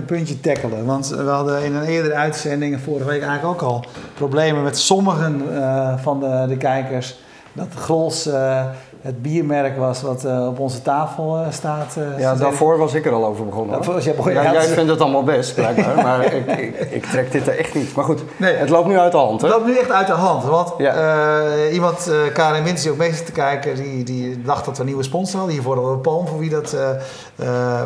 een 0.00 0.06
puntje 0.06 0.40
tackelen. 0.40 0.86
Want 0.86 1.08
we 1.08 1.30
hadden 1.30 1.64
in 1.64 1.74
een 1.74 1.84
eerdere 1.84 2.14
uitzending, 2.14 2.80
vorige 2.80 3.04
week 3.04 3.22
eigenlijk 3.22 3.62
ook 3.62 3.70
al, 3.70 3.84
problemen 4.14 4.62
met 4.62 4.78
sommigen 4.78 5.42
uh, 5.52 5.92
van 5.98 6.20
de, 6.20 6.44
de 6.48 6.56
kijkers. 6.56 7.18
Dat 7.52 7.66
Grols 7.74 8.26
uh, 8.26 8.64
het 9.00 9.22
biermerk 9.22 9.76
was 9.76 10.02
wat 10.02 10.24
uh, 10.24 10.46
op 10.46 10.58
onze 10.58 10.82
tafel 10.82 11.44
staat. 11.50 11.96
Ja, 12.18 12.34
daarvoor 12.34 12.78
was 12.78 12.94
ik 12.94 13.06
er 13.06 13.12
al 13.12 13.24
over 13.24 13.44
begonnen. 13.44 13.72
Daarvoor 13.72 13.94
was 13.94 14.04
jij 14.04 14.14
begonnen. 14.14 14.42
Ja, 14.42 14.52
jij 14.52 14.66
vindt 14.66 14.90
het 14.90 15.00
allemaal 15.00 15.22
best, 15.22 15.54
blijkbaar. 15.54 15.94
maar 16.06 16.24
ik, 16.24 16.46
ik, 16.46 16.90
ik, 16.90 17.04
trek 17.04 17.32
dit 17.32 17.46
er 17.46 17.58
echt 17.58 17.74
niet. 17.74 17.94
Maar 17.94 18.04
goed, 18.04 18.22
nee, 18.36 18.54
het 18.54 18.68
loopt 18.68 18.88
nu 18.88 18.98
uit 18.98 19.12
de 19.12 19.18
hand. 19.18 19.40
Hè? 19.40 19.46
Het 19.46 19.56
loopt 19.56 19.68
nu 19.68 19.78
echt 19.78 19.90
uit 19.90 20.06
de 20.06 20.12
hand. 20.12 20.44
Want 20.44 20.72
ja. 20.78 21.68
iemand, 21.72 22.10
Karin 22.32 22.62
Winters, 22.62 22.82
die 22.82 22.90
ook 22.90 22.98
mee 22.98 23.14
zit 23.14 23.26
te 23.26 23.32
kijken, 23.32 23.74
die, 23.74 24.04
die 24.04 24.42
dacht 24.42 24.64
dat 24.64 24.74
we 24.74 24.80
een 24.80 24.88
nieuwe 24.88 25.02
sponsor 25.02 25.38
hadden. 25.38 25.54
Hiervoor 25.54 25.74
hadden 25.74 25.94
we 25.94 25.98
Palm, 25.98 26.26
voor 26.26 26.38
wie 26.38 26.50
dat, 26.50 26.76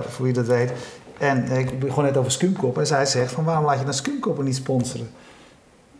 voor 0.09 0.25
wie 0.25 0.33
dat 0.33 0.47
weet. 0.47 0.73
En 1.19 1.51
ik 1.53 1.79
begon 1.79 2.05
net 2.05 2.17
over 2.17 2.33
Skumkop. 2.33 2.79
En 2.79 2.87
zij 2.87 3.07
zegt 3.07 3.33
van 3.33 3.45
waarom 3.45 3.65
laat 3.65 3.79
je 3.79 3.85
dan 3.85 3.95
Skumkop 3.95 4.43
niet 4.43 4.57
sponsoren? 4.57 5.11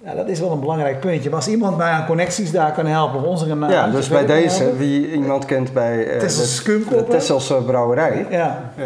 Ja, 0.05 0.15
dat 0.15 0.29
is 0.29 0.41
wel 0.41 0.51
een 0.51 0.61
belangrijk 0.61 1.01
puntje. 1.01 1.29
Maar 1.29 1.39
als 1.39 1.49
iemand 1.49 1.77
mij 1.77 1.91
aan 1.91 2.07
connecties 2.07 2.51
daar 2.51 2.73
kan 2.73 2.87
helpen, 2.87 3.19
of 3.19 3.25
onze 3.25 3.47
Ja, 3.47 3.89
dus 3.89 4.09
bij 4.09 4.27
deze, 4.27 4.77
wie 4.77 5.13
iemand 5.13 5.45
kent 5.45 5.73
bij 5.73 6.15
uh, 6.15 6.21
de, 6.21 7.05
Tesselse 7.09 7.63
brouwerij, 7.67 8.27
ja. 8.31 8.73
Uh, 8.79 8.85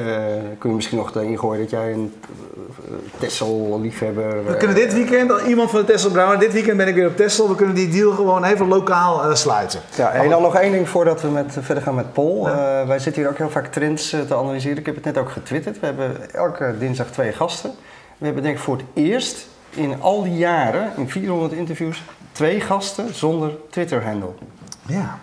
kun 0.59 0.71
je 0.71 0.77
misschien 0.77 0.99
nog 0.99 1.15
erin 1.15 1.39
gooien 1.39 1.61
dat 1.61 1.71
jij 1.71 1.93
een 1.93 2.15
uh, 2.91 2.97
Tessel 3.19 3.79
liefhebber... 3.83 4.45
We 4.45 4.57
kunnen 4.57 4.77
dit 4.77 4.93
weekend, 4.93 5.33
iemand 5.47 5.71
van 5.71 5.81
de 5.81 5.87
Tessel 5.87 6.11
brouwerij, 6.11 6.41
dit 6.41 6.53
weekend 6.53 6.77
ben 6.77 6.89
ik 6.89 6.95
weer 6.95 7.07
op 7.07 7.17
Tessel, 7.17 7.49
we 7.49 7.55
kunnen 7.55 7.75
die 7.75 7.89
deal 7.89 8.13
gewoon 8.13 8.45
even 8.45 8.69
lokaal 8.69 9.37
sluiten. 9.37 9.81
Ja, 9.97 10.13
en 10.13 10.31
dan 10.31 10.43
nog 10.43 10.57
één 10.57 10.73
ding 10.73 10.89
voordat 10.89 11.23
we 11.23 11.29
met, 11.29 11.57
verder 11.61 11.83
gaan 11.83 11.95
met 11.95 12.13
Paul. 12.13 12.45
wij 12.87 12.99
zitten 12.99 13.23
hier 13.23 13.31
ook 13.31 13.39
heel 13.39 13.51
vaak 13.51 13.67
trends 13.67 14.09
te 14.09 14.37
analyseren. 14.37 14.79
Ik 14.79 14.87
heb 14.87 14.95
het 14.95 15.05
net 15.05 15.19
ook 15.19 15.31
getwitterd. 15.31 15.81
We 15.81 15.87
hebben 15.87 16.33
elke 16.35 16.75
dinsdag 16.79 17.07
twee 17.07 17.33
gasten. 17.33 17.71
We 18.19 18.25
hebben 18.25 18.43
denk 18.43 18.57
ik 18.57 18.63
voor 18.63 18.77
het 18.77 18.87
eerst 18.95 19.47
in 19.71 20.01
al 20.01 20.23
die 20.23 20.37
jaren, 20.37 20.93
in 20.97 21.11
400 21.11 21.53
interviews, 21.53 22.03
twee 22.33 22.61
gasten 22.61 23.15
zonder 23.15 23.51
Twitter-handle. 23.71 24.31
Ja. 24.87 25.19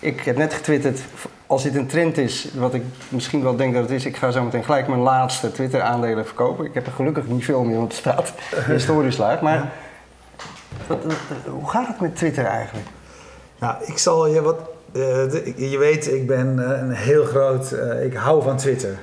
Ik 0.00 0.20
heb 0.20 0.36
net 0.36 0.54
getwitterd, 0.54 1.00
als 1.46 1.62
dit 1.62 1.74
een 1.74 1.86
trend 1.86 2.18
is, 2.18 2.48
wat 2.54 2.74
ik 2.74 2.82
misschien 3.08 3.42
wel 3.42 3.56
denk 3.56 3.74
dat 3.74 3.82
het 3.82 3.92
is, 3.92 4.04
ik 4.04 4.16
ga 4.16 4.30
zo 4.30 4.44
meteen 4.44 4.64
gelijk 4.64 4.88
mijn 4.88 5.00
laatste 5.00 5.52
Twitter-aandelen 5.52 6.26
verkopen. 6.26 6.64
Ik 6.64 6.74
heb 6.74 6.86
er 6.86 6.92
gelukkig 6.92 7.26
niet 7.26 7.44
veel 7.44 7.64
meer, 7.64 7.80
het 7.80 7.92
staat 7.92 8.32
historisch 8.66 9.16
laag. 9.16 9.40
Maar 9.40 9.72
wat, 10.86 10.98
hoe 11.46 11.68
gaat 11.68 11.86
het 11.86 12.00
met 12.00 12.16
Twitter 12.16 12.44
eigenlijk? 12.44 12.86
Nou, 13.58 13.74
ik 13.84 13.98
zal 13.98 14.26
je 14.26 14.42
wat. 14.42 14.56
Uh, 14.92 15.02
je 15.70 15.76
weet, 15.78 16.12
ik 16.12 16.26
ben 16.26 16.56
uh, 16.58 16.68
een 16.68 16.90
heel 16.90 17.24
groot. 17.24 17.72
Uh, 17.72 18.04
ik 18.04 18.14
hou 18.14 18.42
van 18.42 18.56
Twitter. 18.56 18.98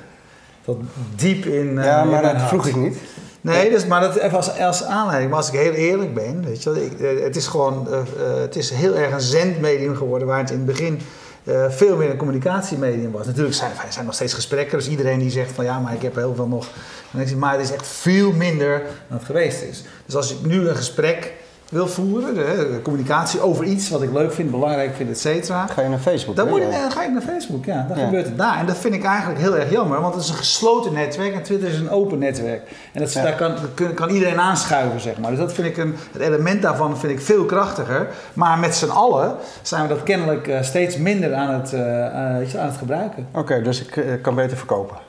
Tot 0.64 0.80
diep 1.16 1.44
in. 1.44 1.74
ja, 1.74 2.04
maar 2.04 2.22
dat 2.22 2.42
vroeg 2.42 2.66
ik 2.66 2.76
niet. 2.76 2.98
Nee, 3.44 3.70
dus, 3.70 3.86
maar 3.86 4.00
dat 4.00 4.16
even 4.16 4.36
als, 4.36 4.58
als 4.58 4.84
aanleiding. 4.84 5.30
Maar 5.30 5.40
als 5.40 5.50
ik 5.50 5.58
heel 5.58 5.72
eerlijk 5.72 6.14
ben, 6.14 6.44
weet 6.44 6.62
je, 6.62 6.84
ik, 6.84 7.00
eh, 7.00 7.24
het 7.24 7.36
is 7.36 7.46
gewoon, 7.46 7.86
uh, 7.90 7.96
het 8.40 8.56
is 8.56 8.70
heel 8.70 8.94
erg 8.94 9.12
een 9.12 9.20
zendmedium 9.20 9.96
geworden 9.96 10.28
waar 10.28 10.38
het 10.38 10.50
in 10.50 10.56
het 10.56 10.66
begin 10.66 11.00
uh, 11.44 11.70
veel 11.70 11.96
meer 11.96 12.10
een 12.10 12.16
communicatiemedium 12.16 13.12
was. 13.12 13.26
Natuurlijk 13.26 13.54
zijn 13.54 13.70
er 13.70 13.92
zijn 13.92 14.04
nog 14.04 14.14
steeds 14.14 14.34
gesprekken, 14.34 14.78
dus 14.78 14.88
iedereen 14.88 15.18
die 15.18 15.30
zegt 15.30 15.52
van 15.52 15.64
ja, 15.64 15.78
maar 15.78 15.94
ik 15.94 16.02
heb 16.02 16.14
heel 16.14 16.34
veel 16.34 16.48
nog. 16.48 16.66
Maar 17.36 17.52
het 17.52 17.62
is 17.62 17.72
echt 17.72 17.86
veel 17.86 18.32
minder 18.32 18.82
dan 19.08 19.16
het 19.18 19.26
geweest 19.26 19.62
is. 19.62 19.84
Dus 20.06 20.16
als 20.16 20.32
ik 20.32 20.46
nu 20.46 20.68
een 20.68 20.76
gesprek 20.76 21.32
wil 21.74 21.88
voeren, 21.88 22.34
de, 22.34 22.80
communicatie 22.82 23.40
over 23.40 23.64
iets 23.64 23.88
wat 23.88 24.02
ik 24.02 24.12
leuk 24.12 24.32
vind, 24.32 24.50
belangrijk 24.50 24.94
vind, 24.94 25.10
et 25.10 25.18
cetera. 25.18 25.66
Ga 25.66 25.82
je 25.82 25.88
naar 25.88 25.98
Facebook? 25.98 26.36
Dan, 26.36 26.48
moet 26.48 26.60
ik, 26.60 26.70
dan 26.70 26.90
ga 26.90 27.04
ik 27.04 27.10
naar 27.12 27.22
Facebook, 27.22 27.64
ja. 27.64 27.86
Dan 27.88 27.96
gebeurt 27.96 28.26
het 28.26 28.38
daar. 28.38 28.58
En 28.58 28.66
dat 28.66 28.76
vind 28.76 28.94
ik 28.94 29.04
eigenlijk 29.04 29.40
heel 29.40 29.56
erg 29.56 29.70
jammer, 29.70 30.00
want 30.00 30.14
het 30.14 30.22
is 30.22 30.30
een 30.30 30.36
gesloten 30.36 30.92
netwerk 30.92 31.34
en 31.34 31.42
Twitter 31.42 31.68
is 31.68 31.78
een 31.78 31.90
open 31.90 32.18
netwerk. 32.18 32.62
En 32.92 33.00
dat, 33.00 33.12
daar 33.12 33.34
kan, 33.34 33.54
kan, 33.94 34.08
iedereen 34.08 34.40
aanschuiven, 34.40 35.00
zeg 35.00 35.18
maar. 35.18 35.30
Dus 35.30 35.38
dat 35.38 35.52
vind 35.52 35.66
ik 35.66 35.76
een, 35.76 35.94
het 36.12 36.22
element 36.22 36.62
daarvan 36.62 36.98
vind 36.98 37.12
ik 37.12 37.20
veel 37.20 37.44
krachtiger. 37.44 38.08
Maar 38.32 38.58
met 38.58 38.74
z'n 38.74 38.88
allen 38.88 39.36
zijn 39.62 39.82
we 39.82 39.88
dat 39.88 40.02
kennelijk 40.02 40.46
uh, 40.46 40.62
steeds 40.62 40.96
minder 40.96 41.34
aan 41.34 41.54
het, 41.54 41.72
uh, 41.72 41.80
uh, 41.80 42.60
aan 42.60 42.66
het 42.66 42.76
gebruiken. 42.76 43.26
Oké, 43.32 43.62
dus 43.62 43.84
ik 43.84 44.18
kan 44.22 44.34
beter 44.34 44.56
verkopen. 44.56 45.03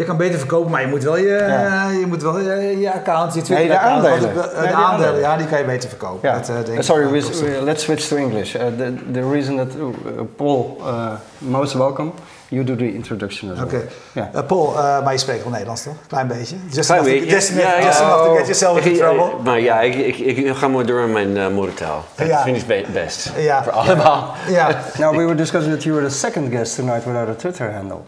Je 0.00 0.06
kan 0.06 0.16
beter 0.16 0.38
verkopen, 0.38 0.70
maar 0.70 0.80
je 0.80 0.86
moet 0.86 1.02
wel 1.02 1.16
je, 1.16 1.28
ja. 1.48 1.90
je, 1.90 2.06
moet 2.06 2.22
wel 2.22 2.40
je, 2.40 2.78
je 2.78 2.92
account, 2.92 3.34
je 3.34 3.42
Twitter 3.42 3.66
nee, 3.66 3.76
de 3.76 3.78
aandelen. 3.78 4.20
de, 4.20 4.48
de 4.62 4.72
aandelen, 4.72 5.20
ja, 5.20 5.36
die 5.36 5.46
kan 5.46 5.58
je 5.58 5.64
beter 5.64 5.88
verkopen. 5.88 6.28
Ja. 6.28 6.34
Dat, 6.34 6.68
uh, 6.68 6.74
uh, 6.74 6.80
sorry, 6.80 7.08
we, 7.08 7.60
let's 7.62 7.82
switch 7.82 8.08
to 8.08 8.16
English. 8.16 8.54
Uh, 8.54 8.60
the, 8.60 8.94
the 9.12 9.30
reason 9.30 9.56
that 9.56 9.66
uh, 9.76 10.22
Paul, 10.36 10.76
uh, 10.80 11.12
most 11.38 11.74
welcome. 11.74 12.12
You 12.48 12.64
do 12.64 12.76
the 12.76 12.94
introduction 12.94 13.50
as 13.50 13.56
well. 13.56 13.66
Oké. 13.66 13.74
Okay. 13.74 14.32
Yeah. 14.32 14.46
Paul, 14.46 14.72
maar 14.74 15.12
je 15.12 15.18
spreekt 15.18 15.42
wel 15.42 15.50
Nederlands 15.50 15.82
toch? 15.82 15.94
Klein 16.06 16.26
beetje. 16.26 16.56
Just 16.70 16.88
Klein 16.88 17.04
beetje. 17.04 17.26
Just, 17.26 17.48
ja, 17.48 17.78
ja. 17.78 17.84
just 17.84 18.00
enough 18.00 18.24
to 18.24 18.34
get 18.34 18.46
yourself 18.46 18.86
into 18.86 18.98
trouble. 18.98 19.42
Maar 19.44 19.60
ja, 19.60 19.80
ik, 19.80 19.94
ik, 19.94 20.36
ik 20.36 20.56
ga 20.56 20.68
maar 20.68 20.86
door 20.86 21.00
in 21.00 21.12
mijn 21.12 21.52
moedertaal. 21.52 22.04
Dat 22.14 22.26
ja. 22.26 22.42
vind 22.42 22.68
ik 22.68 22.92
best. 22.92 23.32
Ja. 23.36 23.62
Voor 23.62 23.72
allemaal. 23.72 24.34
Ja. 24.48 24.68
Now 24.98 25.16
we 25.16 25.22
were 25.22 25.34
discussing 25.34 25.74
that 25.74 25.82
you 25.82 25.94
were 25.94 26.08
the 26.08 26.14
second 26.14 26.52
guest 26.52 26.74
tonight 26.74 27.04
without 27.04 27.28
a 27.28 27.34
Twitter 27.34 27.72
handle. 27.72 28.00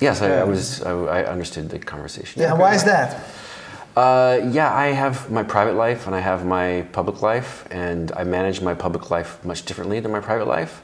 Yes, 0.00 0.22
I, 0.22 0.40
I 0.40 0.44
was. 0.44 0.82
I, 0.82 0.92
I, 0.92 1.24
understood 1.24 1.70
the 1.70 1.78
conversation. 1.78 2.42
Yeah, 2.42 2.52
okay. 2.52 2.60
why 2.60 2.74
is 2.74 2.84
that? 2.84 3.24
Uh, 3.96 4.50
yeah, 4.50 4.74
I 4.74 4.88
have 4.88 5.30
my 5.30 5.42
private 5.42 5.74
life 5.74 6.06
and 6.06 6.14
I 6.14 6.20
have 6.20 6.44
my 6.44 6.86
public 6.92 7.22
life, 7.22 7.66
and 7.70 8.12
I 8.12 8.24
manage 8.24 8.60
my 8.60 8.74
public 8.74 9.10
life 9.10 9.42
much 9.42 9.64
differently 9.64 10.00
than 10.00 10.12
my 10.12 10.20
private 10.20 10.46
life. 10.46 10.82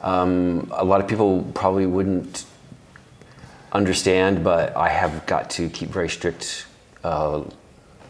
Um, 0.00 0.70
a 0.72 0.84
lot 0.84 1.00
of 1.00 1.06
people 1.08 1.42
probably 1.54 1.84
wouldn't 1.84 2.46
understand, 3.72 4.42
but 4.42 4.74
I 4.74 4.88
have 4.88 5.26
got 5.26 5.50
to 5.50 5.68
keep 5.68 5.90
very 5.90 6.08
strict 6.08 6.66
uh, 7.04 7.42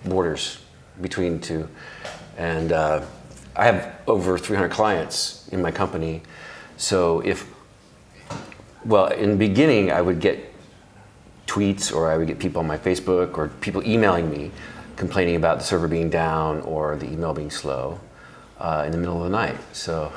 borders 0.05 0.59
between 1.01 1.41
two, 1.41 1.69
and 2.39 2.71
uh, 2.71 3.05
I 3.57 3.65
have 3.65 3.97
over 4.07 4.39
300 4.39 4.71
clients 4.71 5.49
in 5.49 5.61
my 5.61 5.73
company. 5.73 6.23
So 6.77 7.21
if 7.21 7.51
well, 8.87 9.07
in 9.09 9.31
the 9.31 9.37
beginning, 9.37 9.91
I 9.91 10.01
would 10.01 10.21
get 10.21 10.53
tweets 11.47 11.95
or 11.95 12.11
I 12.11 12.17
would 12.17 12.27
get 12.27 12.39
people 12.39 12.61
on 12.61 12.67
my 12.67 12.79
Facebook 12.79 13.39
or 13.39 13.49
people 13.61 13.87
emailing 13.87 14.31
me 14.31 14.51
complaining 14.97 15.37
about 15.37 15.59
the 15.59 15.65
server 15.65 15.89
being 15.89 16.11
down 16.11 16.61
or 16.63 16.97
the 16.97 17.07
email 17.07 17.35
being 17.35 17.51
slow 17.51 18.01
uh, 18.59 18.85
in 18.87 18.93
the 18.93 18.99
middle 18.99 19.19
of 19.19 19.25
the 19.25 19.37
night. 19.37 19.57
So 19.73 20.13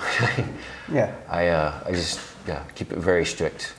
yeah, 0.92 1.14
I, 1.30 1.48
uh, 1.48 1.84
I 1.86 1.92
just 1.92 2.20
yeah, 2.48 2.64
keep 2.76 2.92
it 2.92 2.98
very 2.98 3.26
strict. 3.26 3.74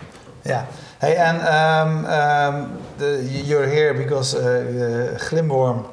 Yeah. 0.45 0.67
Hey, 1.01 1.17
and 1.17 1.39
um, 1.43 2.07
um, 2.07 2.83
the, 2.99 3.23
you're 3.45 3.69
here 3.69 3.95
because 3.95 4.35
uh, 4.35 5.19
Glimworm, 5.21 5.91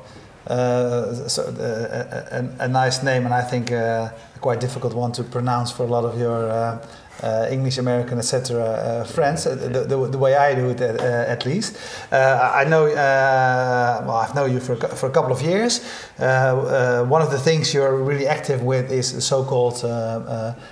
uh, 0.47 1.28
so, 1.28 1.44
uh, 1.44 2.47
a, 2.59 2.63
a, 2.63 2.68
nice 2.68 3.03
name, 3.03 3.25
and 3.25 3.34
I 3.34 3.41
think 3.41 3.72
uh, 3.72 4.09
a 4.36 4.40
quite 4.40 4.62
difficult 4.62 4.94
one 4.94 5.12
to 5.13 5.24
pronounce 5.24 5.72
for 5.72 5.84
a 5.84 5.88
lot 5.88 6.06
of 6.06 6.18
your 6.18 6.80
uh, 7.24 7.38
uh, 7.38 7.48
English, 7.52 7.78
American, 7.78 8.18
etc. 8.18 8.64
Uh, 8.64 9.04
friends, 9.04 9.46
uh, 9.46 9.56
the, 9.56 9.86
the, 9.86 10.08
the, 10.08 10.18
way 10.18 10.36
I 10.36 10.56
do 10.56 10.70
it 10.70 10.82
uh, 10.82 11.34
at 11.34 11.46
least. 11.46 11.78
Uh, 12.12 12.52
I 12.54 12.64
know, 12.64 12.86
uh, 12.86 14.04
well, 14.06 14.18
I've 14.18 14.36
known 14.36 14.54
you 14.54 14.60
for, 14.60 14.76
for 14.76 15.08
a 15.08 15.12
couple 15.12 15.32
of 15.32 15.42
years. 15.42 15.82
one 16.18 17.22
of 17.22 17.32
the 17.32 17.40
things 17.40 17.74
you're 17.74 18.04
really 18.04 18.28
active 18.28 18.64
with 18.64 18.92
is 18.92 19.14
the 19.14 19.22
so-called 19.22 19.82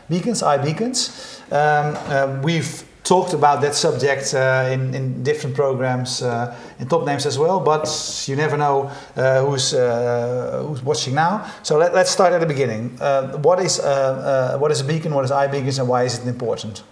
beacons, 0.09 0.41
iBeacons. 0.41 1.41
Um, 1.51 2.41
we've 2.41 2.83
talked 3.05 3.33
about 3.33 3.61
that 3.61 3.75
subject 3.75 4.33
uh, 4.33 4.67
in, 4.71 4.93
in 4.95 5.23
different 5.23 5.55
programs 5.55 6.23
uh, 6.23 6.57
in 6.79 6.87
top 6.87 7.05
names 7.05 7.25
as 7.25 7.37
well, 7.37 7.59
but 7.59 7.87
you 8.27 8.35
never 8.35 8.57
know 8.57 8.91
uh, 9.15 9.45
who's, 9.45 9.73
uh, 9.75 10.63
who's 10.67 10.81
watching 10.81 11.13
now. 11.13 11.45
So 11.61 11.77
let, 11.77 11.93
us 11.93 12.09
start 12.09 12.33
at 12.33 12.41
the 12.41 12.47
beginning. 12.47 12.97
Uh, 12.99 13.37
what, 13.37 13.59
is, 13.59 13.79
uh, 13.79 14.57
what 14.59 14.71
is 14.71 14.81
a 14.81 14.83
beacon, 14.83 15.13
what 15.13 15.23
is 15.23 15.31
iBeacons, 15.31 15.79
and 15.79 15.87
why 15.87 16.03
is 16.03 16.17
it 16.17 16.27
important? 16.27 16.83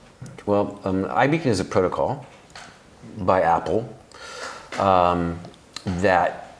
Well, 0.46 0.80
um, 0.84 1.06
iBeacon 1.06 1.48
is 1.48 1.60
a 1.60 1.66
protocol 1.66 2.26
by 3.18 3.42
Apple 3.42 3.90
um, 4.78 5.40
that 5.86 6.58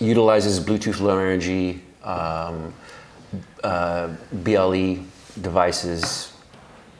utilizes 0.00 0.58
Bluetooth 0.58 1.00
Low 1.00 1.18
Energy 1.18 1.82
um, 2.02 2.72
BLE 3.62 5.04
devices 5.42 6.32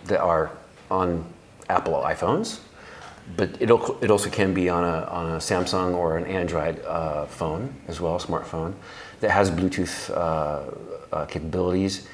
that 0.04 0.20
are 0.20 0.50
on 0.90 1.24
Apple 1.68 1.94
iPhones, 1.94 2.60
but 3.36 3.50
it, 3.60 3.70
it 3.70 4.10
also 4.10 4.30
can 4.30 4.54
be 4.54 4.68
on 4.68 4.84
a, 4.84 5.04
on 5.06 5.32
a 5.32 5.38
Samsung 5.38 5.94
or 5.94 6.16
an 6.16 6.26
Android 6.26 6.84
uh, 6.84 7.26
phone 7.26 7.74
as 7.88 8.00
well, 8.00 8.18
smartphone, 8.18 8.74
that 9.20 9.30
has 9.30 9.50
Bluetooth 9.50 10.10
uh, 10.10 11.14
uh, 11.14 11.24
capabilities. 11.26 12.06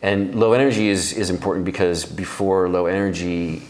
And 0.00 0.34
low 0.34 0.52
energy 0.52 0.88
is, 0.88 1.12
is 1.12 1.28
important 1.28 1.64
because 1.64 2.04
before 2.04 2.68
low 2.68 2.86
energy 2.86 3.62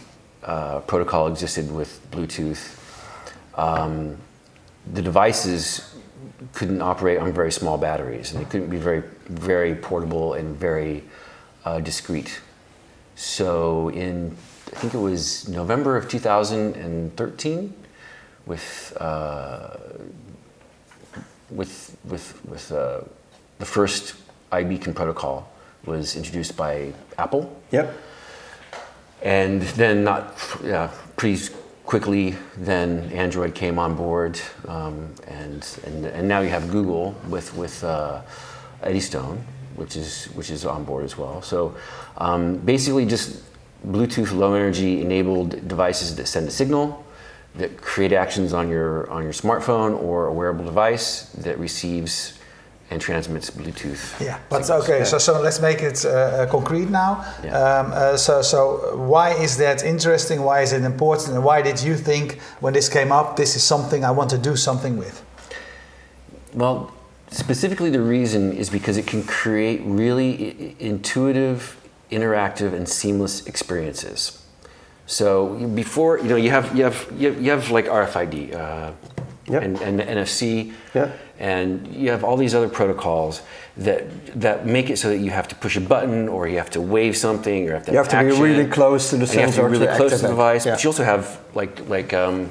uh, 0.43 0.79
protocol 0.81 1.27
existed 1.27 1.71
with 1.71 1.99
Bluetooth, 2.11 2.77
um, 3.55 4.17
the 4.93 5.01
devices 5.01 5.95
couldn't 6.53 6.81
operate 6.81 7.19
on 7.19 7.33
very 7.33 7.51
small 7.51 7.77
batteries 7.77 8.31
and 8.31 8.39
they 8.39 8.49
couldn't 8.49 8.69
be 8.69 8.77
very, 8.77 9.03
very 9.27 9.75
portable 9.75 10.33
and 10.33 10.55
very 10.55 11.03
uh. 11.65 11.81
So 13.15 13.89
in 13.89 14.35
I 14.71 14.75
think 14.79 14.93
it 14.93 14.99
was 14.99 15.47
November 15.49 15.97
of 15.97 16.07
2013 16.07 17.73
with 18.45 18.97
uh, 18.99 19.77
with 21.49 21.97
with 22.05 22.39
with 22.45 22.71
uh, 22.71 23.01
the 23.57 23.65
first 23.65 24.15
iBeacon 24.51 24.93
protocol 24.93 25.51
was 25.85 26.15
introduced 26.15 26.55
by 26.55 26.93
Apple, 27.17 27.51
Yep. 27.71 27.93
and 29.23 29.61
then 29.61 30.03
not 30.03 30.35
yeah, 30.63 30.89
pretty 31.17 31.51
quickly 31.85 32.35
then 32.57 33.11
Android 33.11 33.55
came 33.55 33.79
on 33.79 33.95
board, 33.95 34.39
um, 34.67 35.13
and, 35.27 35.65
and 35.85 36.05
and 36.05 36.27
now 36.27 36.41
you 36.41 36.49
have 36.49 36.69
Google 36.69 37.15
with 37.27 37.55
with 37.55 37.83
uh, 37.83 38.21
Eddystone, 38.83 39.43
which 39.75 39.95
is 39.95 40.25
which 40.35 40.51
is 40.51 40.63
on 40.65 40.83
board 40.83 41.05
as 41.05 41.17
well. 41.17 41.41
So 41.41 41.75
um, 42.17 42.57
basically, 42.57 43.05
just 43.05 43.41
Bluetooth 43.87 44.33
low 44.33 44.53
energy 44.53 45.01
enabled 45.01 45.67
devices 45.67 46.15
that 46.15 46.27
send 46.27 46.47
a 46.47 46.51
signal 46.51 47.05
that 47.55 47.81
create 47.81 48.13
actions 48.13 48.53
on 48.53 48.69
your 48.69 49.09
on 49.09 49.23
your 49.23 49.33
smartphone 49.33 49.99
or 50.01 50.27
a 50.27 50.33
wearable 50.33 50.65
device 50.65 51.23
that 51.43 51.57
receives 51.57 52.39
and 52.91 53.01
transmits 53.01 53.51
Bluetooth. 53.51 54.19
Yeah, 54.19 54.39
but 54.49 54.65
signals. 54.65 54.89
okay, 54.89 55.03
so, 55.03 55.17
so 55.17 55.39
let's 55.41 55.59
make 55.59 55.83
it 55.83 56.03
uh, 56.05 56.09
uh, 56.09 56.45
concrete 56.47 56.89
now. 56.89 57.23
Yeah. 57.43 57.57
Um, 57.57 57.91
uh, 57.93 58.17
so, 58.17 58.41
so 58.41 58.95
why 58.97 59.31
is 59.33 59.57
that 59.57 59.83
interesting? 59.83 60.41
Why 60.41 60.61
is 60.61 60.73
it 60.73 60.83
important? 60.83 61.35
And 61.35 61.43
why 61.43 61.61
did 61.61 61.79
you 61.81 61.95
think 61.95 62.39
when 62.61 62.73
this 62.73 62.89
came 62.89 63.11
up, 63.11 63.35
this 63.35 63.55
is 63.55 63.63
something 63.63 64.03
I 64.03 64.11
want 64.11 64.31
to 64.31 64.37
do 64.37 64.55
something 64.55 64.97
with? 64.97 65.23
Well, 66.53 66.91
specifically 67.29 67.91
the 67.91 68.01
reason 68.01 68.53
is 68.53 68.71
because 68.71 68.97
it 68.97 69.05
can 69.05 69.23
create 69.23 69.81
really 69.83 70.75
intuitive, 70.79 71.77
interactive, 72.11 72.73
and 72.73 72.87
seamless 72.87 73.45
experiences. 73.47 74.43
So 75.05 75.55
before, 75.75 76.17
you 76.19 76.25
know, 76.25 76.35
you 76.35 76.51
have 76.51 76.75
you 76.75 76.83
have 76.83 77.11
you 77.17 77.31
have, 77.31 77.41
you 77.41 77.51
have 77.51 77.71
like 77.71 77.85
RFID 77.85 78.55
uh, 78.55 78.91
Yep. 79.47 79.63
and, 79.63 79.81
and 79.81 79.99
NFC, 79.99 80.73
Yeah. 80.93 81.09
and 81.39 81.87
you 81.87 82.11
have 82.11 82.23
all 82.23 82.37
these 82.37 82.53
other 82.53 82.69
protocols 82.69 83.41
that 83.77 84.03
that 84.39 84.67
make 84.67 84.91
it 84.91 84.99
so 84.99 85.09
that 85.09 85.17
you 85.17 85.31
have 85.31 85.47
to 85.47 85.55
push 85.55 85.75
a 85.75 85.81
button 85.81 86.27
or 86.29 86.47
you 86.47 86.57
have 86.59 86.69
to 86.71 86.81
wave 86.81 87.17
something 87.17 87.63
or 87.63 87.69
you 87.69 87.73
have 87.73 87.85
to 87.85 87.91
You 87.91 87.97
have 87.97 88.09
to 88.09 88.19
be 88.19 88.39
really 88.39 88.67
close 88.67 89.09
to 89.09 89.17
the 89.17 89.23
and 89.23 89.33
you 89.33 89.39
have 89.41 89.49
to 89.49 89.53
sensor 89.55 89.67
be 89.69 89.71
really 89.71 89.87
to 89.87 89.95
close 89.95 90.11
to 90.11 90.21
the 90.21 90.27
device. 90.27 90.65
Yeah. 90.67 90.73
But 90.73 90.83
you 90.83 90.89
also 90.91 91.03
have 91.03 91.39
like 91.55 91.89
like 91.89 92.13
um, 92.13 92.49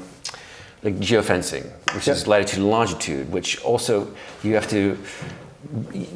like 0.83 0.97
geofencing, 0.99 1.65
which 1.95 2.09
is 2.09 2.27
latitude 2.27 2.59
and 2.59 2.69
longitude, 2.71 3.31
which 3.31 3.63
also 3.63 4.09
you 4.43 4.55
have 4.55 4.67
to. 4.71 4.99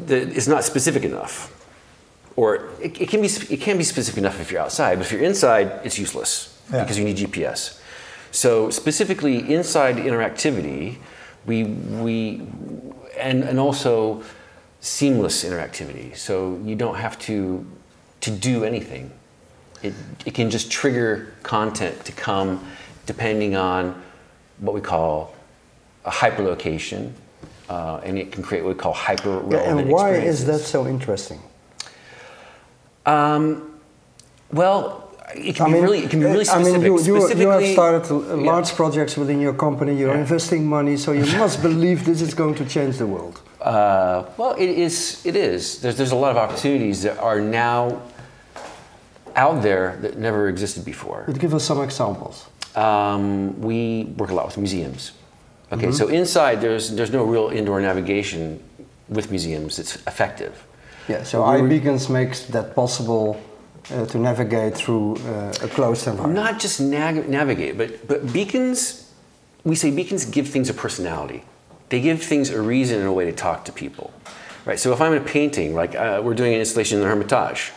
It's 0.09 0.49
not 0.49 0.65
specific 0.65 1.05
enough, 1.05 1.51
or 2.37 2.69
it, 2.81 3.01
it 3.01 3.09
can 3.09 3.21
be 3.21 3.29
it 3.51 3.61
can 3.61 3.79
be 3.79 3.85
specific 3.85 4.19
enough 4.19 4.41
if 4.41 4.51
you're 4.51 4.61
outside, 4.61 4.97
but 4.99 5.07
if 5.07 5.13
you're 5.13 5.23
inside, 5.23 5.81
it's 5.85 5.99
useless 5.99 6.59
Yeah. 6.73 6.83
because 6.83 6.99
you 6.99 7.05
need 7.05 7.17
GPS. 7.17 7.79
So 8.31 8.71
specifically 8.71 9.53
inside 9.53 9.97
interactivity, 9.97 10.97
we 11.47 11.65
we 11.65 12.43
and 13.19 13.45
and 13.45 13.59
also 13.61 14.23
seamless 14.81 15.45
interactivity. 15.45 16.17
So 16.17 16.59
you 16.65 16.75
don't 16.77 16.97
have 16.97 17.19
to 17.21 17.65
to 18.21 18.31
do 18.31 18.65
anything. 18.65 19.11
It 19.83 19.95
it 20.25 20.35
can 20.35 20.51
just 20.51 20.71
trigger 20.71 21.35
content 21.43 22.05
to 22.05 22.13
come 22.13 22.61
depending 23.07 23.57
on 23.57 24.01
what 24.61 24.75
we 24.75 24.81
call 24.81 25.35
a 26.05 26.11
hyperlocation, 26.11 27.13
uh, 27.69 28.01
and 28.05 28.17
it 28.19 28.31
can 28.33 28.43
create 28.43 28.63
what 28.65 28.77
we 28.77 28.81
call 28.81 28.93
hyper 28.93 29.43
Yeah, 29.51 29.77
and 29.77 29.91
why 29.91 30.15
is 30.15 30.45
that 30.47 30.61
so 30.61 30.87
interesting? 30.87 31.41
Um, 33.07 33.71
well, 34.53 35.09
it 35.35 35.57
can 35.57 35.67
I 35.67 35.69
be 35.69 35.73
mean, 35.75 35.83
really 35.83 35.99
it 36.05 36.11
can 36.11 36.21
be 36.21 36.27
really 36.27 36.47
uh, 36.49 36.55
I 36.59 36.63
mean, 36.63 36.81
you, 36.83 37.01
you, 37.01 37.15
you 37.35 37.49
have 37.49 37.67
started 37.67 38.03
uh, 38.11 38.37
Yeah. 38.37 38.53
large 38.53 38.71
projects 38.75 39.17
within 39.17 39.41
your 39.41 39.55
company. 39.55 39.93
You're 39.99 40.15
Yeah. 40.15 40.21
investing 40.21 40.67
money, 40.67 40.97
so 40.97 41.13
you 41.13 41.27
must 41.39 41.63
believe 41.63 42.05
this 42.05 42.21
is 42.21 42.35
going 42.35 42.55
to 42.57 42.65
change 42.65 42.99
the 42.99 43.07
world. 43.07 43.41
Uh, 43.61 44.25
well, 44.37 44.55
it 44.59 44.69
is. 44.71 45.21
It 45.25 45.37
is. 45.37 45.79
There's, 45.81 45.97
there's 45.97 46.13
a 46.13 46.17
lot 46.25 46.31
of 46.33 46.37
opportunities 46.37 47.03
that 47.03 47.19
are 47.19 47.41
now 47.41 48.03
out 49.37 49.63
there 49.63 49.97
that 50.03 50.19
never 50.19 50.49
existed 50.49 50.85
before. 50.85 51.25
But 51.27 51.39
give 51.39 51.55
us 51.55 51.65
some 51.65 51.81
examples. 51.83 52.47
Um, 52.75 53.61
we 53.61 54.05
work 54.17 54.31
a 54.31 54.35
lot 54.35 54.47
with 54.47 54.59
museums. 54.59 55.13
Okay, 55.73 55.91
so 55.93 56.09
inside 56.09 56.61
there's 56.61 56.91
there's 56.97 57.11
no 57.13 57.25
real 57.25 57.49
indoor 57.49 57.81
navigation 57.81 58.61
with 59.09 59.31
museums 59.31 59.77
that's 59.77 59.97
effective. 60.07 60.53
Yeah, 61.09 61.25
so 61.25 61.43
iBeacons 61.43 62.09
makes 62.09 62.45
that 62.47 62.75
possible 62.75 63.41
uh, 63.91 64.07
to 64.07 64.19
navigate 64.19 64.77
through 64.77 65.17
uh, 65.17 65.53
a 65.63 65.69
closed 65.69 66.07
environment. 66.07 66.35
Not 66.35 66.61
just 66.61 66.81
nav- 66.81 67.29
navigate, 67.29 67.77
but 67.77 68.07
but 68.07 68.33
beacons. 68.33 69.11
We 69.65 69.75
say 69.77 69.91
beacons 69.91 70.25
give 70.25 70.49
things 70.49 70.71
a 70.71 70.75
personality. 70.75 71.43
They 71.89 72.01
give 72.01 72.23
things 72.23 72.51
a 72.51 72.61
reason 72.61 72.99
and 73.01 73.09
a 73.09 73.13
way 73.13 73.25
to 73.27 73.33
talk 73.33 73.65
to 73.67 73.73
people, 73.73 74.13
right? 74.65 74.79
So 74.79 74.93
if 74.93 75.01
I'm 75.01 75.13
in 75.13 75.23
a 75.23 75.25
painting, 75.25 75.75
like 75.75 75.95
uh, 75.95 76.21
we're 76.25 76.35
doing 76.35 76.55
an 76.55 76.61
installation 76.61 76.99
in 76.99 77.03
the 77.05 77.09
Hermitage, 77.09 77.73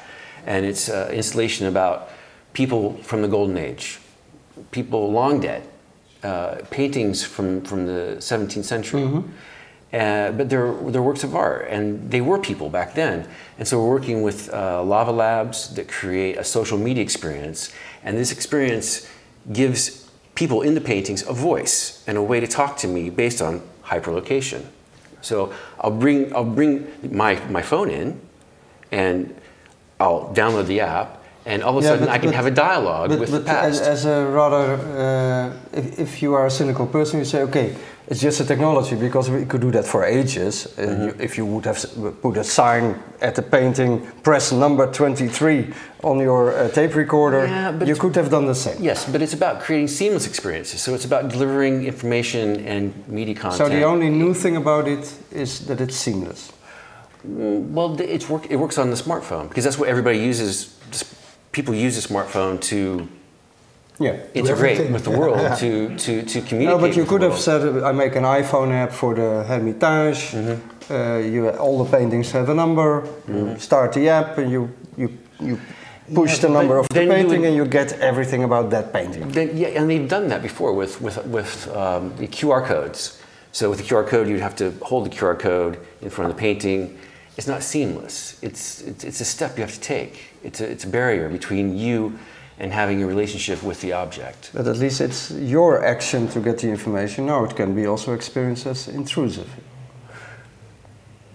and 0.46 0.66
it's 0.66 0.90
an 0.90 1.12
installation 1.12 1.68
about 1.68 2.10
people 2.54 2.94
from 3.04 3.22
the 3.22 3.28
Golden 3.28 3.58
Age, 3.58 4.00
people 4.72 5.12
long 5.12 5.40
dead, 5.42 5.68
uh, 6.24 6.58
paintings 6.70 7.24
from 7.24 7.62
from 7.62 7.86
the 7.88 8.18
17th 8.20 8.64
century. 8.66 9.04
Uh, 9.96 10.32
but 10.34 10.50
they're, 10.50 10.74
they're 10.92 11.02
works 11.02 11.24
of 11.24 11.34
art, 11.36 11.68
and 11.70 12.12
they 12.12 12.20
were 12.20 12.38
people 12.38 12.70
back 12.70 12.96
then. 12.96 13.26
And 13.58 13.66
so 13.66 13.82
we're 13.82 13.92
working 13.92 14.24
with 14.24 14.54
uh, 14.54 14.84
Lava 14.84 15.14
Labs 15.14 15.74
that 15.76 15.88
create 15.88 16.36
a 16.38 16.44
social 16.44 16.78
media 16.78 17.02
experience, 17.02 17.74
and 18.04 18.18
this 18.18 18.34
experience 18.34 19.10
gives 19.54 20.10
people 20.34 20.64
in 20.64 20.74
the 20.74 20.82
paintings 20.82 21.24
a 21.26 21.32
voice 21.32 22.04
and 22.08 22.18
a 22.18 22.22
way 22.22 22.42
to 22.42 22.48
talk 22.48 22.76
to 22.78 22.88
me 22.90 23.10
based 23.10 23.42
on 23.42 23.62
hyperlocation. 23.86 24.66
So 25.22 25.54
I'll 25.80 25.98
bring, 25.98 26.36
I'll 26.36 26.44
bring 26.44 26.92
my, 27.02 27.40
my 27.50 27.62
phone 27.62 27.90
in, 27.90 28.20
and 28.92 29.34
I'll 29.98 30.34
download 30.34 30.68
the 30.68 30.82
app, 30.82 31.24
and 31.46 31.64
all 31.64 31.78
of 31.78 31.84
a 31.84 31.86
Yeah, 31.86 31.90
sudden 31.94 32.06
but- 32.06 32.14
I 32.14 32.18
can 32.18 32.30
but- 32.30 32.36
have 32.36 32.46
a 32.48 32.52
dialogue 32.52 33.10
But, 33.10 33.20
with 33.20 33.32
but 33.32 33.40
the 33.46 33.46
past. 33.46 33.82
as, 33.82 33.88
as 33.88 34.06
a 34.06 34.26
rather, 34.26 34.66
uh, 34.98 35.78
if, 35.80 36.00
if 36.00 36.22
you 36.22 36.34
are 36.34 36.46
a 36.48 36.52
cynical 36.52 36.86
person, 36.88 37.20
you 37.20 37.26
say, 37.26 37.42
okay, 37.44 37.76
it's 38.08 38.20
just 38.22 38.40
a 38.40 38.46
technology 38.46 38.96
because 38.96 39.32
we 39.32 39.46
could 39.46 39.62
do 39.62 39.72
that 39.72 39.86
for 39.86 40.04
ages. 40.04 40.66
Uh, 40.66 40.82
Mm-hmm. 40.82 41.04
you, 41.04 41.16
if 41.20 41.38
you 41.38 41.46
would 41.46 41.66
have 41.66 41.80
put 42.22 42.38
a 42.38 42.44
sign 42.44 42.96
at 43.22 43.34
the 43.36 43.42
painting, 43.42 44.02
press 44.24 44.52
number 44.52 44.86
23 44.92 45.74
on 46.04 46.20
your 46.20 46.52
uh, 46.54 46.70
tape 46.70 46.96
recorder, 46.96 47.46
Yeah, 47.48 47.72
but 47.72 47.88
you 47.88 47.96
could 47.96 48.16
have 48.16 48.30
done 48.30 48.46
the 48.46 48.54
same. 48.56 48.78
Yes, 48.84 49.06
but 49.12 49.22
it's 49.22 49.34
about 49.34 49.60
creating 49.62 49.88
seamless 49.88 50.28
experiences. 50.28 50.82
So 50.82 50.94
it's 50.94 51.06
about 51.06 51.30
delivering 51.30 51.86
information 51.86 52.60
and 52.68 52.94
media 53.08 53.34
content. 53.36 53.58
So 53.58 53.70
the 53.70 53.84
only 53.86 54.10
new 54.10 54.34
thing 54.34 54.56
about 54.56 54.88
it 54.88 55.12
is 55.32 55.60
that 55.68 55.80
it's 55.82 55.96
seamless. 55.96 56.52
well, 57.24 57.96
th- 57.98 58.10
it's 58.10 58.30
work, 58.30 58.46
it 58.52 58.58
works 58.58 58.78
on 58.78 58.90
the 58.92 58.96
smartphone 58.96 59.48
because 59.50 59.64
that's 59.64 59.80
what 59.80 59.90
everybody 59.90 60.20
uses. 60.20 60.75
People 61.56 61.74
use 61.74 61.96
a 62.04 62.06
smartphone 62.10 62.60
to 62.72 63.08
Yeah. 63.98 64.18
integrate 64.34 64.92
with 64.92 65.06
the 65.06 65.10
world, 65.20 65.40
to, 65.60 65.96
to, 66.06 66.14
to 66.34 66.38
communicate. 66.42 66.76
No, 66.76 66.78
but 66.86 66.98
you 66.98 67.06
could 67.06 67.22
have 67.22 67.38
said, 67.48 67.62
uh, 67.62 67.90
I 67.90 67.94
make 67.94 68.14
an 68.18 68.26
iPhone 68.42 68.70
app 68.74 68.92
for 68.92 69.12
the 69.16 69.30
Hermitage. 69.50 70.22
Mm-hmm. 70.34 70.94
Uh, 70.94 71.18
you, 71.34 71.50
all 71.52 71.78
the 71.86 71.90
paintings 71.98 72.30
have 72.32 72.50
a 72.50 72.54
number. 72.54 73.08
You 73.30 73.58
start 73.58 73.94
the 73.94 74.10
app 74.10 74.38
and 74.38 74.52
you, 74.52 74.62
you, 74.98 75.08
you 75.40 75.58
push 76.14 76.34
Yeah, 76.34 76.42
the 76.48 76.50
number 76.58 76.78
of 76.78 76.90
the 76.90 76.94
painting 76.94 77.28
would- 77.42 77.48
and 77.48 77.56
you 77.56 77.66
get 77.66 77.94
everything 78.02 78.44
about 78.44 78.70
that 78.72 78.92
painting. 78.92 79.24
Then, 79.30 79.56
yeah, 79.56 79.78
and 79.80 79.90
they've 79.90 80.10
done 80.10 80.28
that 80.28 80.42
before 80.42 80.74
with 80.82 81.00
with 81.06 81.18
with 81.38 81.52
um, 81.74 82.14
the 82.18 82.28
QR 82.28 82.62
codes. 82.66 83.02
So 83.54 83.70
with 83.70 83.80
the 83.82 83.86
QR 83.90 84.06
code, 84.06 84.28
you'd 84.28 84.42
have 84.50 84.58
to 84.58 84.72
hold 84.90 85.06
the 85.06 85.14
QR 85.18 85.38
code 85.40 85.74
in 86.02 86.10
front 86.10 86.30
of 86.30 86.36
the 86.36 86.42
painting. 86.48 87.00
It's 87.38 87.48
not 87.48 87.64
seamless. 87.64 88.38
It's 88.42 88.82
it's, 88.82 89.04
it's 89.04 89.22
a 89.22 89.26
step 89.26 89.58
you 89.58 89.64
have 89.64 89.74
to 89.74 89.80
take. 89.80 90.14
It's 90.44 90.62
a, 90.62 90.72
it's 90.72 90.84
a 90.86 90.88
barrier 90.88 91.30
between 91.30 91.78
you 91.78 92.18
and 92.60 92.72
having 92.72 93.04
a 93.04 93.08
relationship 93.08 93.62
with 93.64 93.82
the 93.82 93.92
object. 93.92 94.52
But 94.54 94.68
at 94.68 94.78
least 94.78 95.02
it's 95.02 95.32
your 95.32 95.84
action 95.84 96.28
to 96.30 96.40
get 96.40 96.60
the 96.60 96.70
information. 96.70 97.26
No, 97.26 97.44
it 97.44 97.56
can 97.56 97.76
be 97.76 97.86
also 97.86 98.14
experienced 98.14 98.66
as 98.66 98.88
intrusive. 98.88 99.50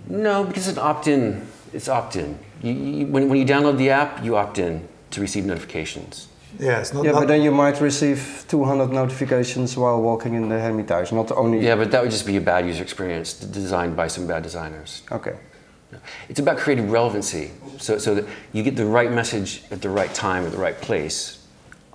No, 0.09 0.45
because 0.45 0.66
it's 0.66 0.78
opt-in. 0.78 1.47
It's 1.73 1.88
opt-in. 1.88 2.38
You, 2.62 2.73
you, 2.73 3.07
when, 3.07 3.28
when 3.28 3.38
you 3.38 3.47
download 3.47 3.76
the 3.76 3.90
app, 3.90 4.25
you 4.25 4.37
opt 4.37 4.59
in 4.59 4.88
to 5.11 5.21
receive 5.21 5.45
notifications. 5.45 6.28
Yeah, 6.59 6.80
it's 6.80 6.92
not. 6.92 7.04
Yeah, 7.04 7.12
not 7.12 7.21
but 7.21 7.28
then 7.28 7.42
you 7.42 7.52
might 7.52 7.80
receive 7.80 8.45
200 8.49 8.90
notifications 8.90 9.76
while 9.76 10.00
walking 10.00 10.35
in 10.35 10.49
the 10.49 10.59
Hermitage, 10.59 11.12
not 11.12 11.30
only. 11.33 11.61
Yeah, 11.61 11.76
but 11.76 11.90
that 11.92 12.02
would 12.02 12.11
just 12.11 12.26
be 12.26 12.37
a 12.37 12.40
bad 12.40 12.66
user 12.66 12.83
experience 12.83 13.35
designed 13.35 13.95
by 13.95 14.09
some 14.09 14.26
bad 14.26 14.42
designers. 14.42 15.02
Okay. 15.12 15.37
It's 16.28 16.40
about 16.40 16.59
creating 16.59 16.90
relevancy 16.90 17.50
so, 17.78 17.99
so 17.99 18.14
that 18.14 18.26
you 18.52 18.62
get 18.62 18.76
the 18.76 18.87
right 18.87 19.11
message 19.11 19.62
at 19.70 19.82
the 19.82 19.88
right 19.88 20.12
time 20.14 20.44
at 20.44 20.52
the 20.52 20.59
right 20.59 20.80
place 20.80 21.44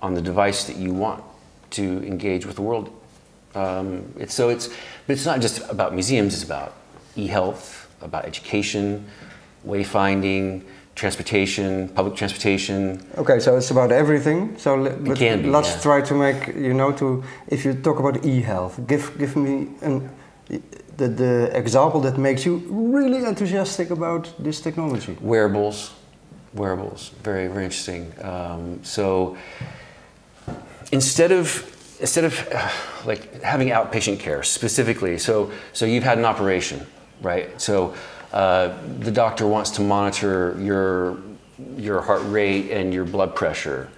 on 0.00 0.14
the 0.14 0.22
device 0.22 0.64
that 0.64 0.76
you 0.76 0.92
want 0.92 1.22
to 1.70 2.04
engage 2.04 2.46
with 2.46 2.56
the 2.56 2.62
world. 2.62 2.90
Um, 3.54 4.12
it's, 4.18 4.34
so 4.34 4.50
it's, 4.50 4.68
but 5.06 5.14
it's 5.14 5.26
not 5.26 5.40
just 5.40 5.68
about 5.70 5.94
museums, 5.94 6.34
it's 6.34 6.44
about 6.44 6.74
e-health, 7.16 7.90
about 8.02 8.26
education, 8.26 9.06
wayfinding, 9.66 10.62
transportation, 10.94 11.88
public 11.90 12.14
transportation. 12.16 13.06
Okay, 13.16 13.38
so 13.40 13.56
it's 13.56 13.70
about 13.70 13.92
everything. 13.92 14.56
So 14.58 14.74
le- 14.74 14.90
but 14.90 15.16
can 15.16 15.42
be, 15.42 15.50
let's 15.50 15.74
yeah. 15.76 15.80
try 15.80 16.00
to 16.02 16.14
make 16.14 16.48
you 16.48 16.74
know 16.74 16.92
to 16.92 17.22
if 17.48 17.64
you 17.64 17.74
talk 17.74 17.98
about 17.98 18.24
e-health, 18.24 18.80
give 18.86 19.16
give 19.18 19.36
me 19.36 19.68
an, 19.82 20.10
the 20.96 21.08
the 21.08 21.56
example 21.56 22.00
that 22.00 22.18
makes 22.18 22.44
you 22.44 22.62
really 22.68 23.24
enthusiastic 23.24 23.90
about 23.90 24.32
this 24.38 24.60
technology. 24.60 25.16
Wearables, 25.20 25.92
wearables, 26.54 27.10
very 27.22 27.48
very 27.48 27.64
interesting. 27.64 28.12
Um, 28.22 28.80
so 28.82 29.36
instead 30.92 31.32
of 31.32 31.72
instead 32.00 32.24
of 32.24 32.48
uh, 32.52 32.68
like 33.04 33.42
having 33.42 33.68
outpatient 33.68 34.20
care 34.20 34.42
specifically, 34.42 35.18
so 35.18 35.50
so 35.72 35.86
you've 35.86 36.04
had 36.04 36.18
an 36.18 36.24
operation, 36.24 36.86
right? 37.22 37.60
So 37.60 37.94
uh, 38.32 38.74
the 39.00 39.10
doctor 39.10 39.46
wants 39.46 39.70
to 39.72 39.82
monitor 39.82 40.56
your 40.60 41.18
your 41.76 42.00
heart 42.02 42.22
rate 42.24 42.70
and 42.70 42.92
your 42.92 43.04
blood 43.04 43.34
pressure. 43.34 43.88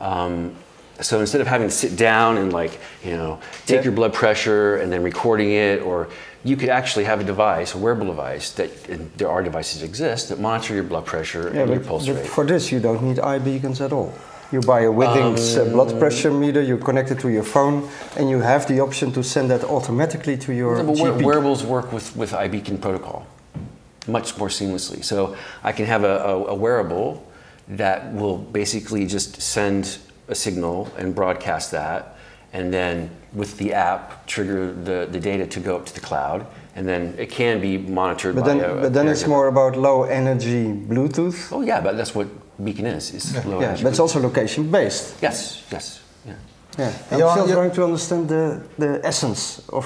Um, 0.00 0.54
so 1.00 1.20
instead 1.20 1.40
of 1.40 1.46
having 1.46 1.68
to 1.68 1.74
sit 1.74 1.96
down 1.96 2.38
and 2.38 2.52
like 2.52 2.78
you 3.04 3.16
know 3.16 3.38
take 3.66 3.78
Yeah. 3.78 3.84
your 3.84 3.92
blood 3.92 4.12
pressure 4.14 4.76
and 4.76 4.90
then 4.92 5.02
recording 5.02 5.52
it, 5.52 5.80
or 5.82 6.08
you 6.44 6.56
could 6.56 6.68
actually 6.68 7.04
have 7.04 7.20
a 7.20 7.24
device, 7.24 7.74
a 7.74 7.78
wearable 7.78 8.06
device 8.06 8.50
that 8.52 8.70
and 8.88 9.10
there 9.16 9.28
are 9.28 9.42
devices 9.42 9.80
that 9.80 9.86
exist 9.86 10.28
that 10.28 10.38
monitor 10.40 10.74
your 10.74 10.84
blood 10.84 11.04
pressure 11.04 11.50
Yeah, 11.52 11.62
and 11.62 11.70
your 11.70 11.80
pulse 11.80 12.08
rate. 12.08 12.26
for 12.26 12.44
this 12.44 12.70
you 12.72 12.80
don't 12.80 13.02
need 13.02 13.16
iBeacons 13.18 13.80
at 13.80 13.92
all. 13.92 14.12
You 14.52 14.60
buy 14.60 14.82
a 14.82 14.92
Withings 14.92 15.58
uh, 15.58 15.64
blood 15.72 15.98
pressure 15.98 16.30
meter, 16.30 16.62
you 16.62 16.78
connect 16.78 17.10
it 17.10 17.18
to 17.20 17.28
your 17.28 17.42
phone, 17.42 17.88
and 18.16 18.30
you 18.30 18.38
have 18.40 18.68
the 18.68 18.78
option 18.80 19.10
to 19.12 19.22
send 19.24 19.50
that 19.50 19.64
automatically 19.64 20.36
to 20.38 20.52
your 20.52 20.76
No, 20.76 20.84
but 20.84 20.96
GP. 20.96 21.24
wearables 21.24 21.64
work 21.64 21.92
with, 21.92 22.14
with 22.16 22.30
iBeacon 22.30 22.80
protocol 22.80 23.26
much 24.06 24.38
more 24.38 24.48
seamlessly. 24.48 25.02
So 25.04 25.34
I 25.64 25.72
can 25.72 25.84
have 25.86 26.04
a, 26.04 26.18
a, 26.18 26.44
a 26.46 26.54
wearable 26.54 27.26
that 27.66 28.14
will 28.14 28.38
basically 28.38 29.04
just 29.04 29.42
send 29.42 29.98
a 30.28 30.34
signal 30.34 30.88
and 30.98 31.14
broadcast 31.14 31.70
that, 31.70 32.16
and 32.52 32.72
then 32.72 33.10
with 33.32 33.56
the 33.58 33.72
app, 33.74 34.26
trigger 34.26 34.72
the, 34.72 35.06
the 35.10 35.20
data 35.20 35.46
to 35.46 35.60
go 35.60 35.76
up 35.76 35.86
to 35.86 35.94
the 35.94 36.00
cloud, 36.00 36.46
and 36.74 36.86
then 36.86 37.14
it 37.18 37.30
can 37.30 37.60
be 37.60 37.78
monitored 37.78 38.34
But 38.34 38.42
by 38.44 38.48
then, 38.54 38.60
a, 38.60 38.74
a 38.76 38.80
but 38.82 38.92
then 38.92 39.08
it's 39.08 39.22
caregiver. 39.22 39.28
more 39.28 39.48
about 39.48 39.76
low 39.76 40.04
energy 40.04 40.64
Bluetooth. 40.72 41.52
Oh 41.52 41.60
yeah, 41.62 41.80
but 41.80 41.96
that's 41.96 42.14
what 42.14 42.26
Beacon 42.64 42.86
is. 42.86 43.12
Is 43.14 43.34
low 43.46 43.60
Yeah, 43.60 43.68
energy. 43.68 43.82
but 43.84 43.90
it's 43.90 44.00
also 44.00 44.20
location 44.20 44.70
based. 44.70 45.16
yes, 45.22 45.64
yes, 45.70 46.00
yeah. 46.26 46.34
Yeah, 46.78 46.92
I'm 47.10 47.18
Johan, 47.20 47.32
still 47.36 47.48
you- 47.48 47.54
trying 47.54 47.70
to 47.72 47.84
understand 47.84 48.28
the, 48.28 48.62
the 48.78 49.00
essence 49.06 49.62
of 49.68 49.84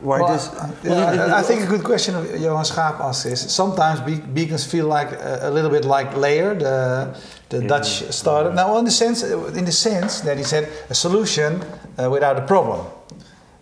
why 0.00 0.20
Well, 0.20 0.32
this. 0.32 0.50
yeah, 0.84 1.36
I, 1.36 1.42
think 1.42 1.62
a 1.62 1.66
good 1.66 1.84
question 1.84 2.14
of 2.14 2.24
Johan 2.40 2.64
Schaap 2.64 3.00
asks 3.00 3.26
is 3.26 3.40
sometimes 3.40 4.00
be- 4.00 4.20
beacons 4.20 4.64
feel 4.64 4.86
like 4.86 5.12
a, 5.12 5.40
a 5.42 5.50
little 5.50 5.70
bit 5.70 5.84
like 5.84 6.10
Layar, 6.14 6.58
the, 6.58 7.18
the 7.48 7.66
Dutch 7.66 8.02
startup. 8.10 8.54
Now, 8.54 8.76
in 8.78 8.84
the 8.84 8.90
sense, 8.90 9.22
in 9.22 9.64
the 9.64 9.72
sense 9.72 10.20
that 10.20 10.36
he 10.36 10.44
said 10.44 10.68
a 10.90 10.94
solution 10.94 11.62
uh, 11.98 12.10
without 12.10 12.36
a 12.36 12.42
problem. 12.46 12.86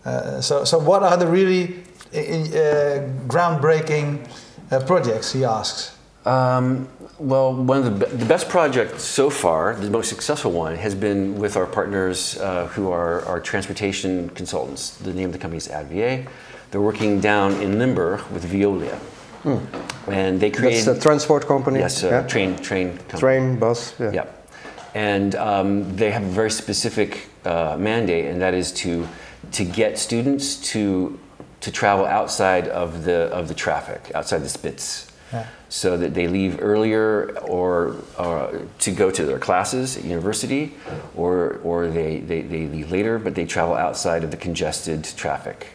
Uh, 0.04 0.40
so, 0.40 0.64
so 0.64 0.78
what 0.78 1.02
are 1.02 1.16
the 1.16 1.26
really 1.26 1.84
uh, 2.14 2.18
uh, 2.18 3.08
groundbreaking 3.28 4.26
uh, 4.70 4.80
projects? 4.80 5.32
He 5.32 5.44
asks. 5.44 5.96
Um, 6.24 6.88
well, 7.22 7.54
one 7.54 7.78
of 7.78 7.84
the, 7.84 8.06
be- 8.06 8.16
the 8.16 8.24
best 8.24 8.48
projects 8.48 9.04
so 9.04 9.30
far, 9.30 9.74
the 9.76 9.90
most 9.90 10.08
successful 10.08 10.50
one, 10.50 10.76
has 10.76 10.94
been 10.94 11.38
with 11.38 11.56
our 11.56 11.66
partners 11.66 12.36
uh, 12.38 12.66
who 12.68 12.90
are 12.90 13.24
our 13.26 13.40
transportation 13.40 14.28
consultants. 14.30 14.96
The 14.98 15.14
name 15.14 15.26
of 15.26 15.32
the 15.32 15.38
company 15.38 15.58
is 15.58 15.68
AdVA. 15.68 16.26
They're 16.70 16.80
working 16.80 17.20
down 17.20 17.52
in 17.60 17.78
Limburg 17.78 18.20
with 18.32 18.44
Veolia. 18.50 18.98
And 19.44 20.40
they 20.40 20.50
create 20.50 20.74
That's 20.74 20.84
created. 20.84 20.96
the 20.96 21.00
transport 21.00 21.46
company. 21.46 21.78
yes, 21.80 22.02
uh, 22.04 22.08
yeah? 22.08 22.26
train, 22.26 22.56
train 22.58 22.96
company. 22.96 23.20
Train, 23.20 23.58
bus. 23.58 23.94
Yeah. 23.98 24.12
Yep. 24.12 24.48
And 24.94 25.34
um, 25.34 25.96
they 25.96 26.10
have 26.10 26.22
a 26.22 26.26
very 26.40 26.50
specific 26.50 27.28
uh, 27.44 27.76
mandate, 27.78 28.26
and 28.26 28.40
that 28.40 28.54
is 28.54 28.72
to 28.72 29.08
to 29.52 29.64
get 29.64 29.98
students 29.98 30.56
to 30.72 31.18
to 31.60 31.70
travel 31.72 32.04
outside 32.04 32.68
of 32.68 33.04
the 33.04 33.28
of 33.32 33.48
the 33.48 33.54
traffic, 33.54 34.12
outside 34.14 34.38
the 34.42 34.48
spits, 34.48 35.10
Yeah. 35.32 35.46
so 35.68 35.96
that 35.96 36.12
they 36.14 36.28
leave 36.28 36.58
earlier 36.60 37.38
or, 37.40 37.96
or 38.18 38.66
to 38.80 38.90
go 38.92 39.10
to 39.10 39.24
their 39.24 39.38
classes 39.38 39.96
at 39.96 40.04
university, 40.04 40.74
or 41.16 41.58
or 41.64 41.88
they, 41.88 42.18
they, 42.20 42.42
they 42.42 42.66
leave 42.66 42.90
later, 42.92 43.18
but 43.18 43.34
they 43.34 43.46
travel 43.46 43.74
outside 43.74 44.24
of 44.24 44.30
the 44.30 44.36
congested 44.36 45.04
traffic. 45.16 45.68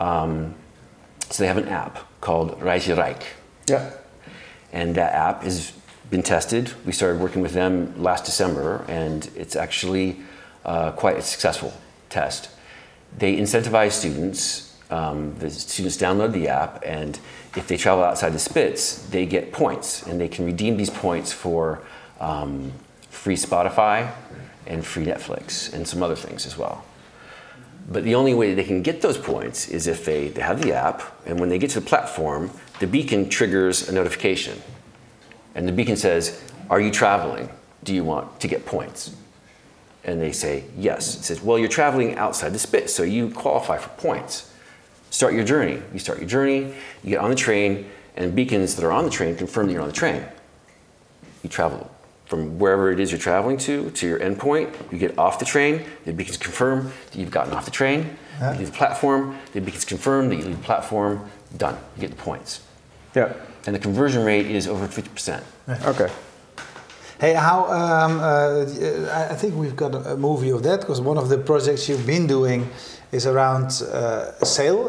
Um, 0.00 0.54
so 1.30 1.42
they 1.42 1.46
have 1.48 1.56
an 1.56 1.68
app 1.68 1.98
called 2.20 2.60
Reisje 2.60 2.94
Rijk 2.96 3.22
Yeah. 3.68 3.90
and 4.72 4.94
that 4.96 5.12
app 5.14 5.42
has 5.44 5.72
been 6.10 6.22
tested. 6.22 6.72
We 6.84 6.92
started 6.92 7.20
working 7.20 7.40
with 7.42 7.52
them 7.52 7.94
last 8.02 8.24
December, 8.26 8.84
and 8.88 9.30
it's 9.34 9.56
actually 9.56 10.16
uh, 10.64 10.92
quite 10.92 11.16
a 11.16 11.22
successful 11.22 11.72
test. 12.10 12.50
They 13.16 13.36
incentivize 13.36 13.92
students. 13.92 14.76
Um, 14.90 15.34
the 15.38 15.48
students 15.50 15.96
download 15.96 16.32
the 16.32 16.48
app, 16.48 16.82
and 16.84 17.18
if 17.56 17.68
they 17.68 17.76
travel 17.76 18.04
outside 18.04 18.30
the 18.30 18.38
Spits, 18.38 19.06
they 19.08 19.26
get 19.26 19.52
points, 19.52 20.02
and 20.06 20.20
they 20.20 20.28
can 20.28 20.44
redeem 20.44 20.76
these 20.76 20.90
points 20.90 21.32
for 21.32 21.82
um, 22.20 22.72
free 23.10 23.36
Spotify 23.36 24.12
and 24.66 24.84
free 24.84 25.04
Netflix 25.04 25.72
and 25.72 25.86
some 25.86 26.02
other 26.02 26.16
things 26.16 26.46
as 26.46 26.58
well. 26.58 26.84
But 27.88 28.04
the 28.04 28.14
only 28.14 28.34
way 28.34 28.54
they 28.54 28.64
can 28.64 28.82
get 28.82 29.02
those 29.02 29.18
points 29.18 29.68
is 29.68 29.86
if 29.86 30.04
they, 30.04 30.28
they 30.28 30.40
have 30.40 30.62
the 30.62 30.72
app, 30.72 31.02
and 31.26 31.38
when 31.38 31.48
they 31.48 31.58
get 31.58 31.70
to 31.70 31.80
the 31.80 31.86
platform, 31.86 32.50
the 32.80 32.86
beacon 32.86 33.28
triggers 33.28 33.88
a 33.88 33.92
notification. 33.92 34.60
And 35.54 35.68
the 35.68 35.72
beacon 35.72 35.96
says, 35.96 36.42
Are 36.70 36.80
you 36.80 36.90
traveling? 36.90 37.48
Do 37.84 37.94
you 37.94 38.02
want 38.02 38.40
to 38.40 38.48
get 38.48 38.64
points? 38.64 39.14
And 40.02 40.20
they 40.20 40.32
say, 40.32 40.64
Yes. 40.76 41.16
It 41.16 41.24
says, 41.24 41.42
Well, 41.42 41.58
you're 41.58 41.68
traveling 41.68 42.16
outside 42.16 42.52
the 42.52 42.58
spit, 42.58 42.88
so 42.88 43.02
you 43.02 43.30
qualify 43.30 43.78
for 43.78 43.90
points. 44.00 44.50
Start 45.14 45.32
your 45.32 45.44
journey. 45.44 45.80
You 45.92 46.00
start 46.00 46.18
your 46.18 46.26
journey, 46.26 46.74
you 47.04 47.10
get 47.10 47.20
on 47.20 47.30
the 47.30 47.36
train, 47.36 47.88
and 48.16 48.34
beacons 48.34 48.74
that 48.74 48.84
are 48.84 48.90
on 48.90 49.04
the 49.04 49.10
train 49.10 49.36
confirm 49.36 49.68
that 49.68 49.72
you're 49.72 49.80
on 49.80 49.86
the 49.86 49.94
train. 49.94 50.24
You 51.44 51.48
travel 51.48 51.88
from 52.26 52.58
wherever 52.58 52.90
it 52.90 52.98
is 52.98 53.12
you're 53.12 53.20
traveling 53.20 53.56
to 53.58 53.92
to 53.92 54.08
your 54.08 54.18
endpoint. 54.18 54.74
You 54.90 54.98
get 54.98 55.16
off 55.16 55.38
the 55.38 55.44
train, 55.44 55.84
the 56.04 56.12
beacons 56.12 56.36
confirm 56.36 56.90
that 57.12 57.16
you've 57.16 57.30
gotten 57.30 57.52
off 57.52 57.64
the 57.64 57.70
train. 57.70 58.16
Yeah. 58.40 58.54
You 58.54 58.58
leave 58.58 58.72
the 58.72 58.76
platform, 58.76 59.38
the 59.52 59.60
beacons 59.60 59.84
confirm 59.84 60.30
that 60.30 60.34
you 60.34 60.46
leave 60.46 60.56
the 60.56 60.64
platform. 60.64 61.30
Done. 61.56 61.78
You 61.94 62.00
get 62.00 62.10
the 62.10 62.16
points. 62.16 62.66
Yeah. 63.14 63.34
And 63.66 63.76
the 63.76 63.78
conversion 63.78 64.24
rate 64.24 64.46
is 64.50 64.66
over 64.66 64.88
50%. 64.88 65.44
Okay. 65.86 66.12
Hey, 67.20 67.34
how? 67.34 67.66
Um, 67.66 68.18
uh, 68.18 68.66
I 69.12 69.28
I 69.30 69.34
think 69.36 69.54
we've 69.54 69.76
got 69.76 69.94
a, 69.94 70.14
a 70.14 70.16
movie 70.16 70.50
of 70.50 70.64
that 70.64 70.80
because 70.80 71.00
one 71.00 71.18
of 71.18 71.28
the 71.28 71.38
projects 71.38 71.88
you've 71.88 72.04
been 72.04 72.26
doing 72.26 72.68
is 73.14 73.26
around 73.26 73.66
uh, 73.66 74.32
sail. 74.44 74.84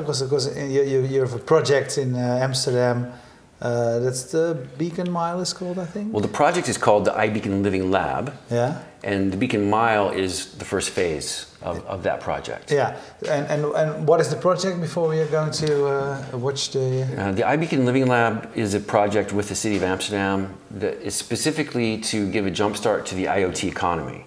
Because 0.00 0.22
because 0.22 0.56
you, 0.56 0.82
you 0.82 1.00
you 1.02 1.20
have 1.20 1.34
a 1.34 1.38
project 1.38 1.98
in 1.98 2.14
uh, 2.14 2.46
Amsterdam. 2.46 3.12
Uh, 3.60 3.98
that's 3.98 4.24
the 4.32 4.66
Beacon 4.78 5.10
Mile 5.10 5.40
is 5.40 5.52
called, 5.52 5.78
I 5.78 5.84
think. 5.84 6.14
Well, 6.14 6.22
the 6.22 6.28
project 6.28 6.66
is 6.68 6.78
called 6.78 7.04
the 7.04 7.10
iBeacon 7.10 7.62
Living 7.62 7.90
Lab, 7.90 8.32
yeah. 8.50 8.80
and 9.04 9.30
the 9.30 9.36
Beacon 9.36 9.68
Mile 9.68 10.08
is 10.08 10.54
the 10.54 10.64
first 10.64 10.88
phase 10.90 11.54
of, 11.60 11.84
of 11.84 12.02
that 12.04 12.20
project. 12.20 12.70
Yeah. 12.70 12.96
And, 13.28 13.46
and 13.52 13.64
and 13.74 14.08
what 14.08 14.18
is 14.18 14.30
the 14.30 14.36
project 14.36 14.80
before 14.80 15.08
we 15.10 15.20
are 15.20 15.26
going 15.26 15.50
to 15.52 15.86
uh, 15.86 16.38
watch 16.38 16.70
the? 16.70 17.02
Uh, 17.18 17.32
the 17.32 17.42
iBeacon 17.42 17.84
Living 17.84 18.06
Lab 18.06 18.50
is 18.54 18.72
a 18.72 18.80
project 18.80 19.34
with 19.34 19.50
the 19.50 19.54
City 19.54 19.76
of 19.76 19.82
Amsterdam 19.82 20.54
that 20.70 20.96
is 21.02 21.14
specifically 21.14 21.98
to 21.98 22.30
give 22.30 22.46
a 22.46 22.50
jumpstart 22.50 23.04
to 23.06 23.14
the 23.14 23.26
IoT 23.26 23.68
economy. 23.68 24.24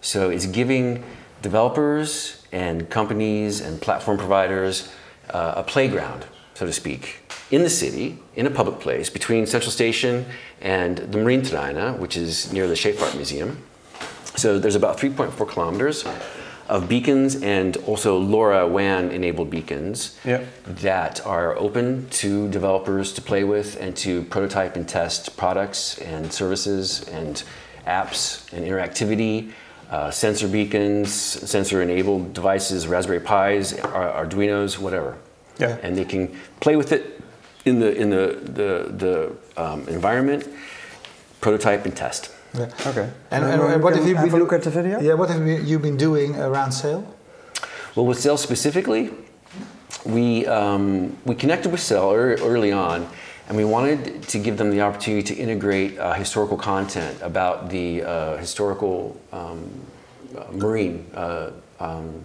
So 0.00 0.30
it's 0.30 0.46
giving 0.46 1.04
developers 1.42 2.42
and 2.52 2.88
companies 2.88 3.60
and 3.60 3.80
platform 3.80 4.16
providers 4.18 4.90
uh, 5.30 5.54
a 5.56 5.62
playground, 5.62 6.24
so 6.54 6.66
to 6.66 6.72
speak, 6.72 7.20
in 7.50 7.62
the 7.62 7.70
city, 7.70 8.18
in 8.36 8.46
a 8.46 8.50
public 8.50 8.80
place, 8.80 9.10
between 9.10 9.46
Central 9.46 9.70
Station 9.70 10.24
and 10.60 10.98
the 10.98 11.18
Marine 11.18 11.42
Terreinen, 11.42 11.98
which 11.98 12.16
is 12.16 12.52
near 12.52 12.66
the 12.66 12.74
Scheepvaart 12.74 13.14
Museum. 13.16 13.58
So 14.36 14.58
there's 14.58 14.76
about 14.76 14.96
3.4 14.98 15.46
kilometers 15.48 16.04
of 16.68 16.88
beacons 16.88 17.42
and 17.42 17.76
also 17.88 18.18
LoRa 18.18 18.66
WAN 18.68 19.10
enabled 19.10 19.50
beacons 19.50 20.16
Yeah. 20.24 20.44
that 20.66 21.24
are 21.26 21.58
open 21.58 22.08
to 22.10 22.48
developers 22.48 23.12
to 23.14 23.20
play 23.20 23.44
with 23.44 23.78
and 23.80 23.94
to 23.98 24.22
prototype 24.24 24.76
and 24.76 24.88
test 24.88 25.36
products 25.36 25.98
and 25.98 26.32
services 26.32 27.06
and 27.08 27.42
apps 27.86 28.50
and 28.54 28.64
interactivity, 28.64 29.52
uh, 29.92 30.10
sensor 30.10 30.48
beacons, 30.48 31.12
sensor 31.12 31.82
enabled 31.82 32.32
devices, 32.32 32.86
Raspberry 32.88 33.20
Pis, 33.20 33.78
Ar- 33.78 34.26
Arduinos, 34.26 34.78
whatever. 34.78 35.18
Yeah. 35.58 35.78
And 35.82 35.96
they 35.96 36.06
can 36.06 36.34
play 36.60 36.76
with 36.76 36.92
it 36.92 37.20
in 37.66 37.78
the, 37.78 37.94
in 37.94 38.08
the, 38.08 38.38
the, 38.42 38.92
the 39.04 39.62
um, 39.62 39.86
environment, 39.88 40.48
prototype 41.42 41.84
and 41.84 41.94
test. 41.94 42.30
Yeah. 42.54 42.70
Okay. 42.86 43.10
And, 43.30 43.44
and, 43.44 43.62
and 43.62 43.82
what 43.82 43.94
have 43.94 44.06
you 44.06 44.14
been 44.14 44.30
a 44.30 44.36
look 44.38 44.52
at 44.54 44.62
the 44.62 44.70
video? 44.70 44.98
Yeah. 44.98 45.14
What 45.14 45.28
have 45.28 45.46
you, 45.46 45.58
you 45.58 45.78
been 45.78 45.98
doing 45.98 46.36
around 46.36 46.72
sail? 46.72 47.06
Well, 47.94 48.06
with 48.06 48.18
Sail 48.18 48.38
specifically, 48.38 49.10
we, 50.06 50.46
um, 50.46 51.18
we 51.26 51.34
connected 51.34 51.70
with 51.70 51.80
Sail 51.80 52.12
ear- 52.12 52.38
early 52.40 52.72
on, 52.72 53.06
and 53.52 53.58
we 53.58 53.66
wanted 53.66 54.22
to 54.22 54.38
give 54.38 54.56
them 54.56 54.70
the 54.70 54.80
opportunity 54.80 55.22
to 55.22 55.38
integrate 55.38 55.98
uh, 55.98 56.14
historical 56.14 56.56
content 56.56 57.20
about 57.20 57.68
the 57.68 58.02
uh, 58.02 58.38
historical 58.38 59.14
um, 59.30 59.70
uh, 60.34 60.44
marine 60.52 61.06
uh, 61.12 61.50
um, 61.78 62.22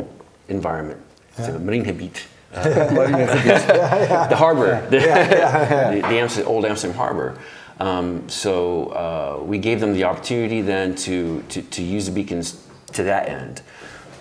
environment, 0.48 1.02
so 1.36 1.52
the 1.52 1.60
marine 1.60 1.84
habit. 1.84 2.26
Uh, 2.54 2.64
the 4.30 4.36
harbor, 4.36 4.82
the, 4.90 5.00
the, 5.00 6.00
the 6.08 6.18
Amsterdam, 6.18 6.50
old 6.50 6.64
Amsterdam 6.64 6.96
harbor. 6.96 7.38
Um, 7.82 8.28
so 8.30 8.88
uh, 8.88 9.44
we 9.44 9.58
gave 9.58 9.82
them 9.82 9.92
the 9.92 10.06
opportunity 10.06 10.62
then 10.62 10.96
to, 10.96 11.44
to, 11.50 11.62
to 11.62 11.84
use 11.84 12.06
the 12.06 12.14
beacons 12.14 12.66
to 12.94 13.04
that 13.04 13.28
end. 13.28 13.62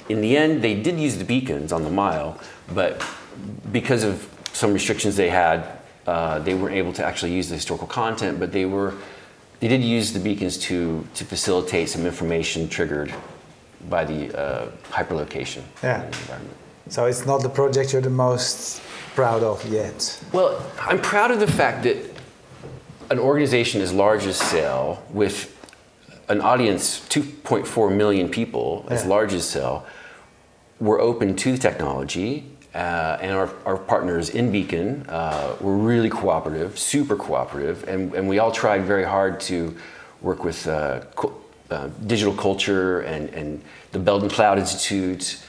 In 0.09 0.21
the 0.21 0.37
end, 0.37 0.61
they 0.61 0.75
did 0.75 0.99
use 0.99 1.19
the 1.19 1.25
beacons 1.25 1.73
on 1.73 1.85
the 1.85 1.91
mile, 1.91 2.41
but 2.75 3.01
because 3.71 4.03
of 4.03 4.29
some 4.53 4.73
restrictions 4.73 5.15
they 5.15 5.31
had, 5.31 5.76
uh, 6.07 6.39
they 6.41 6.55
weren't 6.55 6.75
able 6.75 6.93
to 6.95 7.05
actually 7.05 7.33
use 7.33 7.49
the 7.49 7.55
historical 7.55 7.87
content. 7.87 8.39
But 8.39 8.53
they 8.53 8.65
were, 8.67 8.95
they 9.61 9.69
did 9.69 9.83
use 9.83 10.13
the 10.13 10.21
beacons 10.21 10.57
to 10.69 11.05
to 11.15 11.25
facilitate 11.25 11.89
some 11.89 12.07
information 12.07 12.69
triggered 12.69 13.13
by 13.89 14.05
the 14.05 14.37
uh, 14.39 14.71
hyperlocation. 14.91 15.63
Yeah. 15.83 16.05
in 16.05 16.11
the 16.11 16.19
environment. 16.19 16.57
So 16.89 17.07
it's 17.07 17.27
not 17.27 17.43
the 17.43 17.49
project 17.49 17.93
you're 17.93 18.03
the 18.03 18.11
most 18.11 18.81
proud 19.15 19.43
of 19.43 19.65
yet. 19.71 20.21
Well, 20.33 20.61
I'm 20.81 21.01
proud 21.01 21.31
of 21.31 21.41
the 21.41 21.47
fact 21.51 21.83
that 21.85 21.97
an 23.11 23.19
organization 23.19 23.81
as 23.81 23.93
large 23.93 24.27
as 24.27 24.37
Sail, 24.37 25.03
with 25.11 25.53
an 26.29 26.41
audience 26.41 27.01
2.4 27.09 27.91
million 27.97 28.29
people 28.29 28.85
as 28.89 29.03
Yeah. 29.03 29.09
large 29.11 29.33
as 29.35 29.45
Sail, 29.49 29.85
were 30.81 31.01
open 31.01 31.35
to 31.37 31.57
technology. 31.57 32.45
Uh, 32.77 33.17
and 33.23 33.33
our, 33.33 33.49
our 33.65 33.79
partners 33.79 34.29
in 34.29 34.53
Beacon 34.53 35.03
uh, 35.09 35.57
were 35.63 35.79
really 35.79 36.11
cooperative, 36.11 36.79
super 36.79 37.17
cooperative, 37.17 37.89
and, 37.89 38.13
and 38.13 38.29
we 38.29 38.39
all 38.39 38.53
tried 38.53 38.83
very 38.83 39.05
hard 39.05 39.41
to 39.41 39.75
work 40.21 40.45
with 40.45 40.69
uh, 40.69 41.01
co- 41.15 41.41
uh, 41.71 41.89
digital 42.07 42.35
culture 42.35 43.01
and, 43.01 43.31
and 43.31 43.63
the 43.93 43.99
Beeld 43.99 44.25
en 44.25 44.29
Geluid 44.29 44.59
Institute 44.59 45.43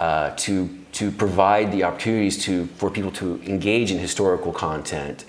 uh, 0.00 0.30
to, 0.30 0.68
to 0.90 1.12
provide 1.12 1.70
the 1.70 1.84
opportunities 1.84 2.44
to, 2.46 2.66
for 2.66 2.90
people 2.90 3.12
to 3.12 3.40
engage 3.44 3.92
in 3.92 3.98
historical 3.98 4.52
content 4.52 5.24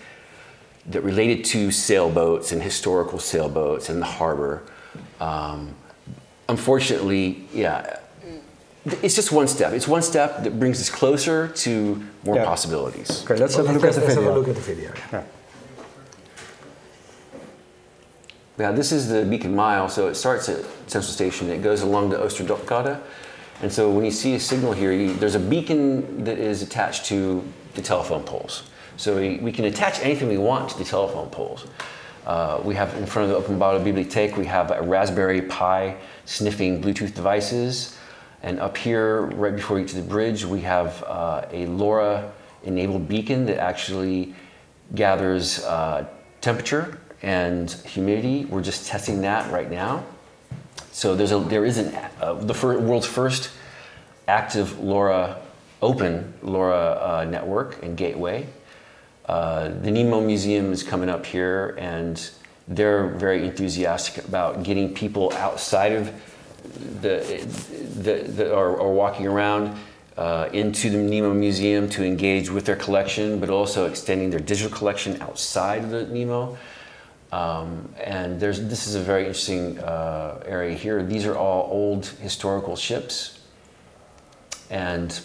that 0.88 1.02
related 1.02 1.46
to 1.46 1.70
sailboats 1.70 2.52
and 2.52 2.64
historical 2.64 3.20
sailboats 3.20 3.90
and 3.90 4.02
the 4.02 4.08
harbor. 4.08 4.64
Um, 5.20 5.76
unfortunately, 6.50 7.48
yeah, 7.54 8.00
it's 8.86 9.16
just 9.16 9.32
one 9.32 9.48
step. 9.48 9.74
It's 9.74 9.88
one 9.88 10.02
step 10.02 10.44
that 10.44 10.60
brings 10.60 10.80
us 10.82 10.90
closer 10.90 11.48
to 11.48 12.04
more 12.26 12.36
Yeah. 12.36 12.46
possibilities. 12.46 13.24
Okay, 13.24 13.36
let's 13.36 13.56
have 13.56 13.68
a 13.70 13.74
look 13.74 13.84
at 13.84 13.94
the 13.94 14.02
let's 14.02 14.14
have 14.14 14.18
a 14.18 14.22
video. 14.22 14.36
look 14.36 14.48
at 14.48 14.56
the 14.56 14.62
video. 14.62 14.92
yeah. 14.96 15.04
Yeah. 15.20 15.24
Now, 18.58 18.72
this 18.72 18.92
is 18.92 19.08
the 19.08 19.24
Beacon 19.26 19.56
Mile, 19.56 19.90
so 19.90 20.08
it 20.08 20.16
starts 20.16 20.48
at 20.48 20.64
Central 20.86 21.12
Station. 21.12 21.50
It 21.50 21.64
goes 21.64 21.82
along 21.82 22.10
the 22.12 22.18
Oosterdokade. 22.18 23.00
And 23.62 23.72
so 23.72 23.90
when 23.90 24.06
you 24.06 24.12
see 24.12 24.36
a 24.36 24.40
signal 24.40 24.74
here, 24.74 24.92
you, 24.92 25.14
there's 25.14 25.36
a 25.36 25.40
beacon 25.40 26.24
that 26.24 26.38
is 26.38 26.62
attached 26.62 27.06
to 27.06 27.44
the 27.74 27.82
telephone 27.82 28.24
poles. 28.24 28.64
So 28.98 29.16
we, 29.20 29.38
we 29.38 29.52
can 29.52 29.66
attach 29.66 30.00
anything 30.02 30.28
we 30.30 30.38
want 30.38 30.70
to 30.70 30.78
the 30.78 30.84
telephone 30.84 31.30
poles. 31.30 31.66
Uh, 32.28 32.62
we 32.64 32.76
have 32.76 32.96
in 32.96 33.06
front 33.06 33.32
of 33.32 33.48
the 33.48 33.54
Openbare 33.54 33.84
Bibliotheek, 33.84 34.38
we 34.38 34.46
have 34.46 34.70
a 34.72 34.82
Raspberry 34.82 35.42
Pi 35.42 35.96
sniffing 36.26 36.82
Bluetooth 36.82 37.14
devices. 37.16 37.98
And 38.44 38.60
up 38.60 38.78
here, 38.78 39.22
right 39.22 39.56
before 39.56 39.80
you 39.80 39.86
get 39.86 39.96
to 39.96 40.02
the 40.02 40.08
bridge, 40.08 40.44
we 40.44 40.62
have 40.62 41.02
uh, 41.04 41.46
a 41.50 41.66
LoRa 41.66 42.30
enabled 42.64 43.08
beacon 43.08 43.46
that 43.46 43.58
actually 43.58 44.36
gathers 44.94 45.64
uh, 45.64 46.06
temperature 46.42 47.00
and 47.22 47.72
humidity. 47.72 48.44
We're 48.46 48.62
just 48.62 48.86
testing 48.88 49.22
that 49.22 49.50
right 49.50 49.72
now. 49.72 50.04
So 50.92 51.16
there's 51.16 51.32
a, 51.32 51.40
there 51.40 51.66
is 51.66 51.78
an, 51.78 51.96
uh, 52.20 52.34
the 52.34 52.54
world's 52.54 53.08
first 53.08 53.50
active 54.28 54.78
LoRa, 54.80 55.38
open 55.82 56.34
LoRa 56.44 57.02
uh, 57.02 57.26
network 57.26 57.82
and 57.82 57.96
gateway. 57.96 58.46
Uh, 59.26 59.70
the 59.70 59.90
Nemo 59.90 60.20
Museum 60.20 60.74
is 60.74 60.84
coming 60.84 61.10
up 61.10 61.26
here, 61.26 61.78
and 61.80 62.30
they're 62.68 63.08
very 63.08 63.46
enthusiastic 63.46 64.26
about 64.26 64.64
getting 64.64 64.94
people 64.94 65.32
outside 65.34 65.94
of 65.94 66.12
the, 67.02 67.20
the, 67.98 68.24
the 68.24 68.56
walking 68.82 69.28
around 69.28 69.78
uh, 70.18 70.50
into 70.54 70.90
the 70.90 70.98
Nemo 70.98 71.34
Museum 71.34 71.90
to 71.90 72.04
engage 72.04 72.50
with 72.50 72.66
their 72.66 72.76
collection, 72.76 73.40
but 73.40 73.50
also 73.50 73.86
extending 73.86 74.30
their 74.30 74.40
digital 74.40 74.76
collection 74.76 75.22
outside 75.22 75.84
of 75.84 75.90
the 75.90 76.06
Nemo. 76.06 76.58
Um, 77.32 77.90
and 78.00 78.40
there's, 78.40 78.62
this 78.68 78.86
is 78.86 78.94
a 78.94 79.00
very 79.00 79.26
interesting 79.26 79.80
uh, 79.80 80.44
area 80.46 80.76
here. 80.76 81.02
These 81.04 81.26
are 81.26 81.36
all 81.36 81.68
old 81.72 82.06
historical 82.06 82.76
ships. 82.76 83.40
And 84.70 85.20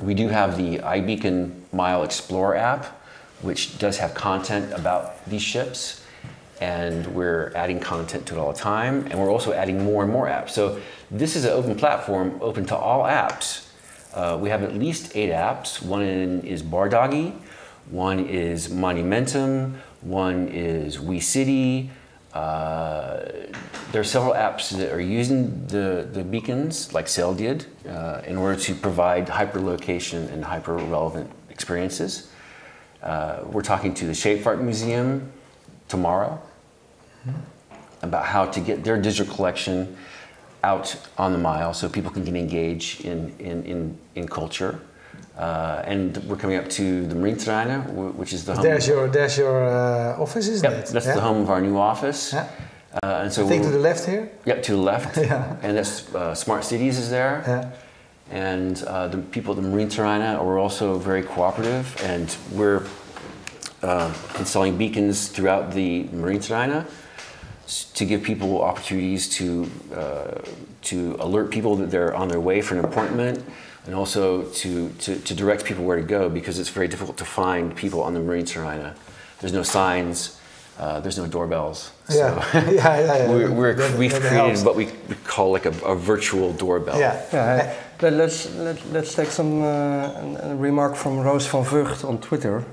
we 0.00 0.14
do 0.14 0.28
have 0.28 0.56
the 0.56 0.78
iBeacon 0.78 1.52
Mile 1.72 2.02
Explorer 2.02 2.56
app, 2.56 2.84
which 3.42 3.78
does 3.78 3.98
have 3.98 4.14
content 4.14 4.72
about 4.72 5.24
these 5.26 5.42
ships. 5.42 6.03
And 6.64 7.06
we're 7.08 7.52
adding 7.54 7.78
content 7.78 8.24
to 8.28 8.36
it 8.36 8.38
all 8.38 8.50
the 8.50 8.58
time. 8.58 9.06
And 9.10 9.20
we're 9.20 9.30
also 9.30 9.52
adding 9.52 9.84
more 9.84 10.02
and 10.02 10.10
more 10.10 10.26
apps. 10.26 10.50
So 10.50 10.80
this 11.10 11.36
is 11.36 11.44
an 11.44 11.50
open 11.50 11.74
platform, 11.74 12.38
open 12.40 12.64
to 12.66 12.76
all 12.76 13.02
apps. 13.04 13.68
Uh, 14.14 14.38
we 14.40 14.48
have 14.48 14.62
at 14.62 14.74
least 14.74 15.14
eight 15.14 15.30
apps. 15.30 15.82
One 15.82 16.00
is 16.00 16.62
Bardoggy, 16.62 17.34
one 17.90 18.20
is 18.20 18.68
Monumentum, 18.68 19.74
one 20.00 20.48
is 20.48 20.96
WeCity. 20.96 21.90
Uh, 22.32 23.20
there 23.92 24.00
are 24.00 24.10
several 24.16 24.32
apps 24.32 24.70
that 24.70 24.90
are 24.90 25.06
using 25.20 25.66
the, 25.66 26.08
the 26.10 26.24
beacons, 26.24 26.94
like 26.94 27.08
Sail 27.08 27.34
did, 27.34 27.66
uh, 27.86 28.22
in 28.26 28.38
order 28.38 28.58
to 28.58 28.74
provide 28.74 29.26
hyperlocation 29.26 30.32
and 30.32 30.42
hyper 30.42 30.76
relevant 30.76 31.30
experiences. 31.50 32.30
Uh, 33.02 33.40
we're 33.52 33.68
talking 33.72 33.92
to 33.92 34.06
the 34.06 34.14
Scheepvaart 34.14 34.62
Museum 34.62 35.30
tomorrow 35.88 36.40
about 38.02 38.24
how 38.26 38.46
to 38.46 38.60
get 38.60 38.84
their 38.84 39.00
digital 39.00 39.32
collection 39.34 39.96
out 40.62 40.96
on 41.18 41.32
the 41.32 41.38
mile 41.38 41.72
so 41.74 41.88
people 41.88 42.10
can 42.10 42.26
engage 42.36 43.00
in, 43.00 43.34
in, 43.38 43.62
in, 43.64 43.98
in 44.14 44.28
culture. 44.28 44.80
Uh, 45.38 45.82
and 45.84 46.16
we're 46.28 46.36
coming 46.36 46.56
up 46.56 46.68
to 46.70 47.06
the 47.06 47.14
Marineterreinen, 47.14 47.82
wh- 47.94 48.18
which 48.18 48.32
is 48.32 48.44
the 48.44 48.54
home. 48.54 48.62
There's 48.62 48.86
your 48.86 49.08
there's 49.08 49.36
your 49.36 49.64
uh, 49.64 50.22
office, 50.22 50.46
isn't 50.48 50.70
Yep, 50.70 50.78
it? 50.84 50.86
that's 50.92 51.06
yeah? 51.06 51.14
the 51.14 51.20
home 51.20 51.40
of 51.42 51.50
our 51.50 51.60
new 51.60 51.76
office. 51.76 52.32
Yeah. 52.32 52.48
Uh, 53.02 53.22
and 53.22 53.32
so 53.32 53.44
I 53.44 53.48
think 53.48 53.64
to 53.64 53.70
the 53.70 53.78
left 53.80 54.04
here. 54.06 54.30
Yep, 54.44 54.62
to 54.62 54.72
the 54.72 54.78
left. 54.82 55.16
Yeah. 55.30 55.56
And 55.62 55.76
that's 55.76 56.14
uh, 56.14 56.34
Smart 56.34 56.64
Cities 56.64 56.98
is 56.98 57.10
there. 57.10 57.42
Yeah. 57.46 57.70
And 58.30 58.80
uh, 58.84 59.08
the 59.08 59.18
people 59.18 59.56
at 59.56 59.62
the 59.62 59.68
Marineterreinen 59.68 60.38
are 60.40 60.58
also 60.58 60.98
very 60.98 61.22
cooperative, 61.22 61.96
and 62.04 62.34
we're 62.52 62.82
uh, 63.82 64.12
installing 64.38 64.78
beacons 64.78 65.28
throughout 65.28 65.72
the 65.72 66.04
Marineterreinen 66.12 66.86
s- 66.86 66.90
to 67.66 68.04
give 68.04 68.22
people 68.22 68.62
opportunities 68.62 69.28
to 69.28 69.70
uh, 69.94 70.40
to 70.82 71.16
alert 71.18 71.50
people 71.50 71.76
that 71.76 71.90
they're 71.90 72.14
on 72.14 72.28
their 72.28 72.40
way 72.40 72.60
for 72.60 72.76
an 72.78 72.84
appointment, 72.84 73.44
and 73.86 73.94
also 73.94 74.42
to, 74.42 74.88
to, 74.98 75.16
to 75.16 75.34
direct 75.34 75.64
people 75.64 75.84
where 75.84 75.96
to 75.96 76.02
go 76.02 76.28
because 76.28 76.58
it's 76.58 76.68
very 76.70 76.88
difficult 76.88 77.16
to 77.18 77.24
find 77.24 77.74
people 77.76 78.02
on 78.02 78.14
the 78.14 78.20
Marineterreinen. 78.20 78.94
There's 79.40 79.52
no 79.52 79.62
signs, 79.62 80.40
uh, 80.78 81.00
there's 81.00 81.18
no 81.18 81.26
doorbells. 81.26 81.92
Yeah. 82.08 82.40
So 82.52 82.58
yeah, 82.70 82.70
yeah, 82.70 83.00
yeah. 83.00 83.30
We're, 83.30 83.50
we're, 83.50 83.96
we've 83.98 84.14
created 84.14 84.64
what 84.64 84.76
we, 84.76 84.86
we 85.08 85.14
call 85.24 85.52
like 85.52 85.66
a, 85.66 85.74
a 85.84 85.94
virtual 85.94 86.52
doorbell. 86.52 86.98
Yeah. 86.98 87.22
Yeah, 87.32 87.74
let, 88.00 88.12
let's 88.14 88.54
let, 88.56 88.92
let's 88.92 89.14
take 89.14 89.28
some 89.28 89.62
uh, 89.62 90.54
remark 90.56 90.96
from 90.96 91.20
Roos 91.20 91.46
van 91.46 91.64
Vught 91.64 92.04
on 92.04 92.18
Twitter. 92.18 92.64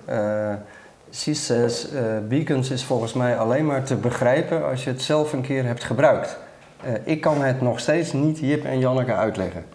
She 1.13 1.33
says 1.33 1.87
uh, 1.93 1.99
beacons 2.27 2.69
is 2.69 2.83
volgens 2.83 3.13
mij 3.13 3.37
alleen 3.37 3.65
maar 3.65 3.83
te 3.83 3.95
begrijpen 3.95 4.69
als 4.69 4.83
je 4.83 4.89
het 4.89 5.01
zelf 5.01 5.33
een 5.33 5.41
keer 5.41 5.63
hebt 5.65 5.83
gebruikt. 5.83 6.37
Uh, 6.85 6.91
ik 7.03 7.21
kan 7.21 7.41
het 7.41 7.61
nog 7.61 7.79
steeds 7.79 8.13
niet 8.13 8.39
Jip 8.39 8.65
en 8.65 8.79
Janneke 8.79 9.13
uitleggen. 9.13 9.65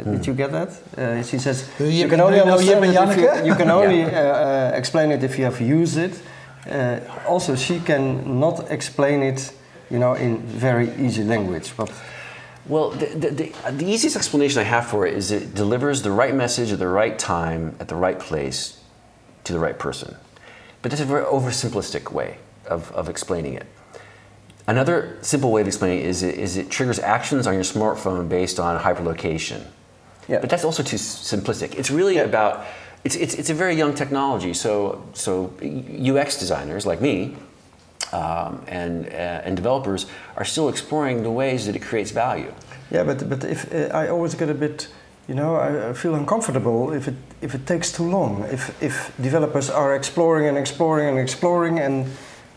Uh, 0.00 0.12
Did 0.12 0.24
you 0.24 0.36
get 0.36 0.50
that? 0.52 0.68
Uh, 0.98 1.22
she 1.24 1.38
says 1.38 1.64
you 1.76 1.90
Jip- 1.90 2.08
can 2.08 2.20
only 2.20 2.36
you 2.36 2.44
know 2.46 2.58
understand 2.58 2.84
Jip 2.84 2.98
and 2.98 3.10
it 3.10 3.16
if 3.16 3.16
you, 3.16 3.26
Janneke? 3.26 3.44
you 3.46 3.56
can 3.56 3.70
only 3.82 4.02
uh, 4.04 4.10
uh, 4.10 4.76
explain 4.76 5.10
it 5.10 5.22
if 5.22 5.36
you 5.36 5.44
have 5.50 5.60
used 5.64 5.96
it. 5.96 6.12
Uh, 6.72 6.98
also, 7.28 7.54
she 7.56 7.80
can 7.84 8.38
not 8.38 8.70
explain 8.70 9.22
it, 9.22 9.52
you 9.88 9.98
know, 9.98 10.14
in 10.14 10.38
very 10.58 10.88
easy 10.98 11.22
language. 11.22 11.72
But 11.76 11.90
Well, 12.66 12.90
the, 12.90 13.06
the, 13.06 13.30
the, 13.30 13.52
the 13.76 13.84
easiest 13.84 14.16
explanation 14.16 14.62
I 14.62 14.64
have 14.64 14.86
for 14.86 15.06
it 15.06 15.14
is 15.16 15.30
it 15.30 15.54
delivers 15.54 16.00
the 16.00 16.10
right 16.10 16.34
message 16.34 16.72
at 16.72 16.78
the 16.78 16.88
right 16.88 17.18
time 17.18 17.74
at 17.78 17.86
the 17.88 17.94
right 17.94 18.18
place 18.18 18.72
to 19.42 19.52
the 19.52 19.58
right 19.58 19.78
person. 19.78 20.16
But 20.84 20.90
that's 20.90 21.00
a 21.00 21.06
very 21.06 21.24
oversimplistic 21.24 22.12
way 22.12 22.36
of, 22.66 22.92
of 22.92 23.08
explaining 23.08 23.54
it. 23.54 23.66
Another 24.66 25.16
simple 25.22 25.50
way 25.50 25.62
of 25.62 25.66
explaining 25.66 26.00
it 26.00 26.04
is, 26.04 26.22
it 26.22 26.34
is 26.34 26.58
it 26.58 26.68
triggers 26.68 26.98
actions 26.98 27.46
on 27.46 27.54
your 27.54 27.62
smartphone 27.62 28.28
based 28.28 28.60
on 28.60 28.78
hyperlocation. 28.78 29.62
Yeah. 30.28 30.40
But 30.40 30.50
that's 30.50 30.62
also 30.62 30.82
too 30.82 30.96
simplistic. 30.96 31.74
It's 31.74 31.90
really 31.90 32.18
about 32.18 32.66
it's, 33.02 33.16
it's, 33.16 33.32
it's 33.32 33.48
a 33.48 33.54
very 33.54 33.74
young 33.74 33.94
technology. 33.94 34.52
So, 34.52 35.02
so 35.14 35.54
UX 35.62 36.38
designers 36.38 36.84
like 36.84 37.00
me 37.00 37.34
um, 38.12 38.62
and, 38.68 39.06
uh, 39.06 39.46
and 39.46 39.56
developers 39.56 40.04
are 40.36 40.44
still 40.44 40.68
exploring 40.68 41.22
the 41.22 41.30
ways 41.30 41.64
that 41.64 41.74
it 41.76 41.82
creates 41.82 42.10
value. 42.10 42.52
Yeah, 42.90 43.04
but, 43.04 43.26
but 43.26 43.42
if 43.44 43.72
uh, 43.72 43.96
I 43.96 44.08
always 44.08 44.34
get 44.34 44.50
a 44.50 44.54
bit, 44.54 44.88
you 45.28 45.34
know, 45.34 45.56
I, 45.56 45.90
I 45.90 45.92
feel 45.94 46.14
uncomfortable 46.14 46.92
if 46.92 47.08
it, 47.08 47.14
if 47.40 47.54
it 47.54 47.66
takes 47.66 47.92
too 47.92 48.08
long. 48.10 48.44
If, 48.52 48.82
if 48.82 49.12
developers 49.20 49.70
are 49.70 49.94
exploring 49.94 50.46
and 50.48 50.58
exploring 50.58 51.08
and 51.08 51.18
exploring 51.18 51.78
and 51.80 52.06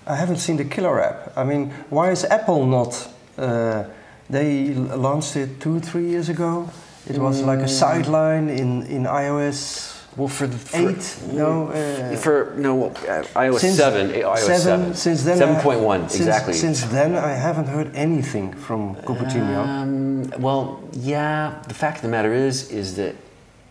I 0.06 0.15
haven't 0.15 0.38
seen 0.38 0.58
the 0.58 0.65
killer 0.65 1.01
app. 1.01 1.32
I 1.38 1.43
mean, 1.43 1.71
why 1.89 2.12
is 2.12 2.23
Apple 2.25 2.65
not? 2.65 3.10
Uh, 3.38 3.84
they 4.30 4.73
launched 4.73 5.36
it 5.36 5.60
two, 5.62 5.80
three 5.80 6.10
years 6.10 6.30
ago. 6.30 6.69
It 7.10 7.17
was 7.17 7.41
like 7.41 7.60
a 7.60 7.63
Mm. 7.63 7.69
sideline 7.69 8.49
in, 8.49 8.84
in 8.88 9.03
iOS 9.03 9.96
Well, 10.17 10.27
for 10.27 10.47
the 10.47 10.58
for, 10.58 10.89
eight. 10.89 11.19
No, 11.32 11.67
uh, 11.67 12.15
for 12.15 12.53
no 12.58 12.88
uh, 12.88 12.91
iOS 13.36 13.60
since 13.60 13.75
seven, 13.77 14.10
iOS 14.10 14.39
seven, 14.39 14.95
Since 14.95 15.23
then, 15.23 15.38
seven 15.38 15.56
I- 15.58 15.62
point 15.62 15.82
one 15.82 16.03
exactly. 16.06 16.53
Since 16.53 16.86
then, 16.86 17.15
I 17.15 17.34
haven't 17.34 17.67
heard 17.67 17.95
anything 17.95 18.51
from 18.51 18.95
Cupertino. 18.95 19.58
Um, 19.58 20.30
well, 20.41 20.84
yeah. 20.93 21.62
The 21.67 21.75
fact 21.75 21.97
of 21.97 22.01
the 22.01 22.08
matter 22.08 22.34
is, 22.34 22.71
is 22.71 22.95
that 22.95 23.15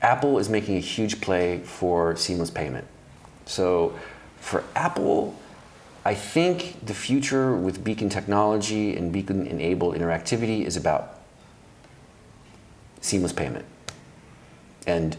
Apple 0.03 0.39
is 0.39 0.49
making 0.49 0.77
a 0.77 0.81
huge 0.81 1.21
play 1.21 1.59
for 1.65 2.15
seamless 2.15 2.51
payment. 2.51 2.87
So, 3.47 3.99
for 4.39 4.63
Apple, 4.77 5.35
I 6.05 6.15
think 6.15 6.87
the 6.87 6.95
future 6.95 7.57
with 7.57 7.83
beacon 7.83 8.09
technology 8.09 8.97
and 8.97 9.11
beacon-enabled 9.11 9.97
interactivity 9.97 10.65
is 10.65 10.77
about 10.77 11.19
seamless 13.01 13.33
payment, 13.33 13.65
and 14.87 15.17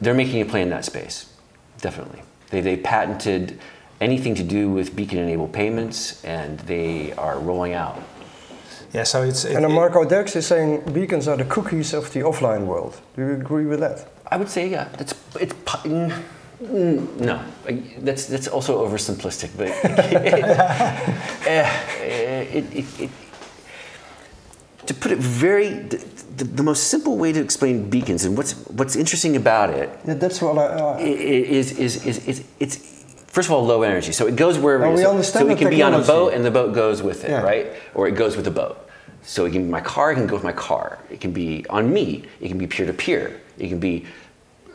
they're 0.00 0.14
making 0.14 0.40
a 0.40 0.44
play 0.44 0.62
in 0.62 0.70
that 0.70 0.84
space. 0.84 1.32
Definitely, 1.80 2.22
they 2.50 2.60
they 2.60 2.76
patented 2.76 3.58
anything 4.00 4.34
to 4.34 4.42
do 4.42 4.70
with 4.70 4.94
beacon-enabled 4.94 5.52
payments, 5.52 6.22
and 6.24 6.58
they 6.60 7.12
are 7.14 7.38
rolling 7.38 7.72
out 7.72 8.02
Yeah, 8.92 9.04
so 9.04 9.22
it's. 9.22 9.44
It, 9.44 9.56
and 9.56 9.72
Marco 9.72 10.04
Derks 10.04 10.36
is 10.36 10.46
saying 10.46 10.92
beacons 10.92 11.28
are 11.28 11.36
the 11.36 11.44
cookies 11.44 11.92
of 11.94 12.12
the 12.12 12.20
offline 12.20 12.66
world. 12.66 13.00
Do 13.16 13.22
you 13.22 13.32
agree 13.32 13.66
with 13.66 13.80
that? 13.80 14.08
I 14.30 14.36
would 14.36 14.48
say, 14.48 14.68
yeah, 14.68 14.88
it's 14.98 15.14
it's 15.40 15.54
mm, 15.54 17.20
no, 17.20 17.40
that's 17.98 18.26
that's 18.26 18.48
also 18.48 18.86
oversimplistic, 18.86 19.50
but 19.56 19.68
eh, 21.46 21.68
it, 22.52 22.64
it, 22.74 23.00
it, 23.00 23.10
to 24.86 24.94
put 24.94 25.12
it 25.12 25.18
very, 25.18 25.68
the, 25.70 25.96
the, 26.36 26.44
the 26.44 26.62
most 26.62 26.84
simple 26.88 27.16
way 27.16 27.32
to 27.32 27.40
explain 27.40 27.88
beacons 27.90 28.24
and 28.24 28.36
what's 28.36 28.52
what's 28.78 28.96
interesting 28.96 29.36
about 29.36 29.70
it 29.70 29.88
Yeah, 30.06 30.14
that's 30.14 30.40
what 30.42 30.58
I. 30.58 30.66
Uh, 30.66 30.98
is 31.00 31.72
is 31.78 32.04
is, 32.06 32.26
is 32.28 32.44
it's 32.60 32.76
first 33.26 33.48
of 33.48 33.52
all 33.52 33.64
low 33.64 33.82
energy, 33.82 34.12
so 34.12 34.26
it 34.26 34.36
goes 34.36 34.58
wherever. 34.58 34.86
Oh, 34.86 34.94
we 34.94 35.04
understand 35.04 35.46
so 35.46 35.52
it 35.52 35.58
can 35.58 35.70
be 35.70 35.82
on 35.82 35.94
a 35.94 36.00
boat 36.02 36.34
and 36.34 36.44
the 36.44 36.50
boat 36.50 36.74
goes 36.74 37.02
with 37.02 37.24
it, 37.24 37.30
Yeah. 37.30 37.42
right? 37.42 37.66
Or 37.94 38.06
it 38.08 38.12
goes 38.16 38.36
with 38.36 38.44
the 38.44 38.50
boat. 38.50 38.76
So 39.22 39.44
it 39.44 39.52
can 39.52 39.64
be 39.64 39.70
my 39.70 39.80
car, 39.80 40.12
it 40.12 40.14
can 40.14 40.26
go 40.26 40.34
with 40.36 40.44
my 40.44 40.52
car. 40.52 40.98
It 41.10 41.20
can 41.20 41.32
be 41.32 41.66
on 41.68 41.92
me. 41.92 42.24
It 42.40 42.48
can 42.48 42.58
be 42.58 42.66
peer 42.66 42.86
to 42.86 42.92
peer. 42.92 43.40
It 43.58 43.68
can 43.68 43.80
be 43.80 44.04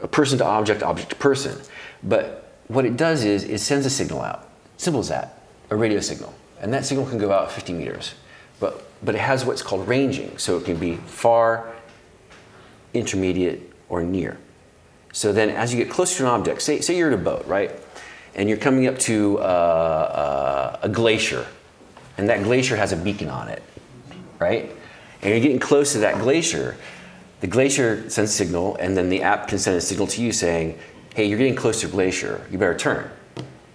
a 0.03 0.07
person 0.07 0.37
to 0.39 0.45
object, 0.45 0.83
object 0.83 1.09
to 1.11 1.15
person. 1.15 1.55
But 2.03 2.51
what 2.67 2.85
it 2.85 2.97
does 2.97 3.23
is 3.23 3.43
it 3.45 3.59
sends 3.59 3.85
a 3.85 3.89
signal 3.89 4.21
out. 4.21 4.49
Simple 4.77 4.99
as 4.99 5.09
that, 5.09 5.41
a 5.69 5.75
radio 5.75 5.99
signal, 6.01 6.33
and 6.59 6.73
that 6.73 6.85
signal 6.85 7.05
can 7.05 7.17
go 7.19 7.31
out 7.31 7.51
50 7.51 7.71
meters. 7.73 8.13
But 8.61 8.85
but 9.03 9.15
it 9.15 9.21
has 9.21 9.43
what's 9.43 9.61
called 9.61 9.87
ranging, 9.87 10.37
so 10.37 10.57
it 10.57 10.65
can 10.65 10.77
be 10.77 10.95
far, 10.95 11.73
intermediate, 12.93 13.73
or 13.89 14.03
near. 14.03 14.37
So 15.11 15.33
then, 15.33 15.49
as 15.49 15.73
you 15.73 15.83
get 15.83 15.91
closer 15.91 16.19
to 16.19 16.23
an 16.23 16.29
object, 16.29 16.61
say, 16.61 16.79
say 16.79 16.95
you're 16.95 17.09
at 17.09 17.13
a 17.13 17.17
boat, 17.21 17.45
right? 17.47 17.71
And 18.35 18.47
you're 18.47 18.59
coming 18.59 18.87
up 18.87 18.97
to 18.99 19.39
uh, 19.39 19.41
uh, 19.41 20.79
a 20.83 20.89
glacier, 20.89 21.45
and 22.17 22.29
that 22.29 22.43
glacier 22.43 22.77
has 22.77 22.93
a 22.93 22.95
beacon 22.95 23.27
on 23.27 23.49
it, 23.49 23.61
right? 24.39 24.71
And 25.21 25.31
you're 25.31 25.41
getting 25.41 25.59
close 25.59 25.91
to 25.93 25.99
that 25.99 26.19
glacier. 26.19 26.77
The 27.41 27.47
glacier 27.47 28.09
sends 28.09 28.31
a 28.31 28.33
signal, 28.33 28.77
and 28.77 28.95
then 28.95 29.09
the 29.09 29.23
app 29.23 29.47
can 29.47 29.59
send 29.59 29.75
a 29.75 29.81
signal 29.81 30.07
to 30.07 30.21
you 30.21 30.31
saying, 30.31 30.77
hey, 31.15 31.25
you're 31.25 31.39
getting 31.39 31.55
close 31.55 31.81
to 31.81 31.87
the 31.87 31.91
glacier, 31.91 32.45
you 32.51 32.57
better 32.57 32.77
turn. 32.77 33.09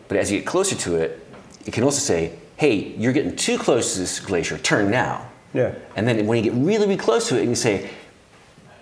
But 0.08 0.16
as 0.16 0.30
you 0.30 0.38
get 0.38 0.46
closer 0.46 0.76
to 0.76 0.96
it, 0.96 1.26
it 1.66 1.72
can 1.72 1.82
also 1.82 1.98
say, 1.98 2.38
hey, 2.56 2.94
you're 2.96 3.12
getting 3.12 3.36
too 3.36 3.58
close 3.58 3.94
to 3.94 4.00
this 4.00 4.20
glacier, 4.20 4.58
turn 4.58 4.90
now. 4.90 5.28
yeah. 5.52 5.74
And 5.94 6.06
then 6.06 6.26
when 6.26 6.42
you 6.42 6.50
get 6.50 6.58
really, 6.58 6.86
really 6.86 6.96
close 6.96 7.28
to 7.28 7.36
it, 7.36 7.40
you 7.40 7.46
can 7.46 7.56
say, 7.56 7.90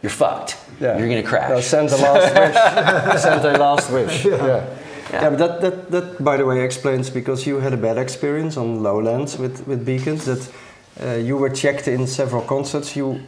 you're 0.03 0.11
fucked. 0.11 0.59
Yeah. 0.81 0.99
You're 0.99 1.09
gonna 1.09 1.23
crash. 1.23 1.51
No, 1.51 1.61
send 1.61 1.89
the 1.89 1.97
last 1.97 3.15
wish. 3.15 3.23
send 3.23 3.45
a 3.45 3.59
last 3.59 3.91
wish. 3.91 4.25
Yeah. 4.25 4.47
yeah. 4.47 4.77
Yeah. 5.13 5.31
but 5.31 5.39
that, 5.39 5.61
that, 5.61 5.91
that, 5.91 6.25
by 6.25 6.37
the 6.37 6.45
way, 6.45 6.65
explains 6.65 7.11
because 7.11 7.47
you 7.47 7.61
had 7.61 7.73
a 7.73 7.77
bad 7.77 7.99
experience 7.99 8.57
on 8.57 8.83
Lowlands 8.83 9.39
with, 9.39 9.67
with 9.67 9.85
beacons 9.85 10.25
that 10.25 10.51
uh, 11.01 11.15
you 11.15 11.37
were 11.37 11.51
checked 11.51 11.89
in 11.89 12.07
several 12.07 12.43
concerts. 12.43 12.97
You 12.97 13.21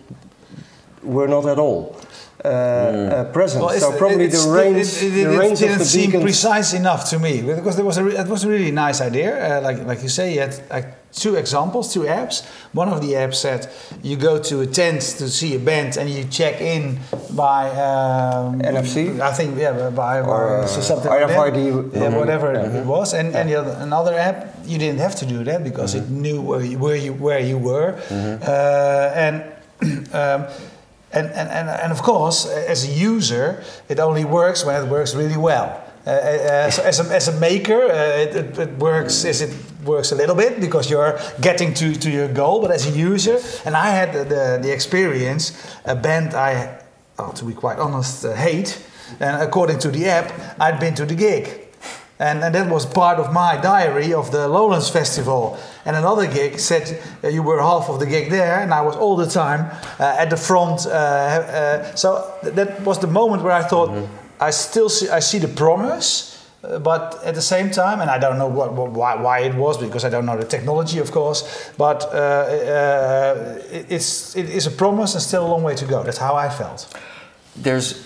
were 1.03 1.29
not 1.29 1.47
at 1.47 1.59
all 1.59 2.01
uh, 2.47 2.51
uh, 2.51 3.33
present. 3.33 3.65
Well, 3.65 3.79
so 3.79 3.97
probably 3.99 4.27
the 4.29 4.45
range, 4.61 4.87
it, 5.03 5.03
it, 5.05 5.11
the 5.11 5.35
it 5.35 5.39
range 5.39 5.59
didn't 5.59 5.79
the 5.79 5.85
seem 5.85 6.07
beacons. 6.07 6.25
precise 6.25 6.73
enough 6.75 7.03
to 7.11 7.19
me 7.19 7.43
because 7.43 7.77
there 7.77 7.85
was 7.85 7.99
a 7.99 8.05
re- 8.05 8.17
it 8.17 8.29
was 8.29 8.45
a 8.45 8.49
really 8.49 8.71
nice 8.71 9.01
idea. 9.01 9.31
Uh, 9.59 9.61
like 9.63 9.79
like 9.91 10.03
you 10.03 10.09
say, 10.09 10.35
you 10.35 10.41
had 10.41 10.55
like 10.71 10.87
two 11.13 11.35
examples, 11.37 11.93
two 11.95 12.05
apps. 12.21 12.45
One 12.73 12.89
of 12.95 13.01
the 13.01 13.13
apps 13.15 13.37
said 13.37 13.61
you 14.03 14.17
go 14.17 14.35
to 14.51 14.61
a 14.61 14.67
tent 14.67 15.01
to 15.21 15.29
see 15.29 15.55
a 15.55 15.59
band 15.59 15.97
and 15.97 16.09
you 16.11 16.25
check 16.25 16.61
in 16.61 16.99
by 17.35 17.63
um, 17.71 18.61
NFC? 18.61 19.19
I 19.21 19.33
think 19.33 19.57
yeah, 19.59 19.73
by, 19.73 19.91
by 19.91 20.21
Or, 20.21 20.61
uh, 20.61 20.67
so 20.67 20.81
something 20.81 21.11
like 21.11 21.27
that. 21.27 21.31
RFID. 21.39 21.59
yeah, 21.95 22.11
Mhm. 22.11 22.19
whatever 22.21 22.49
it 22.55 22.85
was. 22.87 23.15
And 23.15 23.35
and 23.35 23.49
the 23.51 23.57
other, 23.61 23.75
another 23.81 24.15
app 24.29 24.37
you 24.67 24.79
didn't 24.79 25.01
have 25.01 25.15
to 25.23 25.27
do 25.27 25.39
that 25.45 25.61
because 25.65 25.95
it 25.95 26.07
knew 26.11 26.39
where 26.49 26.63
you, 26.71 26.79
where 26.79 26.97
you 26.97 27.13
where 27.27 27.41
you 27.51 27.59
were, 27.59 27.95
uh, 28.43 29.25
and. 29.25 29.43
um, 30.21 30.47
and, 31.17 31.31
and, 31.31 31.49
and, 31.49 31.69
and 31.69 31.93
of 31.93 32.03
course, 32.03 32.47
as 32.47 32.85
a 32.85 32.89
user, 32.89 33.65
it 33.89 33.99
only 33.99 34.25
works 34.25 34.65
when 34.65 34.83
it 34.83 34.89
works 34.89 35.15
really 35.15 35.37
well. 35.37 35.83
Uh, 36.07 36.11
uh, 36.11 36.71
so 36.71 36.83
as, 36.83 37.01
a, 37.01 37.15
as 37.15 37.29
a 37.29 37.41
maker, 37.41 37.83
uh, 37.83 38.23
it, 38.23 38.37
it, 38.37 38.59
it 38.59 38.79
works 38.79 39.25
as 39.25 39.41
it 39.41 39.53
works 39.85 40.13
a 40.13 40.15
little 40.15 40.37
bit 40.37 40.61
because 40.61 40.89
you're 40.89 41.19
getting 41.41 41.75
to, 41.75 41.95
to 41.95 42.11
your 42.11 42.29
goal. 42.29 42.61
But 42.61 42.71
as 42.71 42.87
a 42.87 42.91
user, 42.91 43.41
and 43.65 43.75
I 43.75 43.91
had 43.91 44.13
the, 44.13 44.25
the, 44.25 44.59
the 44.63 44.73
experience, 44.73 45.53
a 45.85 45.97
band 45.97 46.35
I, 46.35 46.81
oh, 47.19 47.33
to 47.33 47.45
be 47.45 47.55
quite 47.55 47.79
honest, 47.79 48.25
uh, 48.25 48.35
hate. 48.35 48.81
And 49.19 49.43
according 49.43 49.79
to 49.81 49.91
the 49.91 50.07
app, 50.07 50.61
I'd 50.61 50.79
been 50.79 50.95
to 50.97 51.07
the 51.07 51.15
gig. 51.15 51.66
And, 52.19 52.43
and 52.43 52.55
that 52.55 52.69
was 52.71 52.87
part 52.87 53.19
of 53.19 53.33
my 53.33 53.57
diary 53.61 54.15
of 54.15 54.31
the 54.31 54.49
Lowlands 54.49 54.89
Festival. 54.89 55.59
And 55.85 55.97
another 55.97 56.27
gig 56.27 56.59
said 56.59 56.99
uh, 57.23 57.29
you 57.29 57.43
were 57.43 57.61
half 57.61 57.91
of 57.91 57.99
the 58.01 58.07
gig 58.07 58.31
there, 58.31 58.61
and 58.61 58.73
I 58.73 58.81
was 58.81 58.97
all 58.97 59.17
the 59.17 59.27
time 59.27 59.71
uh, 60.01 60.17
at 60.19 60.31
the 60.31 60.37
front. 60.37 60.87
Uh, 60.87 60.91
uh, 60.91 61.95
so 61.95 62.33
th- 62.43 62.55
that 62.55 62.81
was 62.85 62.99
the 62.99 63.07
moment 63.07 63.43
where 63.43 63.53
I 63.53 63.63
thought, 63.63 63.91
I 64.41 64.51
still 64.51 64.89
see, 64.89 65.09
I 65.11 65.21
see 65.21 65.39
the 65.39 65.49
promise, 65.49 66.33
uh, 66.65 66.79
but 66.79 67.23
at 67.23 67.35
the 67.35 67.43
same 67.43 67.71
time, 67.71 68.01
and 68.01 68.11
I 68.11 68.19
don't 68.19 68.39
know 68.39 68.49
what, 68.49 68.73
what, 68.73 68.93
why, 68.93 69.15
why 69.17 69.41
it 69.41 69.55
was 69.55 69.77
because 69.77 70.05
I 70.07 70.09
don't 70.09 70.25
know 70.25 70.39
the 70.39 70.47
technology, 70.47 70.99
of 71.01 71.11
course. 71.13 71.71
But 71.77 72.03
uh, 72.05 72.17
uh, 72.17 73.63
it, 73.71 73.87
it's 73.91 74.35
it 74.37 74.49
is 74.49 74.67
a 74.67 74.71
promise 74.71 75.15
and 75.15 75.23
still 75.23 75.47
a 75.47 75.49
long 75.49 75.63
way 75.63 75.75
to 75.75 75.85
go. 75.85 76.03
That's 76.03 76.19
how 76.19 76.35
I 76.35 76.49
felt. 76.49 76.89
there's 77.57 78.05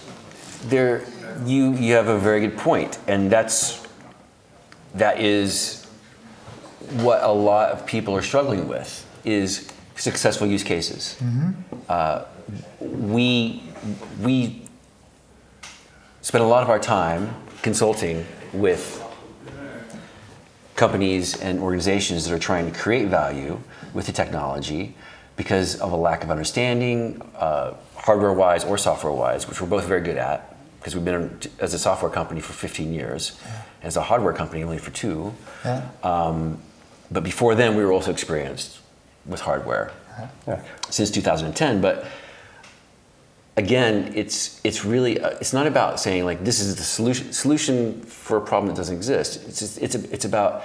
there 0.68 1.02
you 1.46 1.72
you 1.74 1.94
have 1.94 2.08
a 2.08 2.18
very 2.18 2.40
good 2.40 2.56
point 2.58 2.98
and 3.06 3.30
that's 3.32 3.79
that 4.94 5.20
is 5.20 5.86
what 7.02 7.22
a 7.22 7.30
lot 7.30 7.70
of 7.70 7.86
people 7.86 8.14
are 8.16 8.22
struggling 8.22 8.66
with 8.68 9.06
is 9.24 9.70
successful 9.96 10.46
use 10.46 10.62
cases. 10.64 11.16
Uh, 11.88 12.24
we 12.80 13.62
we 14.20 14.62
spend 16.22 16.42
a 16.42 16.46
lot 16.46 16.62
of 16.62 16.70
our 16.70 16.78
time 16.78 17.34
consulting 17.62 18.26
with 18.52 19.02
companies 20.74 21.38
and 21.40 21.60
organizations 21.60 22.24
that 22.24 22.34
are 22.34 22.38
trying 22.38 22.70
to 22.70 22.78
create 22.78 23.08
value 23.08 23.60
with 23.92 24.06
the 24.06 24.12
technology 24.12 24.94
because 25.36 25.76
of 25.80 25.92
a 25.92 25.96
lack 25.96 26.24
of 26.24 26.30
understanding, 26.30 27.20
uh, 27.36 27.74
hardware 27.96 28.32
wise 28.32 28.64
or 28.64 28.78
software 28.78 29.12
wise, 29.12 29.46
which 29.46 29.60
we're 29.60 29.68
both 29.68 29.84
very 29.84 30.00
good 30.00 30.16
at 30.16 30.49
because 30.80 30.94
we've 30.96 31.04
been 31.04 31.38
as 31.58 31.74
a 31.74 31.78
software 31.78 32.10
company 32.10 32.40
for 32.40 32.54
15 32.54 32.92
years, 32.94 33.38
as 33.82 33.96
a 33.98 34.02
hardware 34.02 34.32
company 34.32 34.62
only 34.64 34.78
for 34.78 34.90
two. 34.90 35.34
Yeah. 35.64 35.86
Um, 36.02 36.58
but 37.10 37.22
before 37.22 37.54
then, 37.54 37.76
we 37.76 37.84
were 37.84 37.92
also 37.92 38.10
experienced 38.10 38.78
with 39.26 39.40
hardware 39.42 39.92
Yeah. 40.48 40.62
since 40.88 41.10
2010. 41.10 41.82
But 41.82 42.06
again, 43.58 44.12
it's 44.14 44.60
it's 44.64 44.84
really 44.84 45.20
uh, 45.20 45.30
it's 45.40 45.52
not 45.52 45.66
about 45.66 46.00
saying 46.00 46.24
like 46.24 46.44
this 46.44 46.60
is 46.60 46.76
the 46.76 46.82
solution 46.82 47.32
solution 47.32 48.00
for 48.02 48.38
a 48.38 48.40
problem 48.40 48.68
that 48.68 48.76
doesn't 48.76 48.96
exist. 48.96 49.46
It's 49.46 49.58
just, 49.60 49.78
it's 49.82 49.94
a, 49.94 50.12
it's 50.14 50.24
about 50.24 50.62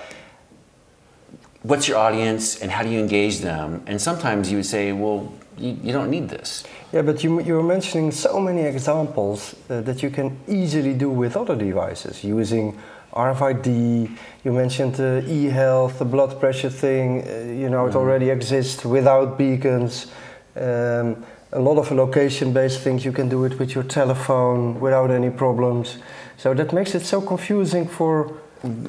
what's 1.68 1.88
your 1.88 1.98
audience 1.98 2.62
and 2.62 2.72
how 2.72 2.84
do 2.84 2.90
you 2.90 3.00
engage 3.00 3.40
them? 3.40 3.82
And 3.88 4.00
sometimes 4.02 4.52
you 4.52 4.58
would 4.58 4.66
say, 4.66 4.92
well, 4.92 5.32
you, 5.58 5.78
you 5.84 5.94
don't 5.94 6.10
need 6.10 6.30
this. 6.30 6.64
Yeah, 6.92 7.02
but 7.02 7.24
you, 7.24 7.42
you 7.42 7.54
were 7.56 7.64
mentioning 7.64 8.12
so 8.12 8.40
many 8.40 8.62
examples 8.62 9.56
uh, 9.70 9.82
that 9.82 10.04
you 10.04 10.10
can 10.10 10.38
easily 10.48 10.94
do 10.94 11.10
with 11.10 11.36
other 11.36 11.56
devices 11.56 12.24
using 12.24 12.78
RFID. 13.14 14.10
You 14.44 14.52
mentioned 14.54 15.00
uh, 15.00 15.22
e-health, 15.28 16.00
the 16.00 16.06
blood 16.06 16.40
pressure 16.40 16.70
thing. 16.70 17.24
Uh, 17.24 17.54
you 17.62 17.70
know, 17.70 17.86
it 17.88 17.94
Mhm. 17.94 18.00
already 18.02 18.30
exists 18.30 18.84
without 18.86 19.38
beacons. 19.38 20.08
Um, 20.56 21.24
a 21.52 21.60
lot 21.60 21.78
of 21.78 21.90
location-based 21.92 22.82
things 22.82 23.06
you 23.06 23.14
can 23.14 23.30
do 23.30 23.46
it 23.46 23.58
with 23.60 23.74
your 23.76 23.86
telephone 23.86 24.80
without 24.82 25.10
any 25.10 25.30
problems. 25.30 25.98
So 26.38 26.54
that 26.54 26.74
makes 26.74 26.96
it 26.96 27.06
so 27.06 27.22
confusing 27.22 27.88
for. 27.88 28.32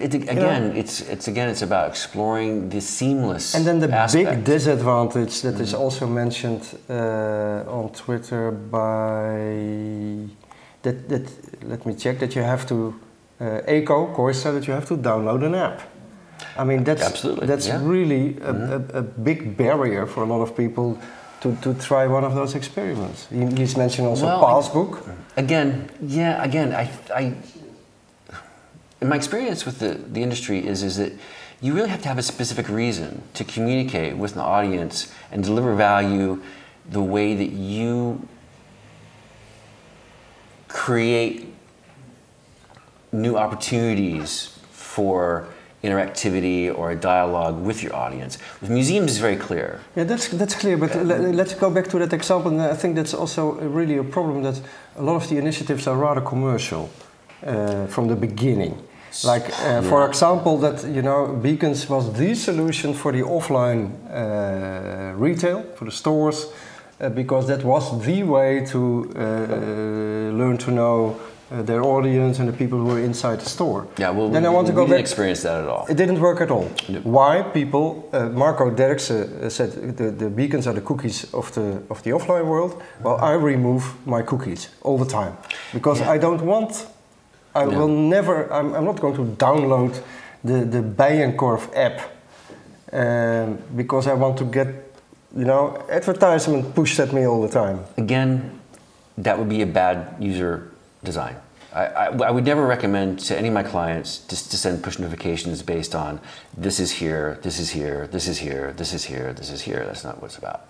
It, 0.01 0.15
again, 0.15 0.73
it's, 0.77 1.01
it's 1.03 1.29
again, 1.29 1.49
it's 1.49 1.63
about 1.63 1.89
exploring 1.89 2.71
the 2.71 2.81
seamless 2.81 3.55
And 3.55 3.65
then 3.67 3.79
the 3.81 3.93
aspect. 3.93 4.31
big 4.31 4.45
disadvantage 4.45 5.43
that 5.43 5.61
is 5.61 5.73
Mhm. 5.75 5.81
also 5.81 6.07
mentioned 6.07 6.63
uh, 6.89 7.79
on 7.79 7.91
Twitter 7.91 8.51
by 8.51 10.29
that 10.83 11.09
that 11.09 11.25
let 11.73 11.85
me 11.87 11.95
check 11.95 12.19
that 12.21 12.35
you 12.37 12.43
have 12.43 12.65
to 12.67 12.95
uh, 13.41 13.61
Eco 13.77 14.07
Corsa 14.15 14.53
that 14.53 14.67
you 14.67 14.73
have 14.75 14.87
to 14.87 14.97
download 14.97 15.45
an 15.45 15.55
app. 15.55 15.81
I 16.59 16.65
mean 16.65 16.85
that's 16.85 17.03
Absolutely, 17.03 17.47
that's 17.47 17.67
yeah. 17.69 17.81
really 17.83 18.25
a, 18.41 18.53
Mhm. 18.53 18.95
a, 18.95 18.99
a 18.99 19.03
big 19.03 19.57
barrier 19.57 20.07
for 20.07 20.23
a 20.23 20.27
lot 20.27 20.41
of 20.43 20.51
people 20.57 20.97
to, 21.43 21.49
to 21.63 21.75
try 21.75 22.07
one 22.07 22.25
of 22.25 22.35
those 22.35 22.55
experiments. 22.57 23.27
You, 23.31 23.47
he's 23.57 23.77
mentioning 23.77 24.09
also 24.11 24.27
Well, 24.27 24.41
Passbook. 24.41 24.93
Again, 25.37 25.91
yeah, 26.01 26.43
again, 26.43 26.73
I, 26.73 26.89
I, 27.15 27.33
in 29.01 29.09
my 29.09 29.17
experience 29.17 29.67
with 29.67 29.79
the, 29.79 29.95
the 29.95 30.23
industry 30.23 30.67
is, 30.67 30.83
is 30.83 30.97
that 30.97 31.13
you 31.61 31.75
really 31.75 31.89
have 31.89 32.03
to 32.03 32.09
have 32.09 32.19
a 32.19 32.23
specific 32.23 32.69
reason 32.69 33.23
to 33.35 33.45
communicate 33.45 34.17
with 34.17 34.35
an 34.35 34.41
audience 34.41 35.13
and 35.31 35.43
deliver 35.43 35.75
value 35.75 36.43
the 36.89 37.03
way 37.03 37.35
that 37.35 37.51
you 37.51 38.27
create 40.69 41.53
new 43.13 43.37
opportunities 43.37 44.59
for 44.71 45.49
interactivity 45.83 46.77
or 46.77 46.91
a 46.91 46.97
dialogue 46.97 47.61
with 47.63 47.83
your 47.83 47.95
audience. 47.95 48.39
With 48.61 48.71
museums, 48.71 49.13
is 49.13 49.19
very 49.19 49.37
clear. 49.37 49.81
Yeah, 49.95 50.05
that's 50.05 50.29
that's 50.29 50.55
clear. 50.55 50.77
But 50.77 50.95
le- 50.95 51.33
let's 51.33 51.55
go 51.55 51.71
back 51.71 51.89
to 51.89 51.99
that 51.99 52.13
example. 52.13 52.51
And 52.51 52.61
I 52.61 52.75
think 52.75 52.97
that's 52.97 53.15
also 53.15 53.53
really 53.53 53.99
a 53.99 54.05
problem 54.05 54.43
that 54.43 54.61
a 54.97 55.03
lot 55.03 55.17
of 55.17 55.29
the 55.29 55.39
initiatives 55.39 55.87
are 55.87 55.97
rather 55.97 56.21
commercial 56.21 56.91
uh, 57.47 57.87
from 57.87 58.09
the 58.09 58.17
beginning. 58.17 58.77
Like, 59.25 59.49
uh, 59.51 59.83
for 59.83 60.01
Yeah. 60.01 60.09
example, 60.09 60.59
that 60.59 60.85
you 60.85 61.03
know, 61.03 61.27
Beacons 61.43 61.89
was 61.89 62.13
the 62.13 62.35
solution 62.35 62.95
for 62.95 63.13
the 63.13 63.23
offline 63.23 63.91
uh, 64.11 65.13
retail 65.25 65.63
for 65.77 65.85
the 65.85 65.91
stores, 65.93 66.47
uh, 67.01 67.09
because 67.09 67.47
that 67.47 67.65
was 67.65 67.91
the 68.05 68.23
way 68.23 68.65
to 68.67 68.79
uh, 69.17 69.21
learn 70.39 70.57
to 70.59 70.71
know 70.71 71.15
uh, 71.53 71.63
their 71.63 71.83
audience 71.83 72.41
and 72.41 72.49
the 72.49 72.57
people 72.57 72.79
who 72.79 72.91
are 72.91 72.99
inside 73.05 73.37
the 73.39 73.49
store. 73.49 73.87
Yeah, 73.99 74.11
well, 74.11 74.29
Then 74.31 74.45
I 74.45 74.49
we, 74.49 74.55
want 74.57 74.67
to 74.67 74.73
go 74.73 74.81
didn't 74.81 74.91
back- 74.97 75.01
experience 75.01 75.43
that 75.43 75.63
at 75.63 75.69
all. 75.69 75.87
It 75.89 75.97
didn't 75.97 76.19
work 76.21 76.41
at 76.41 76.51
all. 76.51 76.69
No. 76.89 76.99
Why 77.05 77.43
people? 77.43 78.09
Uh, 78.13 78.29
Marco 78.35 78.71
Derksen 78.71 79.21
uh, 79.45 79.49
said 79.51 79.97
the, 79.97 80.11
the 80.11 80.29
beacons 80.29 80.67
are 80.67 80.75
the 80.75 80.81
cookies 80.81 81.27
of 81.33 81.51
the 81.53 81.83
of 81.89 82.03
the 82.03 82.11
offline 82.13 82.45
world. 82.47 82.73
Well, 83.03 83.19
I 83.23 83.33
remove 83.35 83.83
my 84.05 84.23
cookies 84.23 84.69
all 84.83 84.99
the 84.99 85.11
time 85.11 85.33
because 85.73 86.01
Yeah. 86.01 86.15
I 86.15 86.19
don't 86.19 86.43
want. 86.43 86.87
I 87.57 87.65
No. 87.65 87.79
will 87.79 87.89
never. 87.89 88.35
I'm, 88.53 88.75
I'm 88.75 88.85
not 88.85 89.01
going 89.01 89.17
to 89.17 89.25
download 89.45 89.93
the 90.45 90.59
the 90.75 90.83
Bijenkorf 90.83 91.63
app 91.75 91.99
um, 92.93 93.59
because 93.77 94.07
I 94.11 94.15
want 94.15 94.37
to 94.39 94.45
get 94.45 94.69
you 95.37 95.45
know 95.45 95.63
advertisement 95.91 96.75
pushed 96.75 96.99
at 97.01 97.13
me 97.13 97.27
all 97.27 97.41
the 97.43 97.49
time. 97.63 97.79
Again, 97.97 98.61
that 99.19 99.39
would 99.39 99.49
be 99.49 99.63
a 99.63 99.67
bad 99.67 99.99
user 100.21 100.71
design. 101.05 101.37
I, 101.75 101.85
I, 101.87 102.07
I 102.29 102.31
would 102.31 102.45
never 102.45 102.67
recommend 102.67 103.19
to 103.29 103.37
any 103.39 103.49
of 103.49 103.55
my 103.55 103.63
clients 103.63 104.19
just 104.31 104.51
to 104.51 104.57
send 104.57 104.83
push 104.83 104.99
notifications 104.99 105.63
based 105.63 105.95
on 105.95 106.21
this 106.57 106.81
is 106.81 106.91
here, 106.91 107.39
this 107.43 107.59
is 107.59 107.71
here, 107.71 108.07
this 108.13 108.29
is 108.29 108.39
here, 108.39 108.73
this 108.77 108.93
is 108.95 109.05
here, 109.05 109.33
this 109.35 109.51
is 109.51 109.61
here. 109.61 109.85
That's 109.85 110.05
not 110.05 110.15
what 110.21 110.27
it's 110.31 110.39
about. 110.39 110.61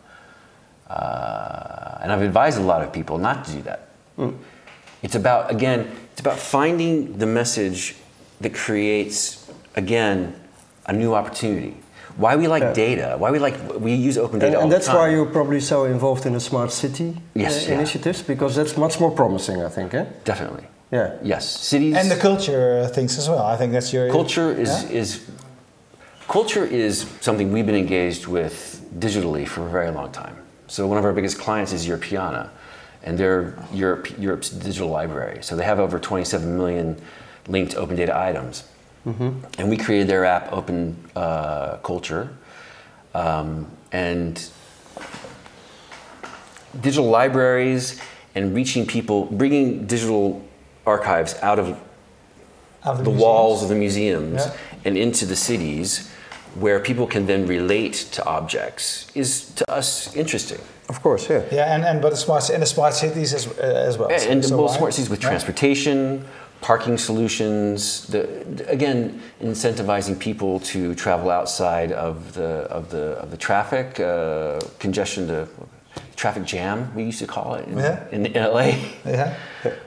Uh, 0.91 1.99
and 2.03 2.13
I've 2.13 2.23
advised 2.23 2.59
a 2.59 2.63
lot 2.63 2.83
of 2.83 2.93
people 2.93 3.19
not 3.19 3.45
to 3.47 3.53
do 3.53 3.63
that. 3.63 3.81
It's 5.03 5.15
about, 5.15 5.51
again, 5.51 5.91
it's 6.13 6.21
about 6.21 6.39
finding 6.39 7.19
the 7.19 7.27
message 7.27 7.95
that 8.41 8.55
creates, 8.55 9.51
again, 9.77 10.35
a 10.87 10.93
new 10.93 11.15
opportunity. 11.15 11.77
Why 12.17 12.35
we 12.37 12.49
like 12.49 12.63
Yeah. 12.63 12.73
data, 12.73 13.17
why 13.19 13.31
we 13.31 13.39
like, 13.39 13.57
we 13.79 13.93
use 13.93 14.17
open 14.17 14.39
data 14.39 14.47
And, 14.47 14.57
all 14.57 14.63
and 14.63 14.73
the 14.73 14.77
that's 14.77 14.87
time. 14.87 14.97
why 14.97 15.09
you're 15.11 15.27
probably 15.27 15.61
so 15.61 15.85
involved 15.85 16.25
in 16.25 16.33
the 16.33 16.41
smart 16.41 16.73
city 16.73 17.15
Yes, 17.35 17.53
uh, 17.67 17.69
yeah. 17.69 17.75
initiatives 17.75 18.23
because 18.23 18.55
that's 18.57 18.77
much 18.77 18.99
more 18.99 19.11
promising, 19.11 19.63
I 19.63 19.69
think. 19.69 19.93
Eh? 19.93 20.05
Definitely. 20.25 20.65
Yeah. 20.91 21.11
Yes, 21.23 21.45
cities 21.47 21.95
And 21.97 22.11
the 22.11 22.17
culture 22.17 22.87
things 22.95 23.19
as 23.19 23.29
well. 23.29 23.45
I 23.45 23.57
think 23.59 23.73
that's 23.73 23.93
your 23.93 24.09
culture 24.11 24.51
is 24.53 24.69
Yeah? 24.85 24.99
is 25.01 25.21
culture 26.29 26.65
is 26.65 27.07
something 27.21 27.53
we've 27.53 27.67
been 27.67 27.77
engaged 27.87 28.27
with 28.27 28.81
digitally 28.99 29.47
for 29.47 29.67
a 29.67 29.71
very 29.71 29.91
long 29.91 30.11
time. 30.13 30.37
So 30.69 30.87
one 30.87 30.97
of 30.99 31.05
our 31.05 31.13
biggest 31.13 31.39
clients 31.39 31.73
is 31.73 31.87
Europeana, 31.87 32.49
and 33.07 33.17
they're 33.17 33.57
Europe, 33.73 34.09
Europe's 34.19 34.51
digital 34.51 34.89
library. 34.91 35.39
So 35.43 35.57
they 35.57 35.65
have 35.65 35.79
over 35.81 35.99
27 35.99 36.57
million 36.59 37.01
linked 37.49 37.75
open 37.77 37.97
data 37.97 38.15
items, 38.19 38.65
and 39.07 39.69
we 39.71 39.77
created 39.77 40.09
their 40.09 40.25
app, 40.25 40.53
Open 40.53 40.97
uh, 41.15 41.77
Culture, 41.77 42.29
um, 43.15 43.71
and 43.93 44.51
digital 46.81 47.09
libraries 47.09 48.01
and 48.35 48.53
reaching 48.55 48.85
people, 48.85 49.27
bringing 49.27 49.87
digital 49.87 50.45
archives 50.85 51.35
out 51.41 51.59
of 51.61 51.79
Of 52.83 52.99
the, 52.99 53.05
museums. 53.05 53.23
walls 53.23 53.63
of 53.63 53.69
the 53.69 53.75
museums 53.77 54.45
Yeah. 54.45 54.53
and 54.85 54.99
into 54.99 55.25
the 55.25 55.37
cities 55.37 56.11
where 56.61 56.81
people 56.81 57.07
can 57.07 57.27
then 57.27 57.47
relate 57.47 57.95
to 58.13 58.25
objects 58.25 59.07
is 59.15 59.47
to 59.57 59.65
us 59.71 60.15
interesting. 60.17 60.61
Of 60.89 61.03
course, 61.03 61.29
yeah. 61.29 61.43
Yeah, 61.53 61.75
and, 61.75 61.85
and 61.85 62.01
but 62.01 62.11
the 62.11 62.17
smart 62.17 62.49
and 62.51 62.63
the 62.63 62.67
smart 62.67 62.95
cities 62.95 63.35
as, 63.35 63.47
uh, 63.47 63.89
as 63.89 63.99
well. 63.99 64.09
And, 64.11 64.23
and 64.31 64.45
So 64.45 64.57
well, 64.57 64.67
why? 64.69 64.77
smart 64.79 64.95
cities 64.95 65.11
with 65.11 65.23
Yeah. 65.23 65.29
transportation, 65.31 66.25
parking 66.61 66.97
solutions, 66.99 68.07
the, 68.07 68.21
again, 68.69 69.21
incentivizing 69.43 70.19
people 70.19 70.61
to 70.61 70.95
travel 70.95 71.31
outside 71.31 71.93
of 71.93 72.33
the, 72.35 72.67
of 72.71 72.89
the, 72.91 73.19
of 73.23 73.31
the 73.31 73.37
traffic, 73.37 74.01
uh, 74.01 74.61
congestion, 74.79 75.27
the 75.27 75.49
traffic 76.15 76.45
jam, 76.45 76.95
we 76.95 77.03
used 77.05 77.19
to 77.19 77.27
call 77.27 77.55
it 77.57 77.67
in, 77.69 77.79
Yeah. 77.79 78.05
in, 78.13 78.27
in 78.27 78.33
LA. 78.53 78.73
Yeah. 79.05 79.35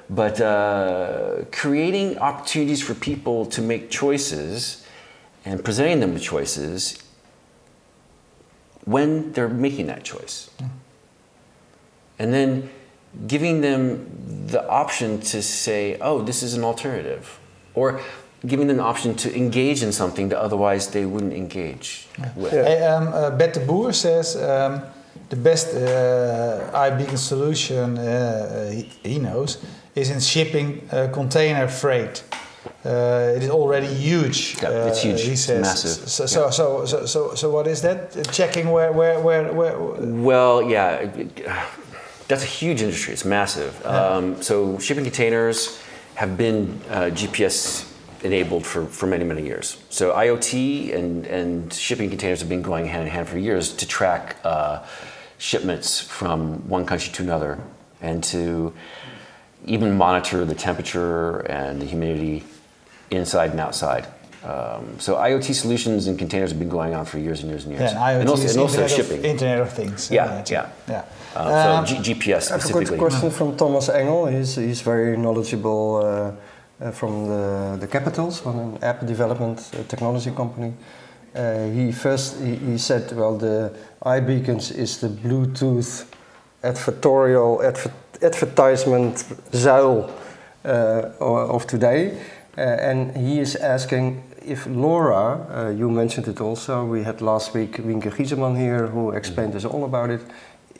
but 0.09 0.39
uh, 0.41 1.45
creating 1.51 2.17
opportunities 2.19 2.81
for 2.83 2.93
people 2.93 3.45
to 3.47 3.61
make 3.61 3.89
choices 3.89 4.85
and 5.49 5.65
presenting 5.65 5.99
them 5.99 6.13
with 6.13 6.21
choices 6.21 7.01
when 8.85 9.33
they're 9.33 9.49
making 9.49 9.87
that 9.87 10.03
choice. 10.03 10.49
And 12.19 12.31
then 12.31 12.69
giving 13.25 13.61
them 13.61 14.45
the 14.45 14.61
option 14.69 15.19
to 15.21 15.41
say, 15.41 15.97
oh, 16.01 16.21
this 16.21 16.43
is 16.43 16.53
an 16.53 16.63
alternative. 16.63 17.39
Or 17.73 17.99
giving 18.45 18.67
them 18.67 18.77
the 18.77 18.83
option 18.83 19.15
to 19.15 19.35
engage 19.35 19.81
in 19.81 19.91
something 19.91 20.29
that 20.29 20.39
otherwise 20.39 20.91
they 20.91 21.05
wouldn't 21.05 21.33
engage 21.33 22.07
with. 22.35 22.53
Yeah. 22.53 22.63
Hey, 22.63 22.83
um, 22.85 23.07
uh, 23.07 23.31
Bert 23.31 23.53
de 23.55 23.59
Boer 23.65 23.91
says 23.91 24.35
um, 24.35 24.83
the 25.29 25.35
best 25.35 25.73
uh, 25.75 26.69
iBeacon 26.89 27.17
solution 27.17 27.97
uh, 27.97 28.69
he, 28.69 28.83
he 29.03 29.17
knows 29.17 29.57
is 29.95 30.11
in 30.11 30.19
shipping 30.19 30.87
uh, 30.91 31.09
container 31.11 31.67
freight. 31.67 32.23
Uh, 32.85 33.33
it 33.35 33.43
is 33.43 33.49
already 33.49 33.87
huge. 33.87 34.55
Yeah, 34.61 34.87
it's 34.87 34.99
uh, 34.99 35.07
huge. 35.07 35.27
It's 35.27 35.41
says. 35.41 35.61
massive. 35.61 36.09
So, 36.09 36.25
so, 36.25 36.49
so, 36.49 36.85
so, 36.85 37.05
so, 37.05 37.35
so 37.35 37.49
what 37.49 37.67
is 37.67 37.81
that? 37.81 38.31
Checking 38.31 38.71
where, 38.71 38.91
where, 38.91 39.19
where, 39.19 39.51
where? 39.51 39.77
Well, 39.77 40.63
yeah, 40.63 41.11
that's 42.29 42.43
a 42.43 42.47
huge 42.47 42.81
industry. 42.81 43.13
It's 43.13 43.25
massive. 43.25 43.85
Um, 43.85 44.41
so 44.41 44.79
shipping 44.79 45.03
containers 45.03 45.81
have 46.15 46.37
been 46.37 46.79
uh, 46.89 47.09
GPS 47.11 47.85
enabled 48.23 48.65
for, 48.65 48.85
for 48.85 49.07
many, 49.07 49.23
many 49.23 49.45
years. 49.45 49.77
So 49.89 50.13
IoT 50.13 50.93
and, 50.95 51.25
and 51.25 51.73
shipping 51.73 52.09
containers 52.09 52.39
have 52.39 52.49
been 52.49 52.61
going 52.61 52.85
hand 52.85 53.03
in 53.03 53.09
hand 53.09 53.27
for 53.27 53.37
years 53.37 53.73
to 53.73 53.87
track 53.87 54.37
uh, 54.43 54.85
shipments 55.37 55.99
from 55.99 56.67
one 56.67 56.85
country 56.85 57.11
to 57.13 57.23
another 57.23 57.59
and 58.01 58.23
to 58.25 58.73
even 59.65 59.97
monitor 59.97 60.45
the 60.45 60.55
temperature 60.55 61.39
and 61.39 61.81
the 61.81 61.85
humidity 61.85 62.43
inside 63.11 63.51
and 63.51 63.59
outside. 63.59 64.07
Um, 64.43 64.95
so 64.99 65.15
IoT 65.15 65.53
solutions 65.53 66.07
and 66.07 66.17
containers 66.17 66.51
have 66.51 66.59
been 66.59 66.69
going 66.69 66.93
on 66.93 67.05
for 67.05 67.19
years 67.19 67.41
and 67.41 67.49
years 67.49 67.65
and 67.65 67.73
years. 67.73 67.91
Yeah, 67.91 67.97
and 67.97 67.99
IoT 67.99 68.19
and 68.21 68.29
also, 68.29 68.43
is 68.43 68.51
and 68.55 68.61
also 68.61 68.81
Internet 68.81 68.97
shipping. 68.97 69.19
Of, 69.19 69.25
Internet 69.25 69.59
of 69.59 69.73
Things. 69.73 70.11
Yeah, 70.11 70.43
yeah. 70.49 70.69
yeah. 70.87 71.03
Uh, 71.35 71.79
Um, 71.79 71.85
so 71.87 72.01
G- 72.01 72.13
GPS 72.13 72.51
I 72.51 72.57
have 72.57 72.91
a 72.93 72.97
question 72.97 73.31
from 73.31 73.57
Thomas 73.57 73.89
Engel. 73.89 74.27
He's, 74.27 74.55
he's 74.55 74.81
very 74.81 75.17
knowledgeable 75.17 75.97
uh, 75.97 76.31
uh, 76.81 76.91
from 76.91 77.27
the, 77.27 77.77
the 77.81 77.87
Capitals, 77.87 78.45
on 78.45 78.57
an 78.59 78.83
app 78.83 79.05
development 79.05 79.59
uh, 79.73 79.83
technology 79.89 80.31
company. 80.31 80.73
Uh, 81.35 81.67
he 81.69 81.91
first 81.91 82.39
he, 82.41 82.55
he 82.55 82.77
said, 82.77 83.11
well, 83.11 83.37
the 83.37 83.71
iBeacons 84.03 84.71
is 84.75 84.99
the 84.99 85.09
Bluetooth 85.09 86.05
advertorial 86.63 87.63
adver 87.63 87.91
advertisement 88.21 89.15
zuil 89.51 90.09
uh, 90.65 91.55
of 91.55 91.65
today, 91.67 92.17
and 92.59 93.15
he 93.17 93.39
is 93.39 93.55
asking 93.55 94.23
if 94.45 94.65
LoRa, 94.65 95.45
uh, 95.49 95.69
you 95.69 95.89
mentioned 95.89 96.27
it 96.27 96.41
also. 96.41 96.85
We 96.85 97.03
had 97.03 97.21
last 97.21 97.53
week 97.53 97.77
Wienke 97.77 98.11
Giezeman 98.11 98.57
here 98.57 98.87
who 98.87 99.11
explained 99.11 99.55
us 99.55 99.65
all 99.65 99.83
about 99.83 100.09
it. 100.09 100.21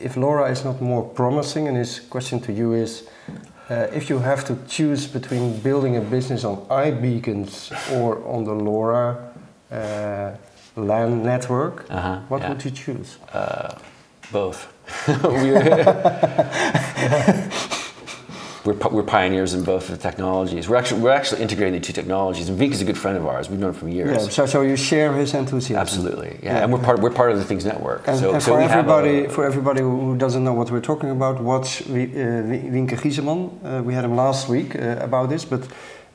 If 0.00 0.16
LoRa 0.16 0.50
is 0.50 0.64
not 0.64 0.80
more 0.80 1.04
promising, 1.14 1.68
and 1.68 1.76
his 1.76 2.00
question 2.00 2.40
to 2.40 2.52
you 2.52 2.72
is. 2.74 3.04
Uh, 3.70 3.86
if 3.94 4.10
you 4.10 4.18
have 4.18 4.44
to 4.44 4.56
choose 4.66 5.06
between 5.06 5.60
building 5.62 5.96
a 5.96 6.00
business 6.00 6.44
on 6.44 6.56
iBeacons 6.68 7.70
or 7.92 8.18
on 8.26 8.42
the 8.44 8.50
LoRa 8.52 9.16
uh, 9.70 10.32
LAN 10.76 11.22
network, 11.22 11.84
Uh-huh, 11.88 12.18
what 12.28 12.42
yeah. 12.42 12.48
would 12.48 12.64
you 12.64 12.72
choose? 12.72 13.18
Uh, 13.32 13.78
both. 14.32 14.66
we're, 18.64 18.74
we're, 18.90 19.02
pioneers 19.02 19.54
in 19.54 19.62
both 19.64 19.88
of 19.88 19.96
the 19.96 20.02
technologies. 20.10 20.68
We're 20.68 20.76
actually, 20.76 21.00
we're 21.00 21.10
actually 21.12 21.42
integrating 21.42 21.80
the 21.80 21.86
two 21.86 21.92
technologies. 21.92 22.48
And 22.48 22.58
Wienke 22.60 22.72
is 22.72 22.82
a 22.82 22.84
good 22.84 22.98
friend 22.98 23.16
of 23.16 23.26
ours. 23.26 23.48
We've 23.48 23.58
known 23.58 23.70
him 23.70 23.80
for 23.80 23.88
years. 23.88 24.10
Yeah, 24.24 24.28
so, 24.28 24.46
so 24.46 24.62
you 24.62 24.76
share 24.76 25.12
his 25.14 25.34
enthusiasm. 25.34 25.76
Absolutely, 25.80 26.38
yeah. 26.42 26.56
Yeah. 26.56 26.62
And 26.62 26.72
we're 26.72 26.78
part, 26.82 27.00
we're 27.00 27.10
part 27.22 27.30
of 27.32 27.38
the 27.38 27.44
Things 27.44 27.64
Network. 27.64 28.06
And, 28.06 28.18
so, 28.18 28.32
and 28.34 28.42
so 28.42 28.52
for 28.52 28.60
everybody, 28.60 29.24
a- 29.24 29.30
for 29.30 29.44
everybody 29.46 29.80
who 29.80 30.16
doesn't 30.16 30.44
know 30.44 30.52
what 30.52 30.70
we're 30.70 30.80
talking 30.92 31.10
about, 31.10 31.40
watch 31.42 31.80
Wi- 31.86 32.12
uh, 32.12 32.42
Wi- 32.42 32.70
Wienke 32.74 32.96
Giezeman. 33.00 33.40
Uh, 33.64 33.82
we 33.82 33.94
had 33.94 34.04
him 34.04 34.14
last 34.16 34.48
week 34.48 34.76
uh, 34.76 34.96
about 35.00 35.28
this, 35.30 35.44
but 35.44 35.62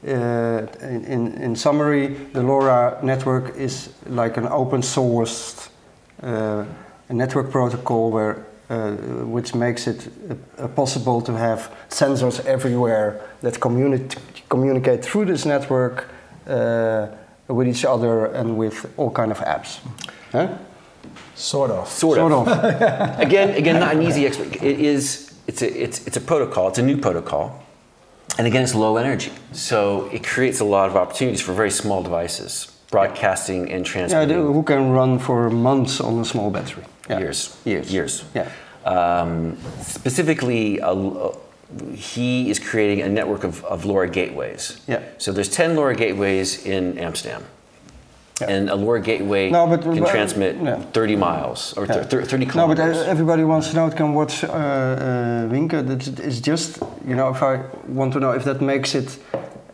uh, 0.07 0.67
in, 0.81 1.03
in, 1.05 1.33
in 1.41 1.55
summary, 1.55 2.07
the 2.33 2.41
LoRa 2.41 3.01
network 3.01 3.55
is 3.57 3.89
like 4.07 4.37
an 4.37 4.47
open 4.47 4.81
sourced 4.81 5.69
uh, 6.21 6.63
network 7.09 7.49
protocol 7.51 8.11
where. 8.11 8.45
Uh, 8.67 8.95
which 9.27 9.53
makes 9.53 9.85
it 9.85 10.07
uh, 10.07 10.63
uh, 10.63 10.67
possible 10.69 11.21
to 11.21 11.31
have 11.33 11.71
sensors 11.89 12.43
everywhere 12.45 13.21
that 13.41 13.59
communi- 13.59 14.17
communicate 14.49 15.05
through 15.05 15.23
this 15.23 15.45
network 15.45 16.07
uh, 16.47 17.05
with 17.47 17.67
each 17.67 17.85
other 17.85 18.25
and 18.25 18.57
with 18.57 18.91
all 18.97 19.11
kind 19.11 19.31
of 19.31 19.37
apps. 19.37 19.79
Huh? 20.31 20.47
Sort 21.35 21.69
of. 21.69 21.87
Sort 21.87 22.17
of. 22.17 22.31
Sort 22.31 22.47
of. 22.47 23.19
again, 23.19 23.51
again, 23.55 23.79
not 23.79 23.95
an 23.95 24.01
easy. 24.01 24.23
Exp- 24.23 24.63
it 24.63 24.79
is. 24.79 25.31
It's 25.45 25.61
a. 25.61 25.83
It's 25.83 26.07
it's 26.07 26.17
a 26.17 26.21
protocol. 26.21 26.69
It's 26.69 26.79
a 26.79 26.83
new 26.83 26.97
protocol, 26.97 27.63
and 28.39 28.47
again, 28.47 28.63
it's 28.63 28.73
low 28.73 28.97
energy, 28.97 29.31
so 29.51 30.09
it 30.11 30.23
creates 30.23 30.59
a 30.59 30.65
lot 30.65 30.89
of 30.89 30.95
opportunities 30.95 31.41
for 31.41 31.53
very 31.53 31.69
small 31.71 32.01
devices, 32.01 32.74
broadcasting 32.95 33.61
and 33.73 33.81
transmitting. 33.85 34.37
the- 34.37 34.53
who 34.57 34.63
can 34.63 34.81
run 34.99 35.19
for 35.19 35.49
months 35.49 35.99
on 36.07 36.13
a 36.19 36.25
small 36.33 36.49
battery? 36.57 36.83
Yeah. 37.09 37.19
Years. 37.23 37.39
Years. 37.65 37.87
Years. 37.97 38.13
Yeah. 38.39 38.47
Um, 38.95 39.57
specifically, 39.81 40.79
uh, 40.81 40.93
uh, 40.93 41.31
he 42.13 42.49
is 42.51 42.57
creating 42.69 42.99
a 43.07 43.09
network 43.19 43.43
of, 43.43 43.55
of 43.73 43.83
LoRa 43.85 44.07
gateways. 44.19 44.63
Yeah. 44.87 44.99
So 45.17 45.27
there's 45.35 45.49
10 45.49 45.75
LoRa 45.75 45.95
gateways 45.97 46.65
in 46.65 46.83
Amsterdam. 47.07 47.41
Yeah. 48.41 48.53
And 48.53 48.69
a 48.69 48.75
LoRa 48.83 49.01
gateway 49.11 49.49
No, 49.49 49.65
but- 49.67 49.81
can 49.81 49.99
but- 50.03 50.11
transmit 50.11 50.53
yeah. 50.63 50.79
30 50.93 51.15
miles 51.15 51.73
or 51.77 51.83
Yeah. 51.85 52.03
thir- 52.11 52.23
30 52.31 52.45
No, 52.55 52.67
but 52.67 52.79
uh, 52.79 53.13
everybody 53.13 53.43
wants 53.43 53.65
to 53.69 53.75
know. 53.75 53.87
It 53.87 53.95
can 53.95 54.13
watch 54.13 54.43
uh, 54.43 54.47
uh, 54.49 55.51
Wienke. 55.51 55.73
Is 56.29 56.39
just 56.51 56.69
you 57.09 57.15
know. 57.19 57.27
If 57.35 57.41
I 57.41 57.53
want 57.99 58.13
to 58.13 58.19
know 58.19 58.31
if 58.39 58.43
that 58.43 58.59
makes 58.61 58.93
it 58.95 59.07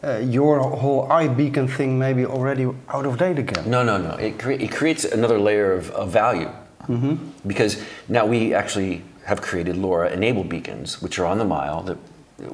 uh, 0.04 0.18
your 0.18 0.60
whole 0.60 1.08
iBeacon 1.08 1.70
thing 1.70 1.98
maybe 2.00 2.26
already 2.26 2.66
out 2.90 3.06
of 3.06 3.18
date 3.18 3.40
again. 3.40 3.70
No, 3.70 3.84
no, 3.84 3.98
no. 3.98 4.16
It, 4.16 4.40
cre- 4.40 4.52
it 4.66 4.72
creates 4.72 5.04
another 5.06 5.40
layer 5.40 5.74
of, 5.74 5.92
of 5.92 6.10
value 6.12 6.50
Mm-hmm. 6.88 7.48
because 7.48 7.82
now 8.10 8.26
we 8.26 8.56
actually 8.56 9.04
have 9.26 9.40
created 9.40 9.76
LoRa 9.76 10.12
enabled 10.12 10.50
beacons, 10.50 11.00
which 11.00 11.20
are 11.20 11.28
on 11.28 11.38
the 11.38 11.46
mile 11.46 11.84
that 11.84 11.98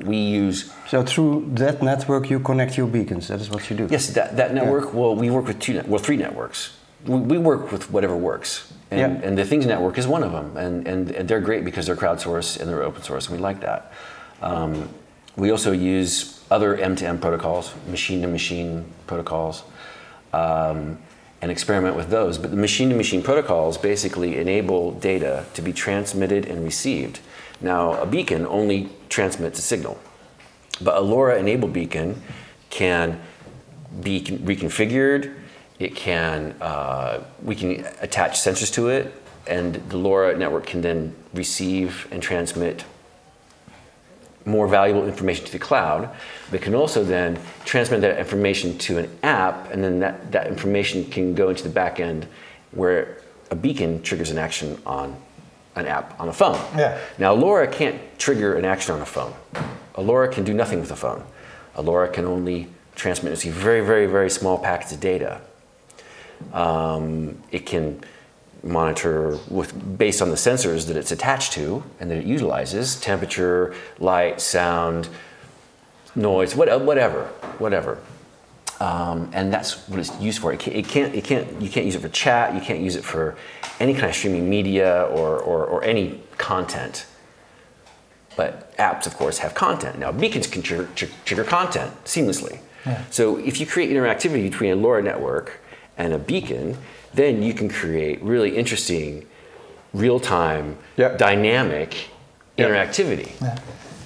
we 0.05 0.17
use. 0.17 0.69
So 0.89 1.01
through 1.01 1.49
that 1.53 1.81
network, 1.81 2.29
you 2.29 2.41
connect 2.41 2.77
your 2.77 2.87
beacons. 2.87 3.29
That 3.29 3.39
is 3.39 3.49
what 3.49 3.69
you 3.69 3.77
do. 3.77 3.87
Yes, 3.89 4.07
that, 4.09 4.35
that 4.35 4.53
network. 4.53 4.93
Well, 4.93 5.15
we 5.15 5.29
work 5.29 5.47
with 5.47 5.59
two, 5.61 5.81
well, 5.87 5.97
three 6.03 6.17
networks. 6.17 6.75
We, 7.05 7.19
we 7.19 7.37
work 7.37 7.71
with 7.71 7.89
whatever 7.89 8.17
works, 8.17 8.71
and, 8.91 8.99
Yeah. 8.99 9.27
and 9.27 9.37
the 9.37 9.45
Things 9.45 9.65
Network 9.65 9.97
is 9.97 10.05
one 10.07 10.23
of 10.23 10.33
them, 10.33 10.57
and, 10.57 10.85
and, 10.85 11.09
and 11.11 11.29
they're 11.29 11.39
great 11.39 11.63
because 11.63 11.85
they're 11.85 11.95
crowdsourced 11.95 12.59
and 12.59 12.69
they're 12.69 12.83
open 12.83 13.01
source, 13.03 13.29
and 13.29 13.37
we 13.37 13.41
like 13.41 13.61
that. 13.61 13.93
Um, 14.41 14.89
we 15.37 15.51
also 15.51 15.71
use 15.71 16.36
other 16.49 16.77
M2M 16.77 17.21
protocols, 17.21 17.73
machine-to-machine 17.87 18.85
protocols. 19.05 19.63
Um, 20.33 20.99
and 21.41 21.51
experiment 21.51 21.95
with 21.95 22.09
those. 22.09 22.37
But 22.37 22.51
the 22.51 22.57
machine 22.57 22.89
to 22.89 22.95
machine 22.95 23.21
protocols 23.21 23.77
basically 23.77 24.37
enable 24.37 24.91
data 24.91 25.45
to 25.53 25.61
be 25.61 25.73
transmitted 25.73 26.45
and 26.45 26.63
received. 26.63 27.19
Now, 27.61 27.93
a 28.01 28.05
beacon 28.05 28.45
only 28.45 28.89
transmits 29.09 29.59
a 29.59 29.61
signal, 29.61 29.99
but 30.81 30.97
a 30.97 31.01
LoRa 31.01 31.39
enabled 31.39 31.73
beacon 31.73 32.21
can 32.69 33.19
be 34.01 34.21
reconfigured. 34.21 35.33
It 35.79 35.95
can, 35.95 36.55
uh, 36.61 37.23
we 37.43 37.55
can 37.55 37.85
attach 38.01 38.39
sensors 38.39 38.71
to 38.73 38.89
it, 38.89 39.13
and 39.47 39.75
the 39.75 39.97
LoRa 39.97 40.37
network 40.37 40.65
can 40.65 40.81
then 40.81 41.15
receive 41.33 42.07
and 42.11 42.21
transmit 42.21 42.83
more 44.47 44.67
valuable 44.67 45.05
information 45.05 45.45
to 45.45 45.51
the 45.51 45.59
cloud, 45.59 46.09
but 46.49 46.61
can 46.61 46.73
also 46.73 47.03
then 47.03 47.37
transmit 47.65 48.01
that 48.01 48.17
information 48.17 48.77
to 48.77 48.97
an 48.97 49.09
app, 49.21 49.71
and 49.71 49.83
then 49.83 49.99
that, 49.99 50.31
that 50.31 50.47
information 50.47 51.03
can 51.05 51.35
go 51.35 51.49
into 51.49 51.63
the 51.63 51.69
back 51.69 51.99
end 51.99 52.25
where 52.71 53.21
a 53.51 53.55
beacon 53.55 54.01
triggers 54.01 54.31
an 54.31 54.37
action 54.37 54.81
on 54.85 55.15
an 55.75 55.85
app 55.85 56.19
on 56.19 56.29
a 56.29 56.33
phone. 56.33 56.59
Yeah. 56.77 56.97
Now, 57.17 57.35
LoRa 57.35 57.71
can't 57.71 57.99
trigger 58.17 58.55
an 58.55 58.65
action 58.65 58.95
on 58.95 59.01
a 59.01 59.05
phone. 59.05 59.33
A 59.95 60.01
LoRa 60.01 60.31
can 60.31 60.43
do 60.43 60.53
nothing 60.53 60.79
with 60.79 60.91
a 60.91 60.95
phone. 60.95 61.23
A 61.75 61.83
LoRa 61.83 62.11
can 62.11 62.25
only 62.25 62.67
transmit 62.95 63.31
and 63.31 63.37
receive 63.37 63.53
very, 63.53 63.81
very, 63.81 64.07
very 64.07 64.29
small 64.29 64.57
packets 64.57 64.91
of 64.91 64.99
data. 64.99 65.41
Um, 66.53 67.41
it 67.51 67.65
can 67.65 68.01
monitor 68.63 69.37
with 69.49 69.97
based 69.97 70.21
on 70.21 70.29
the 70.29 70.35
sensors 70.35 70.87
that 70.87 70.97
it's 70.97 71.11
attached 71.11 71.53
to 71.53 71.83
and 71.99 72.09
that 72.11 72.17
it 72.17 72.25
utilizes 72.25 72.99
temperature, 72.99 73.73
light, 73.99 74.41
sound, 74.41 75.09
noise, 76.15 76.55
what, 76.55 76.81
whatever, 76.81 77.25
whatever. 77.59 77.99
Um, 78.79 79.29
and 79.33 79.51
that's 79.51 79.87
what 79.87 79.99
it's 79.99 80.19
used 80.19 80.39
for. 80.39 80.53
It 80.53 80.59
can't, 80.59 80.75
it 80.75 80.87
can't, 80.87 81.15
it 81.15 81.23
can't, 81.23 81.61
you 81.61 81.69
can't 81.69 81.85
use 81.85 81.95
it 81.95 82.01
for 82.01 82.09
chat. 82.09 82.53
You 82.53 82.61
can't 82.61 82.79
use 82.79 82.95
it 82.95 83.03
for 83.03 83.35
any 83.79 83.93
kind 83.93 84.05
of 84.05 84.15
streaming 84.15 84.49
media 84.49 85.03
or, 85.05 85.39
or, 85.39 85.65
or 85.65 85.83
any 85.83 86.21
content. 86.37 87.05
But 88.35 88.75
apps, 88.77 89.07
of 89.07 89.15
course, 89.15 89.39
have 89.39 89.55
content. 89.55 89.97
Now, 89.97 90.11
beacons 90.11 90.45
can 90.45 90.61
trigger, 90.61 90.87
trigger 91.25 91.43
content 91.43 91.91
seamlessly. 92.05 92.59
Yeah. 92.85 93.03
So 93.09 93.37
if 93.37 93.59
you 93.59 93.65
create 93.65 93.89
interactivity 93.89 94.43
between 94.43 94.71
a 94.71 94.75
LoRa 94.75 95.03
network 95.03 95.59
and 95.97 96.13
a 96.13 96.19
beacon, 96.19 96.77
then 97.13 97.41
you 97.43 97.53
can 97.53 97.69
create 97.69 98.21
really 98.21 98.55
interesting, 98.57 99.25
real-time, 99.93 100.77
Yeah. 100.97 101.17
dynamic 101.17 101.93
Yeah. 102.57 102.65
interactivity. 102.67 103.29
Yeah. 103.41 103.55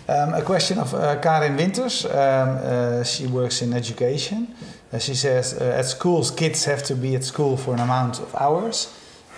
Um, 0.09 0.33
a 0.33 0.41
question 0.41 0.77
of 0.79 0.93
uh, 0.93 1.15
Karin 1.21 1.55
Winters. 1.55 2.05
Um, 2.05 2.11
uh, 2.11 3.03
she 3.03 3.27
works 3.27 3.61
in 3.61 3.73
education. 3.73 4.47
Uh, 4.93 4.99
she 4.99 5.15
says 5.15 5.53
uh, 5.53 5.77
at 5.79 5.85
schools, 5.85 6.31
kids 6.31 6.65
have 6.65 6.83
to 6.83 6.95
be 6.95 7.15
at 7.15 7.23
school 7.23 7.55
for 7.57 7.73
an 7.73 7.79
amount 7.79 8.19
of 8.19 8.35
hours. 8.35 8.87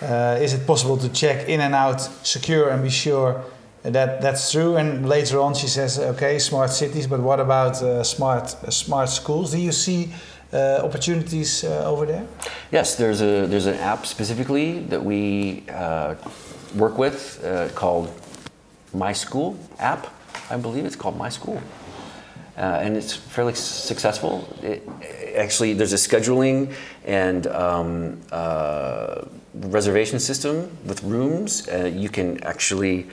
Uh, 0.02 0.36
is 0.42 0.52
it 0.52 0.66
possible 0.66 0.96
to 0.96 1.08
check 1.08 1.48
in 1.48 1.60
and 1.60 1.74
out, 1.74 2.00
secure, 2.22 2.70
and 2.70 2.82
be 2.82 2.90
sure 2.90 3.44
that 3.84 4.20
that's 4.20 4.50
true? 4.50 4.76
And 4.76 5.08
later 5.08 5.38
on, 5.38 5.54
she 5.54 5.68
says, 5.68 5.98
okay, 5.98 6.38
smart 6.40 6.70
cities, 6.70 7.06
but 7.06 7.20
what 7.20 7.38
about 7.38 7.80
uh, 7.82 8.02
smart 8.02 8.56
uh, 8.66 8.70
smart 8.70 9.08
schools? 9.10 9.52
Do 9.52 9.58
you 9.58 9.72
see 9.72 10.08
uh, 10.54 10.80
opportunities 10.84 11.64
uh, 11.64 11.82
over 11.84 12.06
there? 12.06 12.26
Yes, 12.70 12.94
there's 12.94 13.20
a 13.20 13.46
there's 13.46 13.66
an 13.66 13.74
app 13.74 14.06
specifically 14.06 14.78
that 14.88 15.02
we 15.04 15.64
uh, 15.68 16.14
work 16.76 16.96
with 16.96 17.44
uh, 17.44 17.68
called 17.74 18.08
My 18.92 19.12
School 19.12 19.58
app. 19.78 20.06
I 20.50 20.56
believe 20.56 20.84
it's 20.84 20.96
called 20.96 21.16
My 21.18 21.28
School, 21.28 21.60
uh, 22.56 22.60
and 22.82 22.96
it's 22.96 23.12
fairly 23.12 23.54
successful. 23.54 24.48
It, 24.62 24.88
actually, 25.34 25.74
there's 25.74 25.92
a 25.92 25.96
scheduling 26.08 26.72
and 27.04 27.46
um, 27.48 28.20
uh, 28.30 29.24
reservation 29.54 30.20
system 30.20 30.70
with 30.84 31.02
rooms. 31.02 31.66
You 31.66 32.08
can 32.08 32.42
actually, 32.44 33.06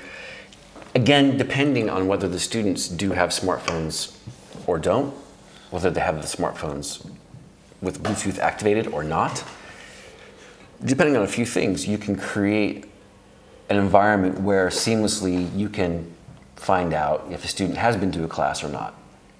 again, 0.93 1.37
depending 1.37 1.89
on 1.89 2.07
whether 2.07 2.27
the 2.27 2.39
students 2.39 2.87
do 2.87 3.13
have 3.13 3.29
smartphones 3.29 4.15
or 4.67 4.77
don't, 4.77 5.13
whether 5.71 5.89
they 5.89 6.01
have 6.01 6.21
the 6.21 6.27
smartphones 6.27 7.03
with 7.81 8.01
Bluetooth 8.03 8.39
activated 8.39 8.87
or 8.87 9.03
not, 9.03 9.43
depending 10.83 11.17
on 11.17 11.23
a 11.23 11.27
few 11.27 11.45
things, 11.45 11.87
you 11.87 11.97
can 11.97 12.15
create 12.15 12.85
an 13.69 13.77
environment 13.77 14.41
where 14.41 14.67
seamlessly 14.69 15.47
you 15.57 15.69
can 15.69 16.05
find 16.55 16.93
out 16.93 17.25
if 17.31 17.43
a 17.43 17.47
student 17.47 17.77
has 17.77 17.95
been 17.97 18.11
to 18.11 18.23
a 18.23 18.27
class 18.27 18.63
or 18.63 18.69
not. 18.69 18.93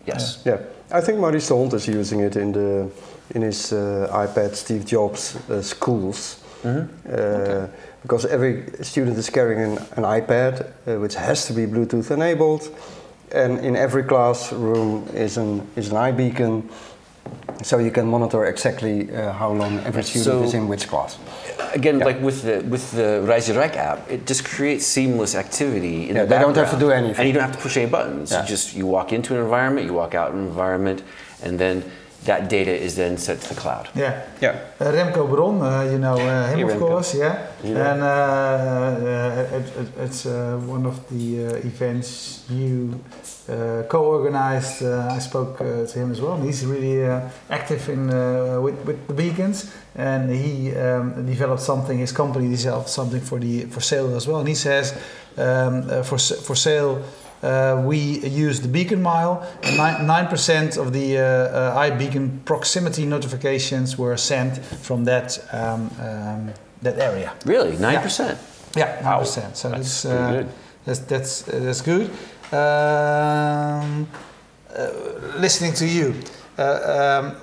Yes. 0.07 0.41
Yeah, 0.45 0.57
I 0.91 1.01
think 1.01 1.19
Maurice 1.19 1.49
Hond 1.49 1.73
is 1.73 1.87
using 1.87 2.21
it 2.21 2.35
in 2.35 2.51
the 2.51 2.89
in 3.35 3.43
his 3.43 3.71
uh, 3.71 4.09
iPad 4.11 4.55
Steve 4.55 4.85
Jobs 4.85 5.35
uh, 5.49 5.61
schools. 5.61 6.37
Mhm. 6.63 6.87
Uh, 7.09 7.67
Because 8.01 8.25
every 8.29 8.63
student 8.81 9.17
is 9.17 9.29
carrying 9.29 9.61
an, 9.61 9.77
an 9.95 10.03
iPad, 10.21 10.53
uh, 10.87 10.99
which 10.99 11.13
has 11.15 11.45
to 11.45 11.53
be 11.53 11.67
Bluetooth 11.67 12.09
enabled, 12.11 12.67
and 13.31 13.59
in 13.59 13.75
every 13.75 14.03
classroom 14.03 15.07
is 15.13 15.37
an 15.37 15.61
is 15.75 15.91
an 15.91 15.97
iBeacon, 15.97 16.63
so 17.63 17.77
you 17.77 17.91
can 17.91 18.07
monitor 18.07 18.45
exactly 18.45 18.95
uh, 19.15 19.31
how 19.33 19.51
long 19.51 19.79
every 19.85 20.03
student 20.03 20.25
So- 20.25 20.43
is 20.43 20.53
in 20.53 20.67
which 20.67 20.87
class. 20.87 21.17
Again, 21.73 21.99
Yeah. 21.99 22.05
like 22.09 22.19
with 22.21 22.41
the 22.43 22.55
with 22.73 22.91
the 22.91 23.21
Rise 23.31 23.49
Rec 23.55 23.77
app, 23.77 23.99
it 24.11 24.27
just 24.27 24.43
creates 24.43 24.85
seamless 24.85 25.35
activity. 25.35 26.09
In 26.09 26.15
Yeah, 26.15 26.23
the 26.25 26.29
they 26.35 26.39
don't 26.41 26.55
have 26.57 26.71
to 26.71 26.79
do 26.79 26.91
anything. 26.91 27.19
and 27.19 27.27
you 27.27 27.33
don't 27.33 27.43
have 27.49 27.55
to 27.55 27.61
push 27.61 27.77
any 27.77 27.89
buttons. 27.89 28.31
Yeah. 28.31 28.41
You 28.41 28.47
just 28.55 28.75
you 28.75 28.85
walk 28.87 29.13
into 29.13 29.35
an 29.35 29.41
environment, 29.41 29.85
you 29.87 29.93
walk 29.93 30.13
out 30.15 30.29
an 30.33 30.39
environment, 30.39 30.99
and 31.45 31.57
then 31.59 31.83
that 32.25 32.49
data 32.49 32.71
is 32.71 32.95
then 32.95 33.17
sent 33.17 33.41
to 33.41 33.49
the 33.55 33.55
cloud. 33.61 33.89
Yeah. 33.95 34.21
Yeah. 34.41 34.55
Uh, 34.79 34.91
Remco 34.91 35.27
Bron, 35.27 35.61
uh, 35.61 35.81
you 35.91 35.97
know 35.97 36.13
uh, 36.15 36.47
him 36.49 36.57
Hey, 36.57 36.63
of 36.63 36.69
Remco. 36.69 36.87
course, 36.87 37.15
yeah. 37.15 37.47
Yeah. 37.63 37.93
And 37.93 38.01
uh, 38.03 38.05
uh, 38.05 39.57
it, 39.57 39.65
it, 39.81 39.87
it's 40.05 40.25
uh, 40.25 40.57
one 40.65 40.85
of 40.85 40.97
the 41.09 41.45
uh, 41.45 41.67
events 41.67 42.43
you 42.49 42.99
uh, 43.49 43.83
co-organized. 43.89 44.83
Uh, 44.83 45.09
I 45.11 45.19
spoke 45.19 45.59
uh, 45.61 45.85
to 45.87 45.99
him 45.99 46.11
as 46.11 46.21
well. 46.21 46.33
And 46.33 46.43
he's 46.45 46.65
really 46.65 47.03
uh, 47.05 47.21
active 47.49 47.89
in 47.89 48.09
uh, 48.09 48.59
with, 48.61 48.77
with 48.85 49.07
the 49.07 49.13
beacons, 49.13 49.71
and 49.95 50.29
he 50.31 50.75
um, 50.75 51.25
developed 51.25 51.61
something. 51.61 51.97
His 51.99 52.11
company 52.11 52.49
developed 52.49 52.89
something 52.89 53.21
for 53.21 53.39
the 53.39 53.65
for 53.65 53.81
Sail 53.81 54.15
as 54.15 54.27
well. 54.27 54.39
And 54.39 54.47
he 54.47 54.55
says 54.55 54.93
um, 55.37 55.89
uh, 55.89 56.03
for 56.03 56.17
for 56.19 56.55
Sail. 56.55 57.01
Uh, 57.43 57.81
we 57.83 57.97
use 58.47 58.61
the 58.61 58.67
beacon 58.67 59.01
mile, 59.01 59.41
and 59.63 59.77
nine 60.07 60.27
percent 60.27 60.77
of 60.77 60.91
the 60.93 61.17
uh, 61.17 61.23
uh, 61.23 61.89
iBeacon 61.89 62.29
proximity 62.45 63.05
notifications 63.05 63.97
were 63.97 64.17
sent 64.17 64.57
from 64.83 65.05
that 65.05 65.39
um, 65.51 65.89
um, 65.99 66.53
that 66.83 66.97
area. 66.99 67.31
Really, 67.45 67.77
nine 67.77 67.99
percent. 68.01 68.37
Yeah, 68.75 68.85
nine 69.01 69.03
Wow. 69.13 69.19
percent. 69.19 69.57
So 69.57 69.69
That's 69.69 70.03
that's 70.03 70.05
uh, 70.05 70.31
good. 70.31 70.47
that's 70.85 70.99
that's 70.99 71.47
uh, 71.47 71.59
that's 71.65 71.81
good. 71.81 72.09
Um, 72.53 74.07
uh, 74.75 75.39
listening 75.39 75.73
to 75.73 75.85
you, 75.85 76.13
uh, 76.57 77.21
um, 77.23 77.35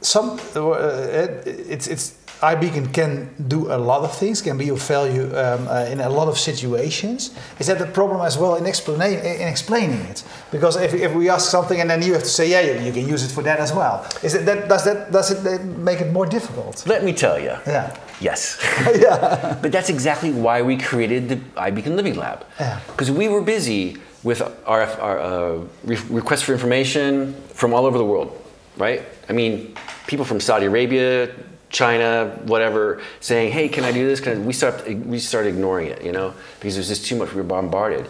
some 0.00 0.38
uh, 0.56 0.72
it, 0.72 1.46
it's 1.46 1.86
it's 1.86 2.14
iBeacon 2.42 2.92
can 2.92 3.30
do 3.46 3.70
a 3.72 3.78
lot 3.78 4.02
of 4.02 4.12
things, 4.16 4.42
can 4.42 4.58
be 4.58 4.68
of 4.68 4.82
value 4.82 5.24
um, 5.36 5.68
uh, 5.68 5.86
in 5.92 6.00
a 6.00 6.08
lot 6.08 6.26
of 6.26 6.36
situations. 6.36 7.30
Is 7.60 7.68
that 7.68 7.78
the 7.78 7.86
problem 7.86 8.20
as 8.20 8.36
well 8.36 8.56
in, 8.56 8.66
explaining 8.66 9.20
in 9.20 9.46
explaining 9.48 10.00
it? 10.10 10.24
Because 10.50 10.76
if, 10.76 10.92
if 10.92 11.14
we 11.14 11.30
ask 11.30 11.48
something 11.48 11.80
and 11.80 11.88
then 11.88 12.02
you 12.02 12.12
have 12.14 12.24
to 12.24 12.28
say, 12.28 12.50
yeah, 12.50 12.60
you, 12.60 12.84
you 12.86 12.92
can 12.92 13.08
use 13.08 13.22
it 13.24 13.30
for 13.32 13.42
that 13.42 13.60
as 13.60 13.72
well. 13.72 14.04
Is 14.24 14.34
it 14.34 14.44
that 14.46 14.68
does 14.68 14.84
that 14.84 15.12
does 15.12 15.30
it 15.30 15.64
make 15.78 16.00
it 16.00 16.12
more 16.12 16.26
difficult? 16.26 16.84
Let 16.86 17.04
me 17.04 17.12
tell 17.12 17.38
you. 17.38 17.54
Yeah, 17.66 17.96
Yes. 18.20 18.58
yeah, 18.98 19.58
But 19.62 19.70
that's 19.72 19.88
exactly 19.88 20.32
why 20.32 20.62
we 20.62 20.76
created 20.76 21.28
the 21.28 21.36
iBeacon 21.60 21.94
Living 21.96 22.16
Lab. 22.16 22.44
Yeah. 22.58 22.80
Because 22.88 23.10
we 23.10 23.28
were 23.28 23.42
busy 23.42 23.96
with 24.22 24.42
our, 24.66 24.82
our 24.82 25.18
uh, 25.18 25.58
re- 25.84 25.98
requests 26.08 26.42
for 26.42 26.52
information 26.52 27.34
from 27.54 27.74
all 27.74 27.86
over 27.86 27.98
the 27.98 28.04
world, 28.04 28.30
right? 28.78 29.02
I 29.28 29.32
mean, 29.32 29.74
people 30.06 30.24
from 30.24 30.40
Saudi 30.40 30.66
Arabia, 30.66 31.30
China, 31.72 32.38
whatever, 32.44 33.00
saying, 33.20 33.52
"Hey, 33.52 33.68
can 33.68 33.84
I 33.84 33.92
do 33.92 34.06
this?" 34.06 34.20
Can 34.20 34.32
I? 34.32 34.40
We 34.40 34.52
start 34.52 34.86
we 34.86 35.18
started 35.18 35.48
ignoring 35.48 35.88
it, 35.88 36.02
you 36.02 36.12
know, 36.12 36.34
because 36.60 36.76
was 36.76 36.88
just 36.88 37.06
too 37.06 37.16
much. 37.16 37.30
We 37.30 37.38
were 37.38 37.42
bombarded. 37.42 38.06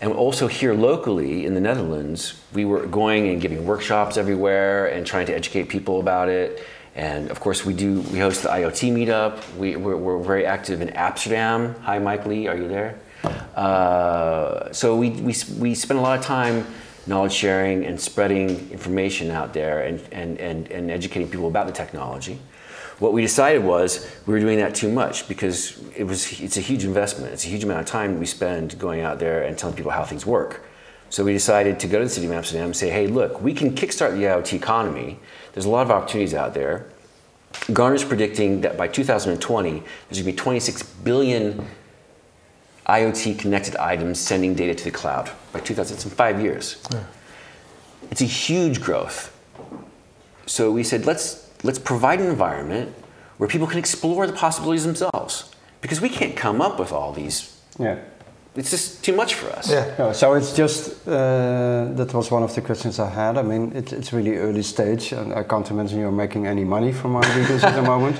And 0.00 0.12
also 0.12 0.46
here 0.46 0.74
locally 0.74 1.44
in 1.44 1.54
the 1.54 1.60
Netherlands, 1.60 2.40
we 2.52 2.64
were 2.64 2.86
going 2.86 3.28
and 3.28 3.40
giving 3.40 3.66
workshops 3.66 4.16
everywhere 4.16 4.86
and 4.86 5.04
trying 5.06 5.26
to 5.26 5.34
educate 5.34 5.64
people 5.68 5.98
about 5.98 6.28
it. 6.28 6.64
And 6.94 7.30
of 7.30 7.40
course, 7.40 7.64
we 7.64 7.74
do. 7.74 8.00
We 8.12 8.18
host 8.18 8.42
the 8.42 8.48
IoT 8.48 8.92
meetup. 8.92 9.56
We, 9.56 9.76
we're, 9.76 9.96
we're 9.96 10.22
very 10.22 10.46
active 10.46 10.80
in 10.82 10.90
Amsterdam. 10.90 11.74
Hi, 11.82 11.98
Mike 11.98 12.26
Lee, 12.26 12.46
are 12.46 12.56
you 12.56 12.68
there? 12.68 12.98
Uh, 13.56 14.72
so 14.72 14.96
we, 14.96 15.10
we 15.10 15.34
we 15.58 15.74
spend 15.74 15.98
a 15.98 16.02
lot 16.02 16.18
of 16.18 16.24
time 16.24 16.64
knowledge 17.08 17.32
sharing 17.32 17.84
and 17.86 18.00
spreading 18.00 18.70
information 18.70 19.30
out 19.30 19.52
there 19.54 19.82
and, 19.82 20.00
and, 20.12 20.38
and, 20.38 20.70
and 20.70 20.90
educating 20.90 21.28
people 21.28 21.48
about 21.48 21.66
the 21.66 21.72
technology. 21.72 22.38
What 22.98 23.12
we 23.12 23.22
decided 23.22 23.62
was 23.62 24.08
we 24.26 24.34
were 24.34 24.40
doing 24.40 24.58
that 24.58 24.74
too 24.74 24.90
much 24.90 25.28
because 25.28 25.80
it 25.96 26.04
was 26.04 26.40
it's 26.40 26.56
a 26.56 26.60
huge 26.60 26.84
investment. 26.84 27.32
It's 27.32 27.44
a 27.44 27.48
huge 27.48 27.64
amount 27.64 27.80
of 27.80 27.86
time 27.86 28.18
we 28.18 28.26
spend 28.26 28.78
going 28.78 29.02
out 29.02 29.18
there 29.18 29.42
and 29.42 29.56
telling 29.56 29.76
people 29.76 29.92
how 29.92 30.04
things 30.04 30.26
work. 30.26 30.64
So 31.10 31.24
we 31.24 31.32
decided 31.32 31.80
to 31.80 31.86
go 31.86 31.98
to 31.98 32.04
the 32.04 32.10
city 32.10 32.26
of 32.26 32.32
Amsterdam 32.32 32.66
and 32.66 32.76
say, 32.76 32.90
hey, 32.90 33.06
look, 33.06 33.40
we 33.40 33.54
can 33.54 33.74
kickstart 33.74 34.12
the 34.12 34.24
IoT 34.24 34.52
economy. 34.52 35.18
There's 35.52 35.64
a 35.64 35.70
lot 35.70 35.82
of 35.82 35.90
opportunities 35.90 36.34
out 36.34 36.54
there. 36.54 36.86
Gartner's 37.72 38.04
predicting 38.04 38.60
that 38.60 38.76
by 38.76 38.88
2020, 38.88 39.70
there's 39.70 39.82
going 39.82 39.92
to 40.12 40.24
be 40.24 40.32
26 40.32 40.82
billion 40.82 41.66
IoT 42.86 43.38
connected 43.38 43.76
items 43.76 44.18
sending 44.18 44.54
data 44.54 44.74
to 44.74 44.84
the 44.84 44.90
cloud 44.90 45.30
by 45.52 45.60
2000. 45.60 45.94
It's 45.94 46.04
in 46.04 46.10
five 46.10 46.42
years. 46.42 46.82
It's 48.10 48.20
a 48.20 48.26
huge 48.26 48.80
growth. 48.80 49.34
So 50.46 50.70
we 50.70 50.82
said, 50.82 51.06
let's, 51.06 51.47
let's 51.62 51.78
provide 51.78 52.20
an 52.20 52.26
environment 52.26 52.94
where 53.38 53.48
people 53.48 53.66
can 53.66 53.78
explore 53.78 54.26
the 54.26 54.32
possibilities 54.32 54.84
themselves. 54.84 55.50
Because 55.80 56.00
we 56.00 56.08
can't 56.08 56.36
come 56.36 56.60
up 56.60 56.78
with 56.78 56.92
all 56.92 57.12
these. 57.12 57.56
Yeah. 57.78 57.98
It's 58.56 58.70
just 58.70 59.04
too 59.04 59.14
much 59.14 59.34
for 59.34 59.48
us. 59.50 59.70
yeah. 59.70 59.94
No, 59.98 60.12
so 60.12 60.34
it's 60.34 60.52
just 60.52 61.06
uh, 61.06 61.84
that 61.92 62.12
was 62.12 62.30
one 62.30 62.42
of 62.42 62.52
the 62.54 62.60
questions 62.60 62.98
I 62.98 63.08
had. 63.08 63.38
I 63.38 63.42
mean, 63.42 63.72
it, 63.72 63.92
it's 63.92 64.12
really 64.12 64.36
early 64.36 64.62
stage, 64.62 65.12
and 65.12 65.32
I 65.32 65.44
can't 65.44 65.70
imagine 65.70 66.00
you're 66.00 66.10
making 66.10 66.48
any 66.48 66.64
money 66.64 66.92
from 66.92 67.14
our 67.14 67.22
videos 67.22 67.62
at 67.68 67.76
the 67.76 67.82
moment. 67.82 68.16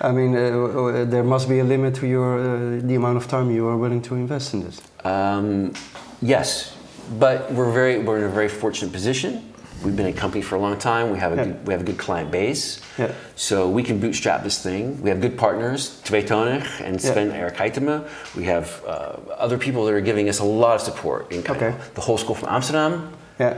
I 0.00 0.12
mean, 0.12 0.36
uh, 0.36 0.38
uh, 0.38 1.04
there 1.04 1.24
must 1.24 1.48
be 1.48 1.58
a 1.58 1.64
limit 1.64 1.96
to 1.96 2.06
your 2.06 2.38
uh, 2.38 2.80
the 2.80 2.94
amount 2.94 3.16
of 3.16 3.26
time 3.26 3.50
you 3.50 3.66
are 3.66 3.76
willing 3.76 4.02
to 4.02 4.14
invest 4.14 4.54
in 4.54 4.62
this. 4.62 4.80
Um, 5.04 5.72
yes, 6.20 6.76
but 7.18 7.50
we're 7.52 7.72
very 7.72 7.98
we're 7.98 8.18
in 8.18 8.24
a 8.24 8.28
very 8.28 8.48
fortunate 8.48 8.92
position. 8.92 9.51
We've 9.82 9.96
been 9.96 10.06
a 10.06 10.12
company 10.12 10.42
for 10.42 10.54
a 10.56 10.60
long 10.60 10.78
time. 10.78 11.10
We 11.10 11.18
have 11.18 11.32
a 11.32 11.36
Yeah. 11.36 11.44
good, 11.44 11.66
we 11.66 11.72
have 11.74 11.80
a 11.82 11.84
good 11.84 11.98
client 11.98 12.30
base, 12.30 12.80
Yeah. 12.98 13.10
so 13.34 13.68
we 13.68 13.82
can 13.82 13.98
bootstrap 13.98 14.44
this 14.44 14.58
thing. 14.58 15.02
We 15.02 15.10
have 15.10 15.20
good 15.20 15.36
partners, 15.36 16.00
Twee 16.04 16.22
Tonig 16.22 16.64
and 16.84 17.00
Sven 17.00 17.32
Erik 17.32 17.56
Heitema. 17.56 18.04
We 18.36 18.44
have 18.44 18.80
uh, 18.86 19.16
other 19.38 19.58
people 19.58 19.84
that 19.86 19.94
are 19.94 20.00
giving 20.00 20.28
us 20.28 20.38
a 20.38 20.44
lot 20.44 20.76
of 20.76 20.80
support 20.82 21.32
in 21.32 21.42
kind 21.42 21.60
Okay. 21.62 21.74
the 21.94 22.00
whole 22.00 22.16
school 22.18 22.34
from 22.36 22.48
Amsterdam, 22.48 23.10
Yeah. 23.40 23.54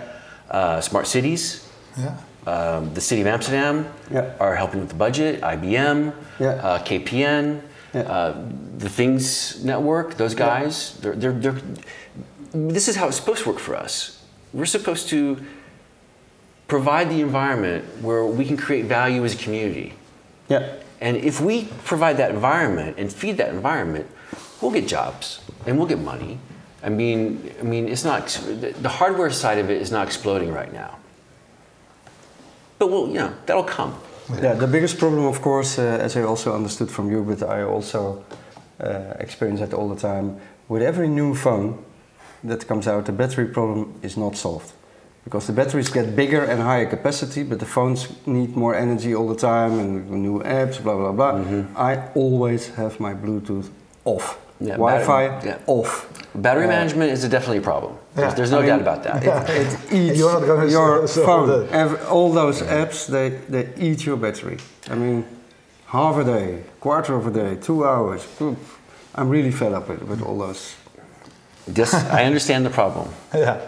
uh, 0.50 0.80
Smart 0.80 1.06
Cities, 1.06 1.60
Yeah. 1.98 2.12
um, 2.46 2.90
the 2.94 3.00
city 3.00 3.20
of 3.20 3.26
Amsterdam 3.26 3.86
Yeah. 4.10 4.30
are 4.40 4.54
helping 4.56 4.80
with 4.80 4.88
the 4.88 4.94
budget. 4.96 5.42
IBM, 5.42 6.12
Yeah. 6.38 6.48
uh, 6.48 6.78
KPN, 6.78 7.60
Yeah. 7.92 8.00
uh, 8.02 8.34
the 8.78 8.88
Things 8.88 9.62
Network. 9.62 10.16
Those 10.16 10.32
Yeah. 10.32 10.46
guys, 10.46 10.94
they're, 11.02 11.14
they're, 11.16 11.32
they're, 11.32 11.60
this 12.54 12.88
is 12.88 12.96
how 12.96 13.08
it's 13.08 13.16
supposed 13.16 13.42
to 13.42 13.50
work 13.50 13.58
for 13.58 13.76
us. 13.76 14.18
We're 14.54 14.66
supposed 14.66 15.08
to 15.08 15.38
provide 16.68 17.10
the 17.10 17.20
environment 17.20 17.84
where 18.02 18.24
we 18.24 18.44
can 18.44 18.56
create 18.56 18.86
value 18.86 19.24
as 19.24 19.34
a 19.34 19.38
community. 19.38 19.94
Yeah. 20.48 20.74
And 21.00 21.16
if 21.16 21.40
we 21.40 21.68
provide 21.84 22.16
that 22.16 22.30
environment 22.30 22.96
and 22.98 23.12
feed 23.12 23.36
that 23.36 23.50
environment, 23.50 24.06
we'll 24.60 24.70
get 24.70 24.86
jobs 24.88 25.40
and 25.66 25.78
we'll 25.78 25.88
get 25.88 26.00
money. 26.00 26.38
I 26.82 26.88
mean, 26.88 27.50
I 27.60 27.62
mean, 27.62 27.88
it's 27.88 28.04
not 28.04 28.28
the 28.60 28.72
the 28.82 28.88
hardware 28.88 29.30
side 29.30 29.58
of 29.58 29.70
it 29.70 29.80
is 29.80 29.90
not 29.90 30.06
exploding 30.06 30.52
right 30.52 30.72
now. 30.72 30.98
But 32.78 32.90
we'll, 32.90 33.08
you 33.08 33.14
know, 33.14 33.32
that'll 33.46 33.64
come. 33.64 33.94
Yeah, 34.42 34.54
the 34.54 34.66
biggest 34.66 34.98
problem, 34.98 35.26
of 35.26 35.40
course, 35.40 35.78
uh, 35.78 35.98
as 36.00 36.16
I 36.16 36.22
also 36.22 36.54
understood 36.54 36.90
from 36.90 37.10
you, 37.10 37.22
but 37.22 37.42
I 37.42 37.62
also 37.62 38.24
uh, 38.80 39.14
experience 39.20 39.60
that 39.60 39.74
all 39.74 39.88
the 39.88 40.00
time. 40.00 40.40
With 40.68 40.82
every 40.82 41.08
new 41.08 41.34
phone 41.34 41.84
that 42.42 42.66
comes 42.66 42.86
out, 42.86 43.04
the 43.04 43.12
battery 43.12 43.46
problem 43.46 43.94
is 44.02 44.16
not 44.16 44.36
solved. 44.36 44.72
Because 45.24 45.46
the 45.46 45.52
batteries 45.54 45.88
get 45.88 46.14
bigger 46.14 46.44
and 46.44 46.60
higher 46.62 46.86
capacity, 46.86 47.42
but 47.44 47.58
the 47.58 47.66
phones 47.66 48.08
need 48.26 48.54
more 48.56 48.74
energy 48.74 49.14
all 49.14 49.26
the 49.28 49.34
time 49.36 49.78
and 49.78 50.10
new 50.10 50.40
apps, 50.42 50.82
blah 50.82 50.96
blah 50.96 51.12
blah. 51.12 51.64
I 51.76 52.08
always 52.14 52.68
have 52.74 53.00
my 53.00 53.14
Bluetooth 53.14 53.70
off. 54.04 54.38
Yeah, 54.60 54.76
Wi-Fi 54.76 55.22
yeah. 55.44 55.58
off. 55.66 56.06
Battery 56.34 56.64
Uh, 56.66 56.68
management 56.68 57.10
is 57.10 57.24
a 57.24 57.28
definitely 57.28 57.58
a 57.58 57.62
problem. 57.62 57.92
There's, 58.14 58.30
Yeah. 58.30 58.34
there's 58.36 58.50
no 58.50 58.58
I 58.58 58.60
mean, 58.60 58.68
doubt 58.70 58.80
about 58.82 59.02
that. 59.04 59.22
It, 59.24 59.50
it 59.50 59.78
eats 59.92 60.18
You're 60.18 60.32
not 60.40 60.46
gonna 60.46 60.70
your 60.70 61.06
solve 61.08 61.26
phone. 61.26 61.68
Every, 61.70 61.98
all 62.06 62.30
those 62.32 62.62
apps, 62.62 63.06
they, 63.06 63.30
they 63.48 63.68
eat 63.78 64.04
your 64.06 64.16
battery. 64.16 64.58
I 64.90 64.94
mean, 64.94 65.24
half 65.86 66.16
a 66.18 66.24
day, 66.24 66.62
quarter 66.80 67.14
of 67.16 67.26
a 67.26 67.30
day, 67.30 67.56
two 67.60 67.84
hours. 67.84 68.24
Poof. 68.38 68.78
I'm 69.14 69.28
really 69.28 69.50
fed 69.52 69.72
up 69.72 69.88
with, 69.88 70.02
with 70.02 70.22
all 70.22 70.38
those. 70.38 70.74
This, 71.66 71.94
I 71.94 72.24
understand 72.24 72.64
the 72.66 72.70
problem. 72.70 73.08
Yeah. 73.34 73.58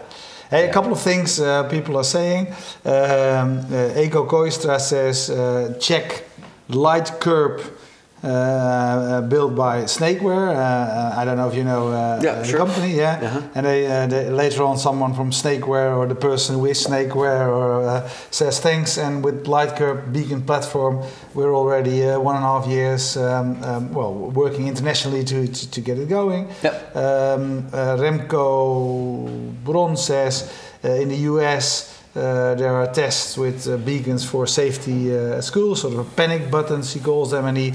Hey, 0.49 0.69
a 0.69 0.71
couple 0.71 0.93
of 0.93 1.01
things 1.01 1.41
uh, 1.41 1.67
people 1.67 1.97
are 1.97 2.05
saying. 2.05 2.47
Um, 2.47 2.53
uh, 2.85 3.99
Eko 3.99 4.25
Koistra 4.25 4.79
says, 4.79 5.29
uh, 5.29 5.77
check 5.77 6.23
Lightcurve 6.69 7.76
uh, 8.23 9.21
built 9.21 9.55
by 9.55 9.85
Snakeware. 9.85 10.49
Uh, 10.49 11.13
I 11.15 11.23
don't 11.23 11.37
know 11.37 11.47
if 11.47 11.55
you 11.55 11.63
know 11.63 11.89
uh, 11.89 12.19
yeah, 12.23 12.35
the 12.35 12.45
sure. 12.45 12.57
company, 12.57 12.95
yeah. 12.95 13.19
Uh-huh. 13.21 13.41
And 13.55 13.65
they, 13.65 13.83
they, 14.09 14.29
later 14.29 14.63
on, 14.63 14.77
someone 14.77 15.13
from 15.13 15.31
Snakeware 15.31 15.93
or 15.93 16.07
the 16.07 16.15
person 16.15 16.59
with 16.59 16.77
Snakeware 16.77 17.49
or 17.49 18.07
says 18.31 18.59
thanks. 18.59 18.97
And 18.97 19.23
with 19.23 19.45
Lightcurve 19.45 20.11
Beacon 20.11 20.41
platform, 20.41 21.03
we're 21.33 21.55
already 21.55 22.01
one 22.01 22.35
and 22.35 22.43
a 22.43 22.47
half 22.47 22.67
years, 22.67 23.17
um, 23.17 23.63
um, 23.63 23.93
well, 23.93 24.13
working 24.13 24.67
internationally 24.67 25.23
to, 25.23 25.47
to, 25.47 25.71
to, 25.71 25.81
get 25.81 25.99
it 25.99 26.09
going. 26.09 26.49
Yep. 26.63 26.95
Um, 26.95 27.63
Remco 27.71 29.53
Bron 29.63 29.95
says 29.95 30.51
in 30.83 31.09
the 31.09 31.17
US. 31.31 31.96
Uh, 32.17 32.55
there 32.55 32.73
are 32.73 32.87
tests 32.87 33.37
with 33.37 33.67
uh, 33.67 33.77
beacons 33.77 34.25
for 34.25 34.47
safety 34.47 35.15
uh, 35.15 35.37
at 35.37 35.43
school, 35.43 35.75
sort 35.75 35.93
of 35.93 36.15
panic 36.15 36.49
buttons 36.49 36.91
he 36.91 36.99
calls 36.99 37.29
them, 37.29 37.45
and 37.45 37.55
he 37.55 37.67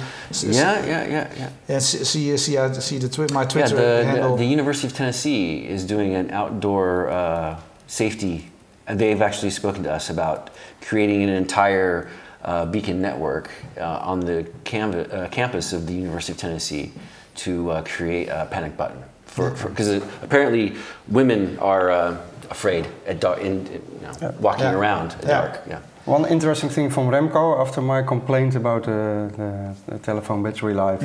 yeah 0.42 0.84
yeah 0.84 1.06
yeah 1.06 1.32
yeah. 1.36 1.50
And 1.68 1.80
see 1.80 2.36
see 2.36 2.58
I 2.58 2.72
see 2.72 2.98
the 2.98 3.08
twi 3.08 3.28
my 3.32 3.44
Twitter 3.44 3.76
yeah, 3.76 4.00
the, 4.00 4.04
handle. 4.04 4.30
The, 4.36 4.42
the, 4.42 4.50
University 4.50 4.88
of 4.88 4.94
Tennessee 4.94 5.64
is 5.64 5.84
doing 5.84 6.16
an 6.16 6.32
outdoor 6.32 7.08
uh, 7.10 7.60
safety, 7.86 8.50
and 8.88 8.98
they've 8.98 9.22
actually 9.22 9.50
spoken 9.50 9.84
to 9.84 9.92
us 9.92 10.10
about 10.10 10.50
creating 10.80 11.22
an 11.22 11.28
entire 11.28 12.10
uh, 12.42 12.66
beacon 12.66 13.00
network 13.00 13.48
uh, 13.78 14.10
on 14.10 14.18
the 14.18 14.44
campus 14.64 15.72
of 15.72 15.86
the 15.86 15.92
University 15.94 16.32
of 16.32 16.38
Tennessee 16.38 16.90
to 17.36 17.80
create 17.84 18.28
a 18.28 18.48
panic 18.50 18.76
button 18.76 19.04
for 19.24 19.50
because 19.50 19.88
apparently 20.20 20.74
women 21.06 21.56
are 21.60 22.18
afraid 22.50 22.86
at 23.06 23.20
dark, 23.20 23.40
in, 23.40 23.66
you 23.66 23.80
know, 24.02 24.12
yeah. 24.20 24.30
walking 24.40 24.64
yeah. 24.64 24.74
around 24.74 25.12
at 25.12 25.22
yeah. 25.22 25.40
dark. 25.40 25.60
Yeah. 25.68 25.80
One 26.04 26.26
interesting 26.26 26.68
thing 26.68 26.90
from 26.90 27.08
Remco 27.08 27.60
after 27.60 27.80
my 27.80 28.02
complaint 28.02 28.56
about 28.56 28.84
the, 28.84 29.30
the, 29.36 29.92
the 29.92 29.98
telephone 30.00 30.42
battery 30.42 30.74
life, 30.74 31.00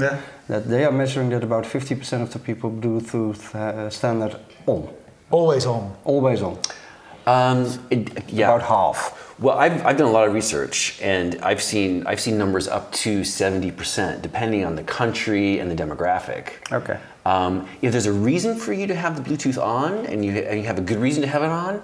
that 0.48 0.68
they 0.68 0.86
are 0.86 0.92
measuring 0.92 1.30
that 1.30 1.44
about 1.44 1.66
50% 1.66 2.22
of 2.24 2.34
the 2.34 2.40
people 2.40 2.72
Bluetooth 2.72 3.54
uh, 3.54 3.90
standard 3.92 4.36
on. 4.66 4.90
Always 5.30 5.66
on. 5.68 5.96
Always 6.04 6.42
on. 6.42 6.58
Um, 7.28 7.68
it, 7.92 8.30
yeah. 8.30 8.48
About 8.48 8.68
half. 8.68 9.28
Well, 9.40 9.58
I've, 9.58 9.86
I've 9.86 9.98
done 9.98 10.08
a 10.08 10.12
lot 10.12 10.28
of 10.28 10.34
research, 10.34 10.98
and 11.00 11.36
I've 11.44 11.62
seen 11.62 12.08
I've 12.08 12.20
seen 12.20 12.38
numbers 12.38 12.68
up 12.68 12.92
to 13.04 13.24
seventy 13.24 13.70
percent, 13.70 14.24
depending 14.24 14.66
on 14.66 14.76
the 14.76 14.84
country 14.84 15.60
and 15.60 15.70
the 15.70 15.76
demographic. 15.76 16.54
Okay. 16.72 16.98
Um, 17.28 17.68
if 17.82 17.92
there's 17.92 18.06
a 18.06 18.14
reason 18.14 18.56
for 18.56 18.72
you 18.72 18.88
to 18.88 18.96
have 18.96 19.22
the 19.22 19.30
Bluetooth 19.30 19.62
on, 19.62 20.06
and 20.06 20.24
you 20.24 20.32
and 20.32 20.58
you 20.62 20.66
have 20.66 20.78
a 20.78 20.88
good 20.90 21.00
reason 21.08 21.22
to 21.24 21.28
have 21.28 21.44
it 21.44 21.50
on, 21.50 21.82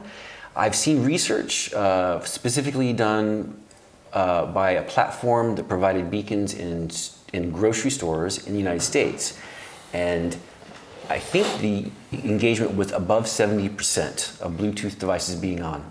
I've 0.55 0.75
seen 0.75 1.03
research 1.03 1.73
uh, 1.73 2.23
specifically 2.23 2.93
done 2.93 3.61
uh, 4.13 4.45
by 4.45 4.71
a 4.71 4.83
platform 4.83 5.55
that 5.55 5.67
provided 5.67 6.09
beacons 6.09 6.53
in 6.53 6.89
in 7.33 7.51
grocery 7.51 7.91
stores 7.91 8.47
in 8.47 8.53
the 8.53 8.59
United 8.59 8.83
States, 8.83 9.37
and 9.91 10.37
I 11.09 11.19
think 11.19 11.45
the 11.59 11.91
engagement 12.13 12.77
was 12.77 12.93
above 12.93 13.25
70% 13.25 14.39
of 14.39 14.53
Bluetooth 14.53 14.97
devices 14.97 15.35
being 15.35 15.61
on. 15.61 15.83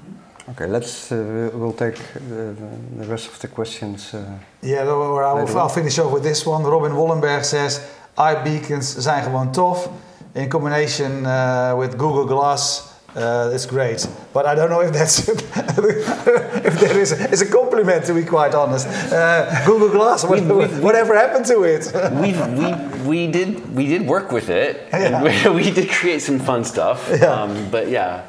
Okay, 0.49 0.67
let's 0.67 1.13
uh, 1.13 1.51
we'll 1.53 1.79
take 1.85 1.99
the, 2.15 2.57
the, 2.99 3.07
rest 3.07 3.29
of 3.29 3.39
the 3.39 3.49
questions. 3.49 4.15
Uh, 4.15 4.39
yeah, 4.63 4.89
or 4.89 5.23
I'll, 5.23 5.59
I'll 5.59 5.69
finish 5.69 5.99
off 5.99 6.11
with 6.11 6.23
this 6.23 6.47
one. 6.47 6.63
Robin 6.65 6.93
Wallenberg 6.93 7.45
says, 7.45 7.81
iBeacons 8.17 8.97
zijn 8.97 9.23
gewoon 9.23 9.53
tof. 9.53 9.89
In 10.33 10.49
combination 10.49 11.27
uh, 11.27 11.75
with 11.79 11.95
Google 11.97 12.27
Glass, 12.27 12.83
uh, 13.17 13.53
it's 13.53 13.67
great. 13.67 14.09
But 14.33 14.47
I 14.47 14.55
don't 14.55 14.69
know 14.69 14.81
if 14.81 14.91
that's 14.91 15.29
if 15.29 16.81
that 16.81 16.97
is 16.97 17.13
a, 17.13 17.31
is 17.31 17.43
a 17.43 17.47
compliment 17.47 18.05
to 18.07 18.15
be 18.15 18.25
quite 18.25 18.55
honest. 18.55 18.87
Uh, 18.87 19.65
Google 19.67 19.91
Glass, 19.91 20.25
what, 20.25 20.41
we, 20.41 20.67
whatever 20.81 21.15
happened 21.15 21.47
to 21.47 21.65
it? 21.65 21.93
we, 22.13 22.33
we, 22.33 22.75
we 23.07 23.27
did 23.31 23.75
we 23.75 23.87
did 23.87 24.07
work 24.07 24.33
with 24.33 24.49
it. 24.49 24.89
Yeah. 24.93 25.23
We, 25.23 25.63
we, 25.63 25.71
did 25.71 25.91
create 25.91 26.23
some 26.23 26.39
fun 26.39 26.65
stuff. 26.65 27.11
Yeah. 27.11 27.43
Um, 27.43 27.69
but 27.71 27.91
yeah 27.91 28.23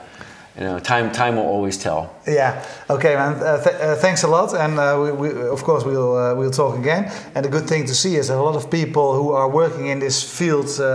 you 0.56 0.64
know, 0.64 0.78
time 0.78 1.12
time 1.12 1.36
will 1.36 1.48
always 1.48 1.78
tell. 1.78 2.14
Yeah. 2.28 2.64
Okay, 2.88 3.16
man. 3.16 3.34
Uh, 3.42 3.58
th 3.64 3.76
uh, 3.76 3.96
thanks 3.96 4.24
a 4.24 4.28
lot, 4.28 4.54
and 4.54 4.78
uh, 4.78 5.00
we, 5.02 5.12
we, 5.12 5.50
of 5.50 5.64
course 5.64 5.84
we'll 5.84 6.16
uh, 6.16 6.36
we'll 6.36 6.52
talk 6.52 6.78
again. 6.78 7.12
And 7.34 7.44
the 7.44 7.50
good 7.50 7.68
thing 7.68 7.88
to 7.88 7.94
see 7.94 8.18
is 8.18 8.28
that 8.28 8.38
a 8.38 8.44
lot 8.44 8.56
of 8.56 8.70
people 8.70 9.16
who 9.18 9.34
are 9.34 9.50
working 9.50 9.88
in 9.88 10.00
this 10.00 10.24
field 10.24 10.70
uh, 10.80 10.86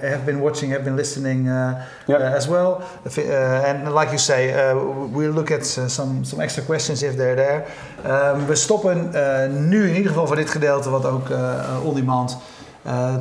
have 0.00 0.26
been 0.26 0.40
watching, 0.40 0.72
have 0.72 0.84
been 0.84 0.96
listening 0.96 1.48
uh, 1.48 1.86
yep. 2.06 2.20
as 2.20 2.46
well. 2.46 2.82
and 3.16 3.94
like 3.94 4.10
you 4.12 4.18
say, 4.18 4.52
we'll 5.14 5.34
look 5.34 5.50
at 5.50 5.64
some 5.64 6.24
some 6.24 6.42
extra 6.42 6.62
questions 6.62 7.02
if 7.02 7.16
they're 7.16 7.36
there. 7.36 7.64
Um, 8.04 8.46
we 8.46 8.54
stoppen 8.54 9.10
nu 9.68 9.88
in 9.88 9.94
ieder 9.94 10.10
geval 10.10 10.26
voor 10.26 10.36
dit 10.36 10.50
gedeelte, 10.50 10.90
wat 10.90 11.04
ook 11.04 11.28
on 11.84 11.94
demand 11.94 12.38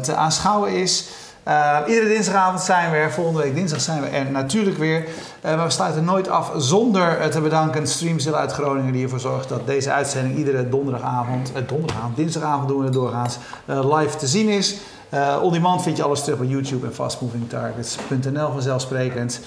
te 0.02 0.16
aanschouwen 0.16 0.72
is. 0.72 1.25
Uh, 1.48 1.78
iedere 1.88 2.08
dinsdagavond 2.08 2.62
zijn 2.62 2.91
we 2.91 2.98
er. 2.98 3.12
Volgende 3.12 3.41
week 3.41 3.56
dinsdag 3.56 3.82
zijn 3.82 4.02
we 4.02 4.08
er 4.08 4.32
natuurlijk 4.32 4.78
weer. 4.78 5.00
Uh, 5.00 5.56
maar 5.56 5.66
we 5.66 5.72
sluiten 5.72 6.04
nooit 6.04 6.30
af 6.30 6.52
zonder 6.58 7.30
te 7.30 7.41
bedanken 7.41 7.88
Streamzilla 7.88 8.38
uit 8.38 8.52
Groningen... 8.52 8.93
die 8.93 9.04
ervoor 9.04 9.20
zorgt 9.20 9.50
dat 9.50 9.68
deze 9.68 9.91
uitzending 9.91 10.38
iedere 10.38 10.70
donderdagavond... 10.70 11.52
Uh, 11.56 11.68
donderdagavond, 11.68 12.16
dinsdagavond 12.16 12.68
doen 12.68 12.78
we 12.78 12.84
het 12.84 12.93
doorgaans... 12.93 13.38
live 13.66 14.18
te 14.18 14.28
zien 14.28 14.50
is. 14.50 14.78
on 15.41 15.54
demand 15.54 15.82
vind 15.82 15.98
je 15.98 16.04
alles 16.04 16.24
terug 16.24 16.39
op 16.39 16.46
YouTube 16.50 16.86
en 16.86 16.93
fastmovingtargets.nl 16.93 18.52
vanzelfsprekend. 18.52 19.39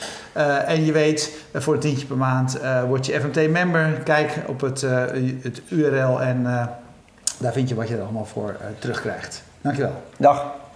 en 0.66 0.84
je 0.84 0.92
weet, 0.92 1.32
voor 1.55 1.74
een 1.74 1.80
tientje 1.80 2.07
per 2.07 2.16
maand 2.16 2.59
word 2.88 3.07
je 3.07 3.20
FMT-member. 3.20 4.01
Kijk 4.05 4.42
op 4.46 4.61
het, 4.61 4.80
het 5.42 5.62
URL 5.68 6.20
en 6.20 6.42
daar 7.38 7.53
vind 7.53 7.68
je 7.68 7.74
wat 7.74 7.88
je 7.88 7.96
er 7.96 8.03
allemaal 8.03 8.24
voor 8.24 8.57
terugkrijgt. 8.78 9.42
Dankjewel. 9.61 10.03
Dag. 10.16 10.66